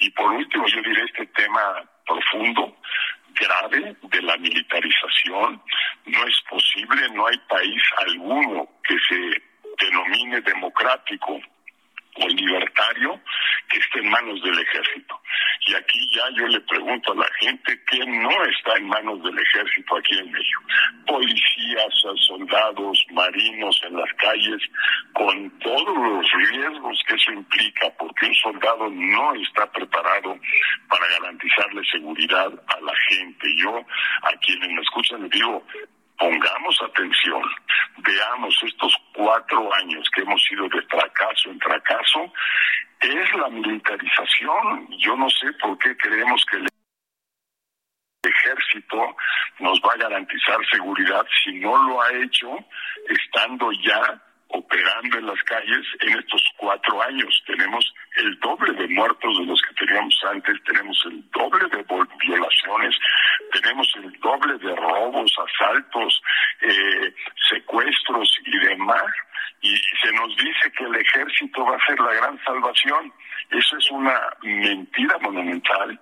Y 0.00 0.10
por 0.10 0.30
último, 0.32 0.66
yo 0.66 0.82
diré 0.82 1.04
este 1.04 1.26
tema 1.26 1.82
profundo, 2.06 2.76
grave 3.34 3.96
de 4.02 4.22
la 4.22 4.36
militarización. 4.36 5.62
No 6.06 6.26
es 6.26 6.40
posible, 6.48 7.08
no 7.14 7.26
hay 7.26 7.38
país 7.48 7.82
alguno 8.06 8.68
que 8.86 8.96
se 9.08 9.53
denomine 9.78 10.40
democrático 10.40 11.40
o 12.16 12.28
libertario 12.28 13.20
que 13.68 13.78
esté 13.78 13.98
en 13.98 14.10
manos 14.10 14.40
del 14.42 14.58
ejército. 14.58 15.20
Y 15.66 15.74
aquí 15.74 15.98
ya 16.14 16.22
yo 16.36 16.46
le 16.46 16.60
pregunto 16.60 17.12
a 17.12 17.16
la 17.16 17.28
gente 17.40 17.80
que 17.90 17.98
no 18.06 18.44
está 18.44 18.76
en 18.76 18.86
manos 18.86 19.22
del 19.22 19.38
ejército 19.38 19.96
aquí 19.96 20.18
en 20.18 20.30
México. 20.30 20.62
Policías, 21.06 21.94
soldados, 22.26 23.04
marinos 23.10 23.80
en 23.84 23.96
las 23.96 24.12
calles, 24.14 24.62
con 25.14 25.50
todos 25.58 25.96
los 25.96 26.30
riesgos 26.50 27.02
que 27.06 27.14
eso 27.14 27.32
implica, 27.32 27.90
porque 27.98 28.26
un 28.26 28.34
soldado 28.34 28.90
no 28.90 29.34
está 29.34 29.70
preparado 29.72 30.38
para 30.88 31.08
garantizarle 31.18 31.82
seguridad 31.90 32.52
a 32.68 32.80
la 32.80 32.94
gente. 33.08 33.56
Yo 33.56 33.84
a 34.22 34.30
quienes 34.38 34.68
me 34.68 34.82
escuchan 34.82 35.22
les 35.22 35.30
digo, 35.30 35.64
pongamos 36.18 36.80
atención, 36.82 37.42
veamos 37.98 38.62
estos 38.62 38.94
cuatro 39.14 39.74
años 39.74 40.08
que 40.14 40.22
hemos 40.22 40.42
ido 40.50 40.68
de 40.68 40.82
fracaso 40.82 41.50
en 41.50 41.60
fracaso, 41.60 42.32
es 43.00 43.34
la 43.34 43.48
militarización. 43.48 44.88
Yo 44.98 45.16
no 45.16 45.28
sé 45.28 45.52
por 45.60 45.76
qué 45.78 45.96
creemos 45.96 46.44
que 46.50 46.56
el 46.56 46.68
ejército 48.24 49.16
nos 49.58 49.78
va 49.80 49.92
a 49.92 49.98
garantizar 49.98 50.58
seguridad 50.70 51.26
si 51.44 51.52
no 51.60 51.76
lo 51.76 52.02
ha 52.02 52.12
hecho 52.12 52.58
estando 53.08 53.70
ya 53.72 54.22
operando 54.54 55.18
en 55.18 55.26
las 55.26 55.42
calles 55.44 55.84
en 56.00 56.18
estos 56.18 56.42
cuatro 56.56 57.02
años. 57.02 57.42
Tenemos 57.46 57.92
el 58.16 58.38
doble 58.38 58.72
de 58.72 58.88
muertos 58.88 59.38
de 59.38 59.46
los 59.46 59.60
que 59.62 59.74
teníamos 59.74 60.16
antes, 60.30 60.62
tenemos 60.64 60.96
el 61.06 61.22
doble 61.30 61.68
de 61.68 61.84
violaciones, 62.20 62.96
tenemos 63.52 63.92
el 63.96 64.12
doble 64.20 64.56
de 64.58 64.76
robos, 64.76 65.32
asaltos, 65.46 66.22
eh, 66.62 67.14
secuestros 67.48 68.38
y 68.46 68.58
demás. 68.58 69.04
Y 69.60 69.74
se 70.02 70.12
nos 70.12 70.36
dice 70.36 70.70
que 70.76 70.84
el 70.84 70.94
ejército 70.94 71.64
va 71.64 71.76
a 71.76 71.86
ser 71.86 71.98
la 71.98 72.12
gran 72.14 72.38
salvación. 72.44 73.12
Eso 73.50 73.76
es 73.78 73.90
una 73.90 74.20
mentira 74.42 75.18
monumental. 75.18 75.98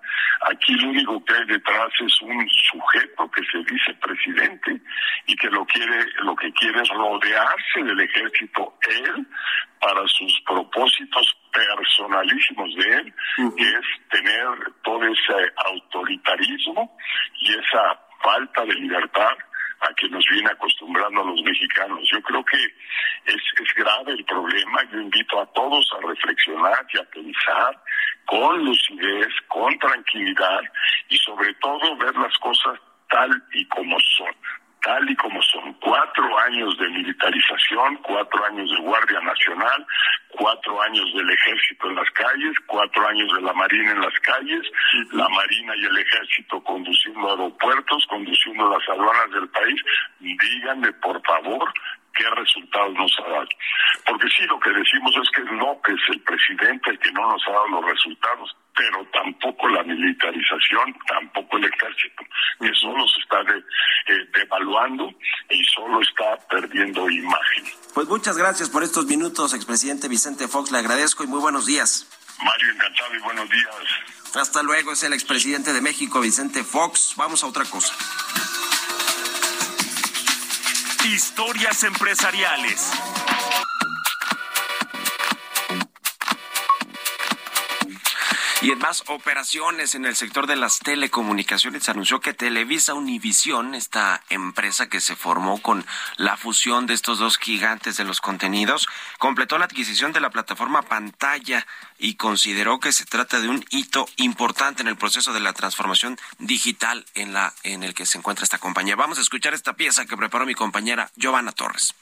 Aquí 0.50 0.74
lo 0.74 0.88
único 0.88 1.24
que 1.24 1.34
hay 1.34 1.44
detrás 1.46 1.88
es 2.04 2.22
un 2.22 2.48
sujeto 2.70 3.30
que 3.30 3.42
se 3.44 3.58
dice 3.72 3.94
presidente 3.94 4.80
y 5.26 5.36
que 5.36 5.48
lo 5.50 5.64
quiere, 5.66 6.04
lo 6.22 6.34
que 6.34 6.52
quiere 6.54 6.82
es 6.82 6.88
rodearse 6.88 7.82
del 7.84 8.00
ejército 8.00 8.41
él 8.88 9.26
para 9.80 10.06
sus 10.08 10.40
propósitos 10.46 11.36
personalísimos 11.52 12.74
de 12.76 12.96
él, 12.96 13.14
que 13.56 13.64
es 13.64 14.08
tener 14.10 14.72
todo 14.82 15.02
ese 15.04 15.52
autoritarismo 15.66 16.96
y 17.40 17.52
esa 17.52 18.00
falta 18.22 18.64
de 18.64 18.74
libertad 18.74 19.36
a 19.80 19.94
que 19.94 20.08
nos 20.08 20.24
viene 20.30 20.48
acostumbrando 20.50 21.22
a 21.22 21.24
los 21.24 21.42
mexicanos. 21.42 22.00
Yo 22.12 22.22
creo 22.22 22.44
que 22.44 22.56
es, 23.26 23.42
es 23.60 23.74
grave 23.74 24.12
el 24.12 24.24
problema. 24.24 24.82
Yo 24.92 25.00
invito 25.00 25.40
a 25.40 25.46
todos 25.52 25.84
a 25.98 26.06
reflexionar 26.06 26.86
y 26.94 26.98
a 26.98 27.04
pensar 27.04 27.82
con 28.26 28.64
lucidez, 28.64 29.28
con 29.48 29.76
tranquilidad 29.78 30.60
y 31.08 31.18
sobre 31.18 31.52
todo 31.54 31.96
ver 31.96 32.14
las 32.16 32.36
cosas 32.38 32.78
tal 33.10 33.30
y 33.52 33.66
como 33.68 33.96
son. 34.16 34.34
Tal 34.82 35.08
y 35.08 35.16
como 35.16 35.40
son. 35.42 35.72
Cuatro 35.74 36.38
años 36.40 36.76
de 36.78 36.88
militarización, 36.88 37.96
cuatro 38.02 38.44
años 38.46 38.70
de 38.70 38.76
Guardia 38.78 39.20
Nacional, 39.20 39.86
cuatro 40.30 40.80
años 40.82 41.12
del 41.14 41.30
Ejército 41.30 41.88
en 41.88 41.96
las 41.96 42.10
calles, 42.10 42.56
cuatro 42.66 43.06
años 43.06 43.32
de 43.34 43.40
la 43.42 43.52
Marina 43.52 43.92
en 43.92 44.00
las 44.00 44.18
calles, 44.20 44.62
la 45.12 45.28
Marina 45.28 45.74
y 45.76 45.84
el 45.84 45.98
Ejército 45.98 46.62
conduciendo 46.64 47.30
aeropuertos, 47.30 48.06
conduciendo 48.08 48.68
las 48.70 48.88
aduanas 48.88 49.30
del 49.30 49.48
país. 49.48 49.80
Díganme, 50.20 50.92
por 50.94 51.22
favor, 51.22 51.72
qué 52.14 52.24
resultados 52.30 52.94
nos 52.94 53.12
ha 53.20 53.30
dado. 53.30 53.48
Porque 54.06 54.28
sí, 54.36 54.44
lo 54.46 54.58
que 54.60 54.70
decimos 54.70 55.12
es 55.22 55.30
que 55.30 55.42
es 55.42 55.50
López, 55.52 55.96
el 56.08 56.20
presidente, 56.22 56.90
el 56.90 56.98
que 56.98 57.12
no 57.12 57.30
nos 57.30 57.42
ha 57.48 57.52
dado 57.52 57.68
los 57.68 57.84
resultados, 57.84 58.56
pero 58.74 59.04
tampoco 59.12 59.68
la 59.68 59.82
militarización, 59.82 60.96
tampoco 61.06 61.56
el 61.58 61.64
ejército, 61.64 62.24
que 62.60 62.72
solo 62.74 63.06
se 63.08 63.18
está 63.20 63.42
de- 63.44 63.58
eh, 63.58 64.26
devaluando 64.34 65.10
y 65.50 65.62
solo 65.64 66.00
está 66.00 66.36
perdiendo 66.48 67.08
imagen. 67.10 67.64
Pues 67.94 68.08
muchas 68.08 68.36
gracias 68.38 68.70
por 68.70 68.82
estos 68.82 69.06
minutos, 69.06 69.52
expresidente 69.54 70.08
Vicente 70.08 70.48
Fox. 70.48 70.70
Le 70.72 70.78
agradezco 70.78 71.24
y 71.24 71.26
muy 71.26 71.40
buenos 71.40 71.66
días. 71.66 72.06
Mario, 72.42 72.70
encantado 72.72 73.14
y 73.14 73.18
buenos 73.18 73.48
días. 73.50 73.76
Hasta 74.34 74.62
luego, 74.62 74.92
es 74.92 75.02
el 75.04 75.12
expresidente 75.12 75.72
de 75.74 75.80
México, 75.82 76.20
Vicente 76.20 76.64
Fox. 76.64 77.14
Vamos 77.16 77.44
a 77.44 77.46
otra 77.48 77.64
cosa. 77.66 77.94
Historias 81.04 81.82
empresariales. 81.82 82.92
Y 88.62 88.70
en 88.70 88.78
más 88.78 89.02
operaciones 89.08 89.96
en 89.96 90.04
el 90.06 90.14
sector 90.14 90.46
de 90.46 90.54
las 90.54 90.78
telecomunicaciones, 90.78 91.88
anunció 91.88 92.20
que 92.20 92.32
Televisa 92.32 92.94
Univisión, 92.94 93.74
esta 93.74 94.22
empresa 94.30 94.88
que 94.88 95.00
se 95.00 95.16
formó 95.16 95.60
con 95.60 95.84
la 96.16 96.36
fusión 96.36 96.86
de 96.86 96.94
estos 96.94 97.18
dos 97.18 97.38
gigantes 97.38 97.96
de 97.96 98.04
los 98.04 98.20
contenidos, 98.20 98.86
completó 99.18 99.58
la 99.58 99.64
adquisición 99.64 100.12
de 100.12 100.20
la 100.20 100.30
plataforma 100.30 100.82
Pantalla 100.82 101.66
y 101.98 102.14
consideró 102.14 102.78
que 102.78 102.92
se 102.92 103.04
trata 103.04 103.40
de 103.40 103.48
un 103.48 103.64
hito 103.70 104.06
importante 104.14 104.82
en 104.82 104.88
el 104.88 104.96
proceso 104.96 105.32
de 105.32 105.40
la 105.40 105.54
transformación 105.54 106.16
digital 106.38 107.04
en 107.14 107.32
la 107.32 107.52
en 107.64 107.82
el 107.82 107.94
que 107.94 108.06
se 108.06 108.18
encuentra 108.18 108.44
esta 108.44 108.58
compañía. 108.58 108.94
Vamos 108.94 109.18
a 109.18 109.22
escuchar 109.22 109.54
esta 109.54 109.72
pieza 109.72 110.06
que 110.06 110.16
preparó 110.16 110.46
mi 110.46 110.54
compañera 110.54 111.10
Giovanna 111.16 111.50
Torres. 111.50 111.94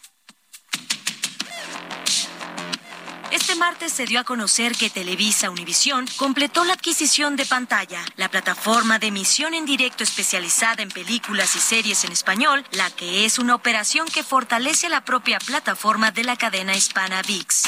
Este 3.31 3.55
martes 3.55 3.93
se 3.93 4.07
dio 4.07 4.19
a 4.19 4.25
conocer 4.25 4.73
que 4.73 4.91
Televisa 4.91 5.51
Univisión 5.51 6.07
completó 6.17 6.65
la 6.65 6.73
adquisición 6.73 7.37
de 7.37 7.47
Pantalla, 7.47 8.01
la 8.17 8.29
plataforma 8.29 8.99
de 8.99 9.07
emisión 9.07 9.55
en 9.55 9.67
directo 9.67 10.03
especializada 10.03 10.83
en 10.83 10.89
películas 10.89 11.55
y 11.55 11.61
series 11.61 12.05
en 12.05 12.11
español, 12.11 12.65
la 12.73 12.91
que 12.91 13.25
es 13.25 13.39
una 13.39 13.55
operación 13.55 14.09
que 14.09 14.25
fortalece 14.25 14.89
la 14.89 15.05
propia 15.05 15.39
plataforma 15.39 16.11
de 16.11 16.25
la 16.25 16.37
cadena 16.37 16.77
hispana 16.77 17.23
VIX. 17.23 17.63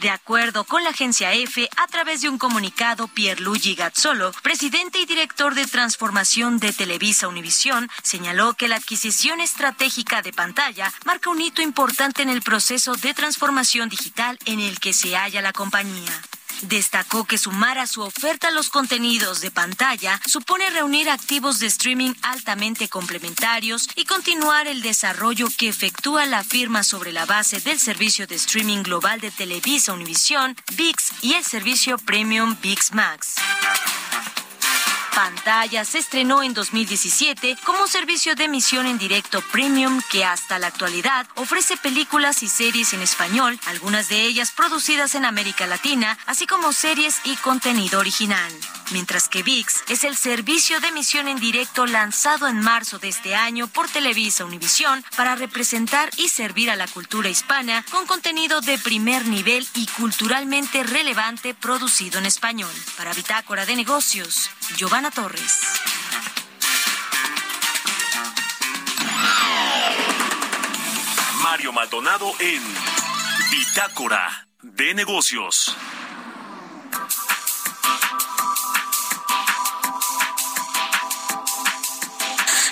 De 0.00 0.08
acuerdo 0.08 0.64
con 0.64 0.82
la 0.82 0.90
agencia 0.90 1.34
EFE, 1.34 1.68
a 1.76 1.86
través 1.86 2.22
de 2.22 2.30
un 2.30 2.38
comunicado, 2.38 3.06
Pierluigi 3.08 3.74
Gazzolo, 3.74 4.32
presidente 4.42 4.98
y 4.98 5.04
director 5.04 5.54
de 5.54 5.66
transformación 5.66 6.58
de 6.58 6.72
Televisa 6.72 7.28
Univisión, 7.28 7.90
señaló 8.02 8.54
que 8.54 8.68
la 8.68 8.76
adquisición 8.76 9.42
estratégica 9.42 10.22
de 10.22 10.32
pantalla 10.32 10.90
marca 11.04 11.28
un 11.28 11.42
hito 11.42 11.60
importante 11.60 12.22
en 12.22 12.30
el 12.30 12.40
proceso 12.40 12.94
de 12.94 13.12
transformación 13.12 13.90
digital 13.90 14.38
en 14.46 14.60
el 14.60 14.80
que 14.80 14.94
se 14.94 15.16
halla 15.16 15.42
la 15.42 15.52
compañía. 15.52 16.22
Destacó 16.62 17.24
que 17.24 17.38
sumar 17.38 17.78
a 17.78 17.86
su 17.86 18.02
oferta 18.02 18.50
los 18.50 18.70
contenidos 18.70 19.40
de 19.40 19.50
pantalla 19.50 20.20
supone 20.26 20.68
reunir 20.70 21.08
activos 21.08 21.58
de 21.58 21.66
streaming 21.66 22.12
altamente 22.22 22.88
complementarios 22.88 23.88
y 23.96 24.04
continuar 24.04 24.66
el 24.66 24.82
desarrollo 24.82 25.48
que 25.56 25.68
efectúa 25.68 26.26
la 26.26 26.44
firma 26.44 26.82
sobre 26.82 27.12
la 27.12 27.26
base 27.26 27.60
del 27.60 27.78
servicio 27.78 28.26
de 28.26 28.36
streaming 28.36 28.82
global 28.82 29.20
de 29.20 29.30
Televisa 29.30 29.92
Univisión, 29.92 30.56
VIX 30.76 31.12
y 31.22 31.34
el 31.34 31.44
servicio 31.44 31.98
Premium 31.98 32.56
VIX 32.60 32.94
Max. 32.94 33.34
Pantalla 35.14 35.84
se 35.84 35.98
estrenó 35.98 36.42
en 36.42 36.54
2017 36.54 37.56
como 37.64 37.86
servicio 37.86 38.34
de 38.34 38.44
emisión 38.44 38.86
en 38.86 38.98
directo 38.98 39.42
premium 39.52 40.00
que 40.10 40.24
hasta 40.24 40.58
la 40.58 40.68
actualidad 40.68 41.26
ofrece 41.36 41.76
películas 41.76 42.42
y 42.42 42.48
series 42.48 42.92
en 42.92 43.02
español, 43.02 43.58
algunas 43.66 44.08
de 44.08 44.22
ellas 44.22 44.52
producidas 44.52 45.14
en 45.14 45.24
América 45.24 45.66
Latina, 45.66 46.18
así 46.26 46.46
como 46.46 46.72
series 46.72 47.20
y 47.24 47.36
contenido 47.36 47.98
original. 47.98 48.52
Mientras 48.92 49.28
que 49.28 49.44
VIX 49.44 49.84
es 49.88 50.02
el 50.02 50.16
servicio 50.16 50.80
de 50.80 50.88
emisión 50.88 51.28
en 51.28 51.38
directo 51.38 51.86
lanzado 51.86 52.48
en 52.48 52.60
marzo 52.60 52.98
de 52.98 53.08
este 53.08 53.36
año 53.36 53.68
por 53.68 53.88
Televisa 53.88 54.44
Univisión 54.44 55.04
para 55.16 55.36
representar 55.36 56.10
y 56.16 56.28
servir 56.28 56.70
a 56.70 56.76
la 56.76 56.88
cultura 56.88 57.28
hispana 57.28 57.84
con 57.90 58.06
contenido 58.06 58.60
de 58.60 58.78
primer 58.78 59.26
nivel 59.26 59.66
y 59.74 59.86
culturalmente 59.86 60.82
relevante 60.82 61.54
producido 61.54 62.18
en 62.18 62.26
español. 62.26 62.72
Para 62.96 63.12
Bitácora 63.12 63.64
de 63.64 63.76
Negocios, 63.76 64.50
Giovanna 65.00 65.10
Torres. 65.12 65.60
Mario 71.42 71.72
Maldonado 71.72 72.30
en 72.38 72.62
Bitácora 73.50 74.46
de 74.60 74.92
Negocios. 74.92 75.74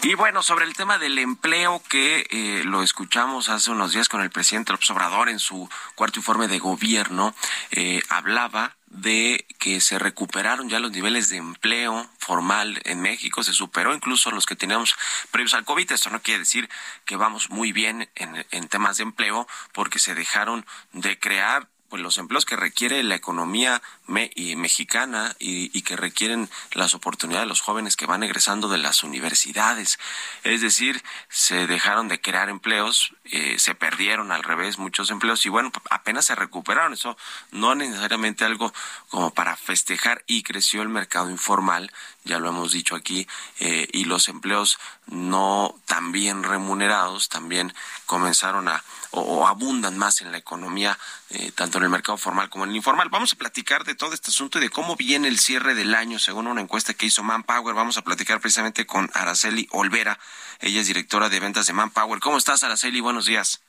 Y 0.02 0.14
bueno, 0.14 0.42
sobre 0.42 0.66
el 0.66 0.74
tema 0.74 0.98
del 0.98 1.18
empleo 1.18 1.82
que 1.88 2.26
eh, 2.30 2.62
lo 2.64 2.82
escuchamos 2.82 3.48
hace 3.48 3.70
unos 3.70 3.92
días 3.92 4.10
con 4.10 4.20
el 4.20 4.28
presidente 4.28 4.72
López 4.72 4.90
Obrador 4.90 5.30
en 5.30 5.38
su 5.38 5.68
cuarto 5.94 6.18
informe 6.18 6.46
de 6.46 6.58
gobierno, 6.58 7.34
eh, 7.70 8.02
hablaba 8.10 8.77
de 8.90 9.46
que 9.58 9.80
se 9.80 9.98
recuperaron 9.98 10.68
ya 10.68 10.80
los 10.80 10.90
niveles 10.90 11.28
de 11.28 11.36
empleo 11.36 12.08
formal 12.18 12.80
en 12.84 13.00
México, 13.00 13.42
se 13.42 13.52
superó 13.52 13.94
incluso 13.94 14.30
los 14.30 14.46
que 14.46 14.56
teníamos 14.56 14.96
previos 15.30 15.54
al 15.54 15.64
COVID. 15.64 15.92
Esto 15.92 16.10
no 16.10 16.22
quiere 16.22 16.40
decir 16.40 16.68
que 17.04 17.16
vamos 17.16 17.50
muy 17.50 17.72
bien 17.72 18.08
en, 18.14 18.46
en 18.50 18.68
temas 18.68 18.96
de 18.96 19.04
empleo 19.04 19.46
porque 19.72 19.98
se 19.98 20.14
dejaron 20.14 20.64
de 20.92 21.18
crear 21.18 21.68
pues 21.88 22.02
los 22.02 22.18
empleos 22.18 22.44
que 22.44 22.56
requiere 22.56 23.02
la 23.02 23.14
economía 23.14 23.82
me- 24.08 24.30
y 24.34 24.56
mexicana 24.56 25.36
y, 25.38 25.70
y 25.76 25.82
que 25.82 25.96
requieren 25.96 26.50
las 26.72 26.94
oportunidades 26.94 27.44
de 27.44 27.48
los 27.48 27.60
jóvenes 27.60 27.94
que 27.94 28.06
van 28.06 28.24
egresando 28.24 28.68
de 28.68 28.78
las 28.78 29.04
universidades. 29.04 29.98
Es 30.42 30.60
decir, 30.60 31.02
se 31.28 31.66
dejaron 31.68 32.08
de 32.08 32.20
crear 32.20 32.48
empleos, 32.48 33.14
eh, 33.24 33.58
se 33.58 33.76
perdieron 33.76 34.32
al 34.32 34.42
revés 34.42 34.78
muchos 34.78 35.10
empleos 35.10 35.46
y 35.46 35.48
bueno, 35.48 35.70
apenas 35.90 36.24
se 36.24 36.34
recuperaron. 36.34 36.94
Eso 36.94 37.16
no 37.52 37.74
necesariamente 37.76 38.44
algo 38.44 38.72
como 39.08 39.32
para 39.32 39.56
festejar 39.56 40.24
y 40.26 40.42
creció 40.42 40.82
el 40.82 40.88
mercado 40.88 41.30
informal, 41.30 41.92
ya 42.24 42.38
lo 42.38 42.48
hemos 42.48 42.72
dicho 42.72 42.96
aquí, 42.96 43.28
eh, 43.60 43.88
y 43.92 44.04
los 44.04 44.28
empleos 44.28 44.78
no 45.06 45.74
tan 45.86 46.12
bien 46.12 46.42
remunerados 46.42 47.28
también 47.28 47.72
comenzaron 48.06 48.68
a 48.68 48.82
o, 49.10 49.46
abundan 49.46 49.96
más 49.96 50.20
en 50.20 50.32
la 50.32 50.38
economía, 50.38 50.98
eh, 51.30 51.50
tanto 51.52 51.78
en 51.78 51.84
el 51.84 51.90
mercado 51.90 52.18
formal 52.18 52.50
como 52.50 52.64
en 52.64 52.70
el 52.70 52.76
informal. 52.76 53.08
Vamos 53.08 53.32
a 53.32 53.36
platicar 53.36 53.84
de 53.84 53.94
todo 53.98 54.14
este 54.14 54.30
asunto 54.30 54.58
y 54.58 54.62
de 54.62 54.70
cómo 54.70 54.96
viene 54.96 55.28
el 55.28 55.38
cierre 55.38 55.74
del 55.74 55.94
año, 55.94 56.18
según 56.18 56.46
una 56.46 56.60
encuesta 56.62 56.94
que 56.94 57.06
hizo 57.06 57.22
Manpower. 57.22 57.74
Vamos 57.74 57.98
a 57.98 58.02
platicar 58.02 58.40
precisamente 58.40 58.86
con 58.86 59.10
Araceli 59.12 59.68
Olvera. 59.72 60.18
Ella 60.60 60.80
es 60.80 60.86
directora 60.86 61.28
de 61.28 61.40
ventas 61.40 61.66
de 61.66 61.72
Manpower. 61.74 62.20
¿Cómo 62.20 62.38
estás, 62.38 62.62
Araceli? 62.62 63.00
Buenos 63.00 63.26
días. 63.26 63.60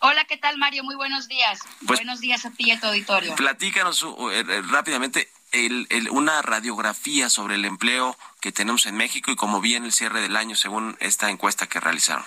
Hola, 0.00 0.24
¿qué 0.24 0.36
tal, 0.36 0.58
Mario? 0.58 0.82
Muy 0.82 0.96
buenos 0.96 1.28
días. 1.28 1.60
Pues- 1.86 2.00
buenos 2.00 2.20
días 2.20 2.44
a 2.44 2.50
ti 2.50 2.64
y 2.64 2.70
a 2.72 2.80
tu 2.80 2.86
auditorio. 2.88 3.34
Platícanos 3.36 4.02
uh, 4.02 4.30
eh, 4.30 4.40
eh, 4.48 4.62
rápidamente 4.68 5.30
el- 5.52 5.86
el- 5.90 6.10
una 6.10 6.42
radiografía 6.42 7.30
sobre 7.30 7.54
el 7.54 7.64
empleo 7.64 8.16
que 8.40 8.50
tenemos 8.50 8.86
en 8.86 8.96
México 8.96 9.30
y 9.30 9.36
cómo 9.36 9.60
viene 9.60 9.86
el 9.86 9.92
cierre 9.92 10.20
del 10.20 10.36
año, 10.36 10.56
según 10.56 10.96
esta 11.00 11.30
encuesta 11.30 11.66
que 11.66 11.80
realizaron. 11.80 12.24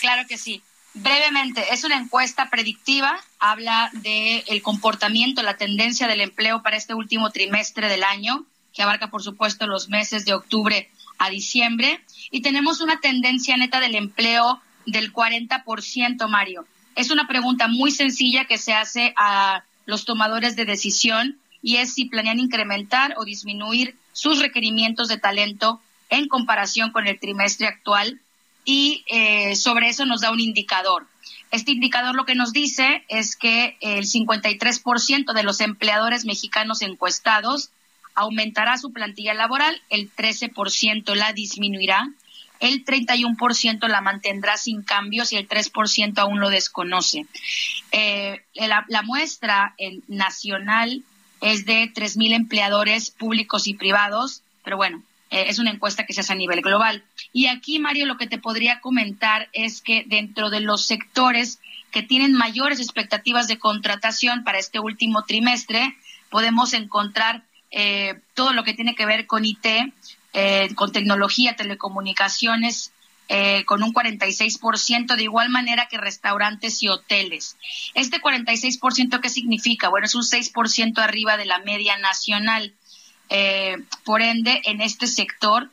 Claro 0.00 0.26
que 0.28 0.38
sí. 0.38 0.62
Brevemente, 0.96 1.72
es 1.74 1.82
una 1.82 1.96
encuesta 1.96 2.50
predictiva, 2.50 3.18
habla 3.50 3.90
del 3.92 4.42
el 4.46 4.62
comportamiento, 4.62 5.42
la 5.42 5.58
tendencia 5.58 6.08
del 6.08 6.22
empleo 6.22 6.62
para 6.62 6.78
este 6.78 6.94
último 6.94 7.30
trimestre 7.30 7.88
del 7.88 8.02
año, 8.02 8.46
que 8.72 8.82
abarca, 8.82 9.10
por 9.10 9.22
supuesto, 9.22 9.66
los 9.66 9.90
meses 9.90 10.24
de 10.24 10.32
octubre 10.32 10.88
a 11.18 11.28
diciembre, 11.28 12.00
y 12.30 12.40
tenemos 12.40 12.80
una 12.80 13.00
tendencia 13.00 13.56
neta 13.58 13.80
del 13.80 13.96
empleo 13.96 14.62
del 14.86 15.12
40%, 15.12 16.26
Mario. 16.26 16.66
Es 16.96 17.10
una 17.10 17.28
pregunta 17.28 17.68
muy 17.68 17.90
sencilla 17.90 18.46
que 18.46 18.56
se 18.56 18.72
hace 18.72 19.12
a 19.18 19.62
los 19.84 20.06
tomadores 20.06 20.56
de 20.56 20.64
decisión 20.64 21.36
y 21.60 21.76
es 21.76 21.92
si 21.92 22.06
planean 22.06 22.38
incrementar 22.38 23.14
o 23.18 23.26
disminuir 23.26 23.94
sus 24.12 24.38
requerimientos 24.38 25.08
de 25.08 25.18
talento 25.18 25.82
en 26.08 26.28
comparación 26.28 26.92
con 26.92 27.06
el 27.06 27.20
trimestre 27.20 27.66
actual 27.66 28.20
y 28.64 29.04
eh, 29.08 29.54
sobre 29.54 29.88
eso 29.88 30.06
nos 30.06 30.22
da 30.22 30.30
un 30.30 30.40
indicador. 30.40 31.06
Este 31.54 31.70
indicador 31.70 32.16
lo 32.16 32.24
que 32.24 32.34
nos 32.34 32.52
dice 32.52 33.04
es 33.06 33.36
que 33.36 33.76
el 33.80 34.06
53% 34.06 35.32
de 35.32 35.42
los 35.44 35.60
empleadores 35.60 36.24
mexicanos 36.24 36.82
encuestados 36.82 37.70
aumentará 38.16 38.76
su 38.76 38.92
plantilla 38.92 39.34
laboral, 39.34 39.80
el 39.88 40.12
13% 40.12 41.14
la 41.14 41.32
disminuirá, 41.32 42.10
el 42.58 42.84
31% 42.84 43.86
la 43.86 44.00
mantendrá 44.00 44.56
sin 44.56 44.82
cambios 44.82 45.32
y 45.32 45.36
el 45.36 45.48
3% 45.48 46.18
aún 46.18 46.40
lo 46.40 46.50
desconoce. 46.50 47.24
Eh, 47.92 48.42
la, 48.56 49.02
muestra 49.02 49.76
el 49.78 50.02
nacional 50.08 51.04
es 51.40 51.66
de 51.66 51.84
3.000 51.84 52.34
empleadores 52.34 53.10
públicos 53.12 53.68
y 53.68 53.74
privados, 53.74 54.42
pero 54.64 54.76
bueno, 54.76 55.04
eh, 55.34 55.46
es 55.48 55.58
una 55.58 55.72
encuesta 55.72 56.06
que 56.06 56.12
se 56.12 56.20
hace 56.20 56.32
a 56.32 56.36
nivel 56.36 56.60
global. 56.60 57.02
Y 57.32 57.48
aquí, 57.48 57.80
Mario, 57.80 58.06
lo 58.06 58.16
que 58.16 58.28
te 58.28 58.38
podría 58.38 58.78
comentar 58.80 59.48
es 59.52 59.82
que 59.82 60.04
dentro 60.06 60.48
de 60.48 60.60
los 60.60 60.86
sectores 60.86 61.58
que 61.90 62.02
tienen 62.02 62.34
mayores 62.34 62.78
expectativas 62.78 63.48
de 63.48 63.58
contratación 63.58 64.44
para 64.44 64.58
este 64.58 64.78
último 64.78 65.24
trimestre, 65.24 65.96
podemos 66.30 66.72
encontrar 66.72 67.42
eh, 67.72 68.20
todo 68.34 68.52
lo 68.52 68.62
que 68.62 68.74
tiene 68.74 68.94
que 68.94 69.06
ver 69.06 69.26
con 69.26 69.44
IT, 69.44 69.66
eh, 70.34 70.68
con 70.76 70.92
tecnología, 70.92 71.56
telecomunicaciones, 71.56 72.92
eh, 73.28 73.64
con 73.64 73.82
un 73.82 73.92
46%, 73.92 75.16
de 75.16 75.22
igual 75.24 75.48
manera 75.48 75.88
que 75.88 75.96
restaurantes 75.96 76.80
y 76.82 76.88
hoteles. 76.88 77.56
Este 77.94 78.20
46%, 78.20 79.20
¿qué 79.20 79.30
significa? 79.30 79.88
Bueno, 79.88 80.06
es 80.06 80.14
un 80.14 80.22
6% 80.22 80.98
arriba 80.98 81.36
de 81.36 81.46
la 81.46 81.58
media 81.58 81.96
nacional. 81.98 82.74
Eh, 83.28 83.76
por 84.04 84.22
ende, 84.22 84.60
en 84.64 84.80
este 84.80 85.06
sector 85.06 85.70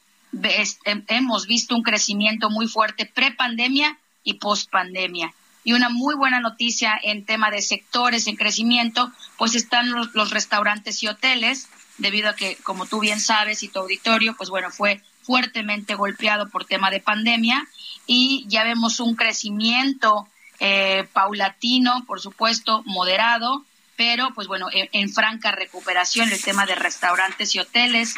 hemos 1.07 1.45
visto 1.45 1.75
un 1.75 1.83
crecimiento 1.83 2.49
muy 2.49 2.67
fuerte 2.67 3.05
pre-pandemia 3.05 3.97
y 4.23 4.35
post-pandemia. 4.35 5.33
Y 5.63 5.73
una 5.73 5.89
muy 5.89 6.15
buena 6.15 6.39
noticia 6.39 6.99
en 7.03 7.25
tema 7.25 7.51
de 7.51 7.61
sectores 7.61 8.27
en 8.27 8.35
crecimiento, 8.35 9.11
pues 9.37 9.55
están 9.55 9.91
los, 9.91 10.13
los 10.15 10.31
restaurantes 10.31 11.03
y 11.03 11.07
hoteles, 11.07 11.67
debido 11.97 12.29
a 12.29 12.35
que, 12.35 12.55
como 12.63 12.85
tú 12.85 12.99
bien 12.99 13.19
sabes, 13.19 13.61
y 13.61 13.67
tu 13.67 13.79
auditorio, 13.79 14.35
pues 14.35 14.49
bueno, 14.49 14.71
fue 14.71 15.01
fuertemente 15.21 15.95
golpeado 15.95 16.49
por 16.49 16.65
tema 16.65 16.89
de 16.89 16.99
pandemia 16.99 17.67
y 18.07 18.45
ya 18.47 18.63
vemos 18.63 18.99
un 18.99 19.15
crecimiento 19.15 20.27
eh, 20.59 21.07
paulatino, 21.13 22.03
por 22.05 22.19
supuesto, 22.21 22.83
moderado, 22.85 23.63
pero 24.01 24.33
pues 24.33 24.47
bueno, 24.47 24.65
en, 24.73 24.89
en, 24.93 25.13
franca 25.13 25.51
recuperación 25.51 26.31
el 26.31 26.41
tema 26.41 26.65
de 26.65 26.73
restaurantes 26.73 27.53
y 27.53 27.59
hoteles, 27.59 28.15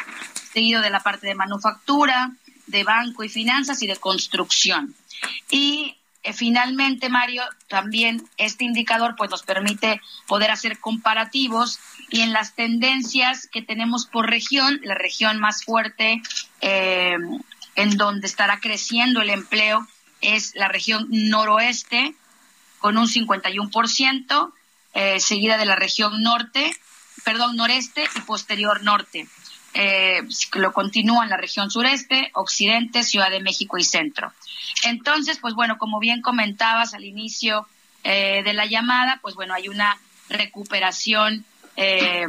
seguido 0.50 0.80
de 0.80 0.88
la 0.88 1.00
parte 1.00 1.26
de 1.26 1.34
manufactura, 1.34 2.30
de 2.66 2.84
banco 2.84 3.22
y 3.22 3.28
finanzas 3.28 3.82
y 3.82 3.86
de 3.86 3.96
construcción. 3.96 4.94
Y 5.50 5.94
eh, 6.22 6.32
finalmente, 6.32 7.10
Mario, 7.10 7.42
también 7.68 8.26
este 8.38 8.64
indicador 8.64 9.14
pues 9.14 9.30
nos 9.30 9.42
permite 9.42 10.00
poder 10.26 10.50
hacer 10.50 10.78
comparativos 10.80 11.78
y 12.08 12.22
en 12.22 12.32
las 12.32 12.54
tendencias 12.54 13.46
que 13.46 13.60
tenemos 13.60 14.06
por 14.06 14.30
región, 14.30 14.80
la 14.84 14.94
región 14.94 15.38
más 15.38 15.64
fuerte 15.64 16.22
eh, 16.62 17.18
en 17.76 17.96
donde 17.98 18.26
estará 18.26 18.58
creciendo 18.58 19.20
el 19.20 19.28
empleo 19.28 19.86
es 20.22 20.54
la 20.54 20.68
región 20.68 21.08
noroeste 21.10 22.14
con 22.78 22.96
un 22.96 23.06
51%, 23.06 24.52
eh, 24.94 25.20
seguida 25.20 25.58
de 25.58 25.66
la 25.66 25.76
región 25.76 26.22
norte, 26.22 26.74
perdón, 27.24 27.56
noreste 27.56 28.04
y 28.16 28.20
posterior 28.20 28.82
norte. 28.82 29.26
Eh, 29.76 30.22
lo 30.54 30.72
continúa 30.72 31.24
en 31.24 31.30
la 31.30 31.36
región 31.36 31.68
sureste, 31.68 32.30
occidente, 32.34 33.02
Ciudad 33.02 33.30
de 33.30 33.42
México 33.42 33.76
y 33.76 33.82
centro. 33.82 34.32
Entonces, 34.84 35.38
pues 35.40 35.54
bueno, 35.54 35.78
como 35.78 35.98
bien 35.98 36.22
comentabas 36.22 36.94
al 36.94 37.04
inicio 37.04 37.66
eh, 38.04 38.42
de 38.44 38.54
la 38.54 38.66
llamada, 38.66 39.18
pues 39.20 39.34
bueno, 39.34 39.52
hay 39.52 39.68
una 39.68 39.98
recuperación, 40.28 41.44
eh, 41.76 42.26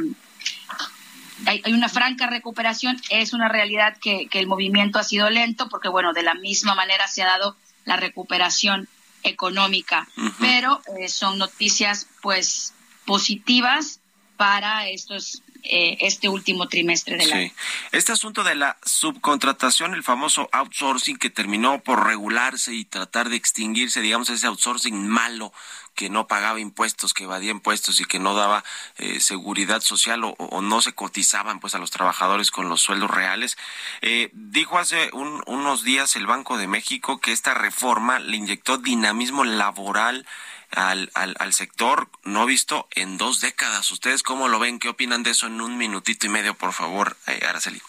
hay, 1.46 1.72
una 1.72 1.88
franca 1.88 2.26
recuperación, 2.26 3.00
es 3.10 3.32
una 3.32 3.48
realidad 3.48 3.96
que 4.00 4.28
el 4.32 4.48
movimiento 4.48 4.98
ha 4.98 5.04
sido 5.04 5.30
lento, 5.30 5.68
porque 5.68 5.88
bueno, 5.88 6.12
de 6.12 6.24
la 6.24 6.34
misma 6.34 6.74
manera 6.74 7.06
se 7.06 7.22
ha 7.22 7.26
dado 7.26 7.56
la 7.84 7.96
recuperación 7.96 8.88
económica, 9.28 10.08
uh 10.16 10.22
-huh. 10.22 10.34
pero 10.38 10.80
eh, 10.98 11.08
son 11.08 11.38
noticias 11.38 12.06
pues 12.22 12.72
positivas 13.04 14.00
para 14.36 14.88
estos 14.88 15.42
eh, 15.68 15.96
este 16.00 16.28
último 16.28 16.68
trimestre 16.68 17.16
del 17.16 17.26
sí. 17.26 17.32
año. 17.32 17.52
Este 17.90 18.12
asunto 18.12 18.44
de 18.44 18.54
la 18.54 18.76
subcontratación, 18.84 19.94
el 19.94 20.04
famoso 20.04 20.48
outsourcing 20.52 21.16
que 21.16 21.28
terminó 21.28 21.82
por 21.82 22.06
regularse 22.06 22.72
y 22.72 22.84
tratar 22.84 23.28
de 23.30 23.36
extinguirse, 23.36 24.00
digamos, 24.00 24.30
ese 24.30 24.46
outsourcing 24.46 25.08
malo 25.08 25.52
que 25.96 26.10
no 26.10 26.28
pagaba 26.28 26.60
impuestos, 26.60 27.12
que 27.12 27.24
evadía 27.24 27.50
impuestos 27.50 27.98
y 28.00 28.04
que 28.04 28.20
no 28.20 28.34
daba 28.34 28.62
eh, 28.98 29.18
seguridad 29.18 29.80
social 29.80 30.22
o, 30.22 30.36
o, 30.38 30.60
no 30.60 30.80
se 30.82 30.92
cotizaban 30.92 31.58
pues 31.58 31.74
a 31.74 31.78
los 31.78 31.90
trabajadores 31.90 32.52
con 32.52 32.68
los 32.68 32.82
sueldos 32.82 33.10
reales. 33.10 33.56
Eh, 34.02 34.30
dijo 34.32 34.78
hace 34.78 35.10
un, 35.12 35.42
unos 35.46 35.82
días 35.82 36.14
el 36.14 36.26
Banco 36.26 36.58
de 36.58 36.68
México 36.68 37.18
que 37.18 37.32
esta 37.32 37.54
reforma 37.54 38.20
le 38.20 38.36
inyectó 38.36 38.78
dinamismo 38.78 39.42
laboral 39.42 40.26
al, 40.70 41.10
al, 41.14 41.52
sector 41.54 42.10
no 42.24 42.44
visto 42.44 42.88
en 42.90 43.16
dos 43.18 43.40
décadas. 43.40 43.90
¿Ustedes 43.90 44.22
cómo 44.22 44.48
lo 44.48 44.58
ven? 44.58 44.78
¿Qué 44.78 44.88
opinan 44.88 45.22
de 45.22 45.30
eso 45.30 45.46
en 45.46 45.60
un 45.60 45.78
minutito 45.78 46.26
y 46.26 46.28
medio, 46.28 46.54
por 46.54 46.72
favor, 46.72 47.16
eh, 47.26 47.40
Araceli? 47.48 47.80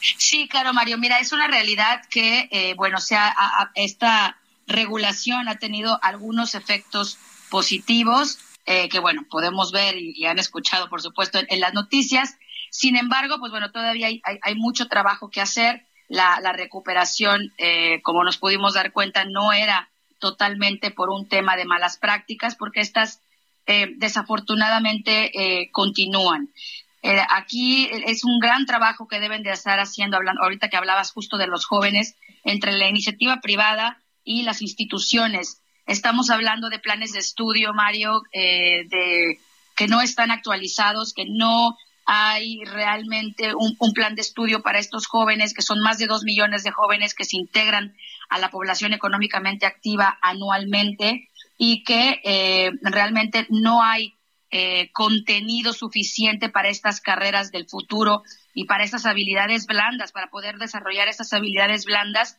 Sí, 0.00 0.48
claro, 0.48 0.72
Mario. 0.72 0.98
Mira, 0.98 1.18
es 1.18 1.32
una 1.32 1.48
realidad 1.48 2.04
que, 2.08 2.48
eh, 2.52 2.74
bueno, 2.74 3.00
sea, 3.00 3.34
esta 3.74 4.36
regulación 4.68 5.48
ha 5.48 5.58
tenido 5.58 5.98
algunos 6.02 6.54
efectos 6.54 7.18
positivos 7.50 8.38
eh, 8.66 8.88
que, 8.88 9.00
bueno, 9.00 9.26
podemos 9.28 9.72
ver 9.72 9.96
y, 9.96 10.24
han 10.26 10.38
escuchado, 10.38 10.88
por 10.88 11.02
supuesto, 11.02 11.40
en, 11.48 11.60
las 11.60 11.74
noticias. 11.74 12.36
Sin 12.70 12.96
embargo, 12.96 13.38
pues 13.38 13.50
bueno, 13.50 13.72
todavía 13.72 14.06
hay, 14.08 14.20
hay, 14.22 14.54
mucho 14.54 14.88
trabajo 14.88 15.30
que 15.30 15.40
hacer. 15.40 15.84
La, 16.10 16.40
la 16.40 16.54
recuperación, 16.54 17.52
eh, 17.58 18.00
como 18.02 18.24
nos 18.24 18.38
pudimos 18.38 18.74
dar 18.74 18.92
cuenta, 18.92 19.26
no 19.26 19.52
era 19.52 19.90
totalmente 20.18 20.90
por 20.90 21.10
un 21.10 21.28
tema 21.28 21.54
de 21.56 21.66
malas 21.66 21.98
prácticas, 21.98 22.56
porque 22.56 22.80
estas 22.80 23.20
eh, 23.70 23.92
desafortunadamente 23.96 25.30
eh, 25.34 25.70
continúan. 25.72 26.48
Eh, 27.02 27.20
aquí 27.28 27.86
es 28.06 28.24
un 28.24 28.38
gran 28.40 28.64
trabajo 28.64 29.06
que 29.06 29.20
deben 29.20 29.42
de 29.42 29.50
estar 29.50 29.78
haciendo, 29.78 30.16
hablando, 30.16 30.42
ahorita 30.42 30.70
que 30.70 30.78
hablabas 30.78 31.12
justo 31.12 31.36
de 31.36 31.48
los 31.48 31.66
jóvenes, 31.66 32.16
entre 32.44 32.72
la 32.72 32.88
iniciativa 32.88 33.42
privada 33.42 34.00
y 34.28 34.42
las 34.42 34.60
instituciones. 34.60 35.62
Estamos 35.86 36.28
hablando 36.28 36.68
de 36.68 36.78
planes 36.78 37.12
de 37.12 37.18
estudio, 37.18 37.72
Mario, 37.72 38.22
eh, 38.30 38.84
de 38.86 39.38
que 39.74 39.88
no 39.88 40.02
están 40.02 40.30
actualizados, 40.30 41.14
que 41.14 41.24
no 41.26 41.78
hay 42.04 42.62
realmente 42.66 43.54
un, 43.54 43.92
plan 43.94 44.14
de 44.14 44.20
estudio 44.20 44.60
para 44.60 44.80
estos 44.80 45.06
jóvenes, 45.06 45.54
que 45.54 45.62
son 45.62 45.80
más 45.80 45.96
de 45.96 46.06
dos 46.06 46.24
millones 46.24 46.62
de 46.62 46.72
jóvenes 46.72 47.14
que 47.14 47.24
se 47.24 47.38
integran 47.38 47.96
a 48.28 48.38
la 48.38 48.50
población 48.50 48.92
económicamente 48.92 49.64
activa 49.64 50.18
anualmente 50.20 51.30
y 51.56 51.82
que 51.84 52.20
eh, 52.22 52.70
realmente 52.82 53.46
no 53.48 53.82
hay 53.82 54.14
eh, 54.50 54.90
contenido 54.92 55.72
suficiente 55.72 56.50
para 56.50 56.68
estas 56.68 57.00
carreras 57.00 57.50
del 57.50 57.66
futuro 57.66 58.24
y 58.52 58.66
para 58.66 58.84
estas 58.84 59.06
habilidades 59.06 59.66
blandas, 59.66 60.12
para 60.12 60.28
poder 60.28 60.58
desarrollar 60.58 61.08
estas 61.08 61.32
habilidades 61.32 61.86
blandas 61.86 62.38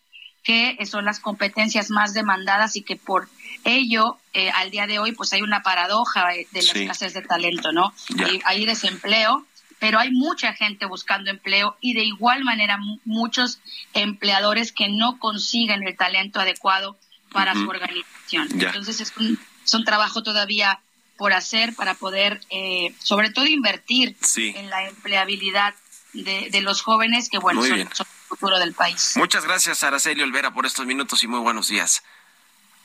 que 0.50 0.84
son 0.88 1.06
las 1.06 1.20
competencias 1.20 1.92
más 1.92 2.16
demandadas 2.16 2.76
y 2.76 2.82
que 2.82 2.96
por 2.96 3.30
ello 3.66 4.18
eh, 4.34 4.50
al 4.50 4.72
día 4.72 4.88
de 4.88 4.98
hoy 4.98 5.12
pues 5.12 5.32
hay 5.32 5.44
una 5.44 5.62
paradoja 5.62 6.28
de 6.30 6.48
la 6.52 6.74
sí. 6.74 6.80
escasez 6.80 7.14
de 7.14 7.22
talento, 7.22 7.72
¿no? 7.72 7.94
Hay, 8.18 8.42
hay 8.46 8.66
desempleo, 8.66 9.46
pero 9.78 10.00
hay 10.00 10.10
mucha 10.10 10.54
gente 10.54 10.88
buscando 10.88 11.30
empleo 11.30 11.78
y 11.82 11.94
de 11.94 12.04
igual 12.04 12.44
manera 12.44 12.80
muchos 13.06 13.60
empleadores 13.94 14.72
que 14.72 14.90
no 14.90 15.20
consiguen 15.20 15.88
el 15.88 15.96
talento 15.96 16.40
adecuado 16.40 16.98
para 17.32 17.54
uh 17.54 17.56
-huh. 17.56 17.66
su 17.66 17.70
organización. 17.70 18.48
Entonces 18.52 19.02
es 19.02 19.14
un, 19.18 19.38
es 19.64 19.74
un, 19.76 19.84
trabajo 19.84 20.24
todavía 20.24 20.80
por 21.16 21.32
hacer 21.34 21.76
para 21.76 21.94
poder, 21.94 22.42
eh, 22.50 22.96
sobre 22.98 23.30
todo, 23.30 23.46
invertir 23.46 24.18
sí. 24.22 24.52
en 24.56 24.72
la 24.72 24.88
empleabilidad 24.88 25.76
de, 26.14 26.50
de, 26.50 26.62
los 26.62 26.82
jóvenes 26.82 27.30
que, 27.30 27.38
bueno, 27.38 27.62
son, 27.62 28.08
futuro 28.30 28.60
del 28.60 28.74
país. 28.74 29.14
Muchas 29.16 29.44
gracias, 29.44 29.84
Araceli 29.84 30.22
Olvera, 30.22 30.54
por 30.54 30.66
estos 30.66 30.86
minutos 30.86 31.24
y 31.24 31.28
muy 31.28 31.40
buenos 31.40 31.68
días. 31.68 32.04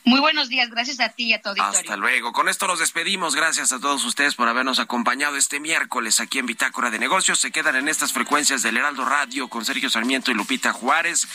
Muy 0.07 0.20
buenos 0.20 0.51
días, 0.51 0.68
gracias 0.68 1.01
a 1.01 1.09
ti 1.09 1.24
y 1.24 1.32
a 1.32 1.40
tu 1.40 1.49
auditorio. 1.49 1.78
Hasta 1.78 1.97
luego. 1.97 2.34
Con 2.34 2.51
esto 2.51 2.66
nos 2.66 2.78
despedimos. 2.78 3.34
Gracias 3.34 3.72
a 3.72 3.80
todos 3.80 4.05
ustedes 4.05 4.34
por 4.34 4.47
habernos 4.49 4.78
acompañado 4.78 5.36
este 5.36 5.61
miércoles 5.61 6.20
aquí 6.20 6.38
en 6.38 6.45
Bitácora 6.45 6.90
de 6.90 6.99
Negocios. 6.99 7.38
Se 7.38 7.51
quedan 7.51 7.76
en 7.76 7.88
estas 7.88 8.12
frecuencias 8.12 8.61
del 8.61 8.76
Heraldo 8.76 9.07
Radio 9.07 9.49
con 9.49 9.64
Sergio 9.64 9.88
Sarmiento 9.88 10.30
y 10.30 10.34
Lupita 10.34 10.74
Juárez. 10.74 11.26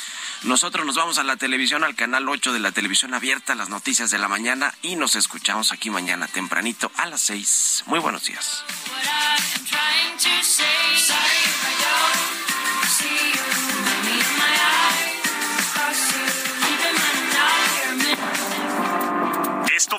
Nosotros 0.43 0.85
nos 0.85 0.95
vamos 0.95 1.17
a 1.17 1.23
la 1.23 1.35
televisión, 1.35 1.83
al 1.83 1.95
canal 1.95 2.29
8 2.29 2.53
de 2.53 2.59
la 2.59 2.71
televisión 2.71 3.15
abierta, 3.15 3.55
las 3.55 3.69
noticias 3.69 4.11
de 4.11 4.19
la 4.19 4.27
mañana 4.27 4.75
y 4.83 4.97
nos 4.97 5.15
escuchamos 5.15 5.71
aquí 5.71 5.89
mañana 5.89 6.27
tempranito 6.27 6.91
a 6.95 7.07
las 7.07 7.21
6. 7.21 7.85
Muy 7.87 7.97
buenos 7.97 8.25
días. 8.25 8.63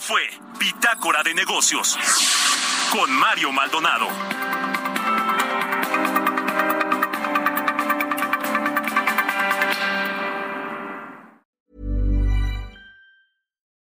Fue 0.00 0.22
Pitácora 0.58 1.22
de 1.22 1.34
Negocios 1.34 1.94
con 2.90 3.12
Mario 3.12 3.52
Maldonado. 3.52 4.06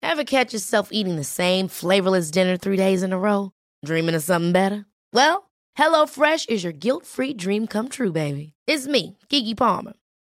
Ever 0.02 0.22
catch 0.24 0.52
yourself 0.52 0.90
eating 0.92 1.16
the 1.16 1.24
same 1.24 1.66
flavorless 1.66 2.30
dinner 2.30 2.56
three 2.56 2.76
days 2.76 3.02
in 3.02 3.12
a 3.12 3.18
row? 3.18 3.50
Dreaming 3.84 4.14
of 4.14 4.22
something 4.22 4.52
better? 4.52 4.86
Well, 5.12 5.50
HelloFresh 5.76 6.48
is 6.48 6.62
your 6.62 6.72
guilt-free 6.72 7.34
dream 7.34 7.66
come 7.66 7.88
true, 7.88 8.12
baby. 8.12 8.54
It's 8.68 8.86
me, 8.86 9.18
Kiki 9.28 9.56
Palmer. 9.56 9.94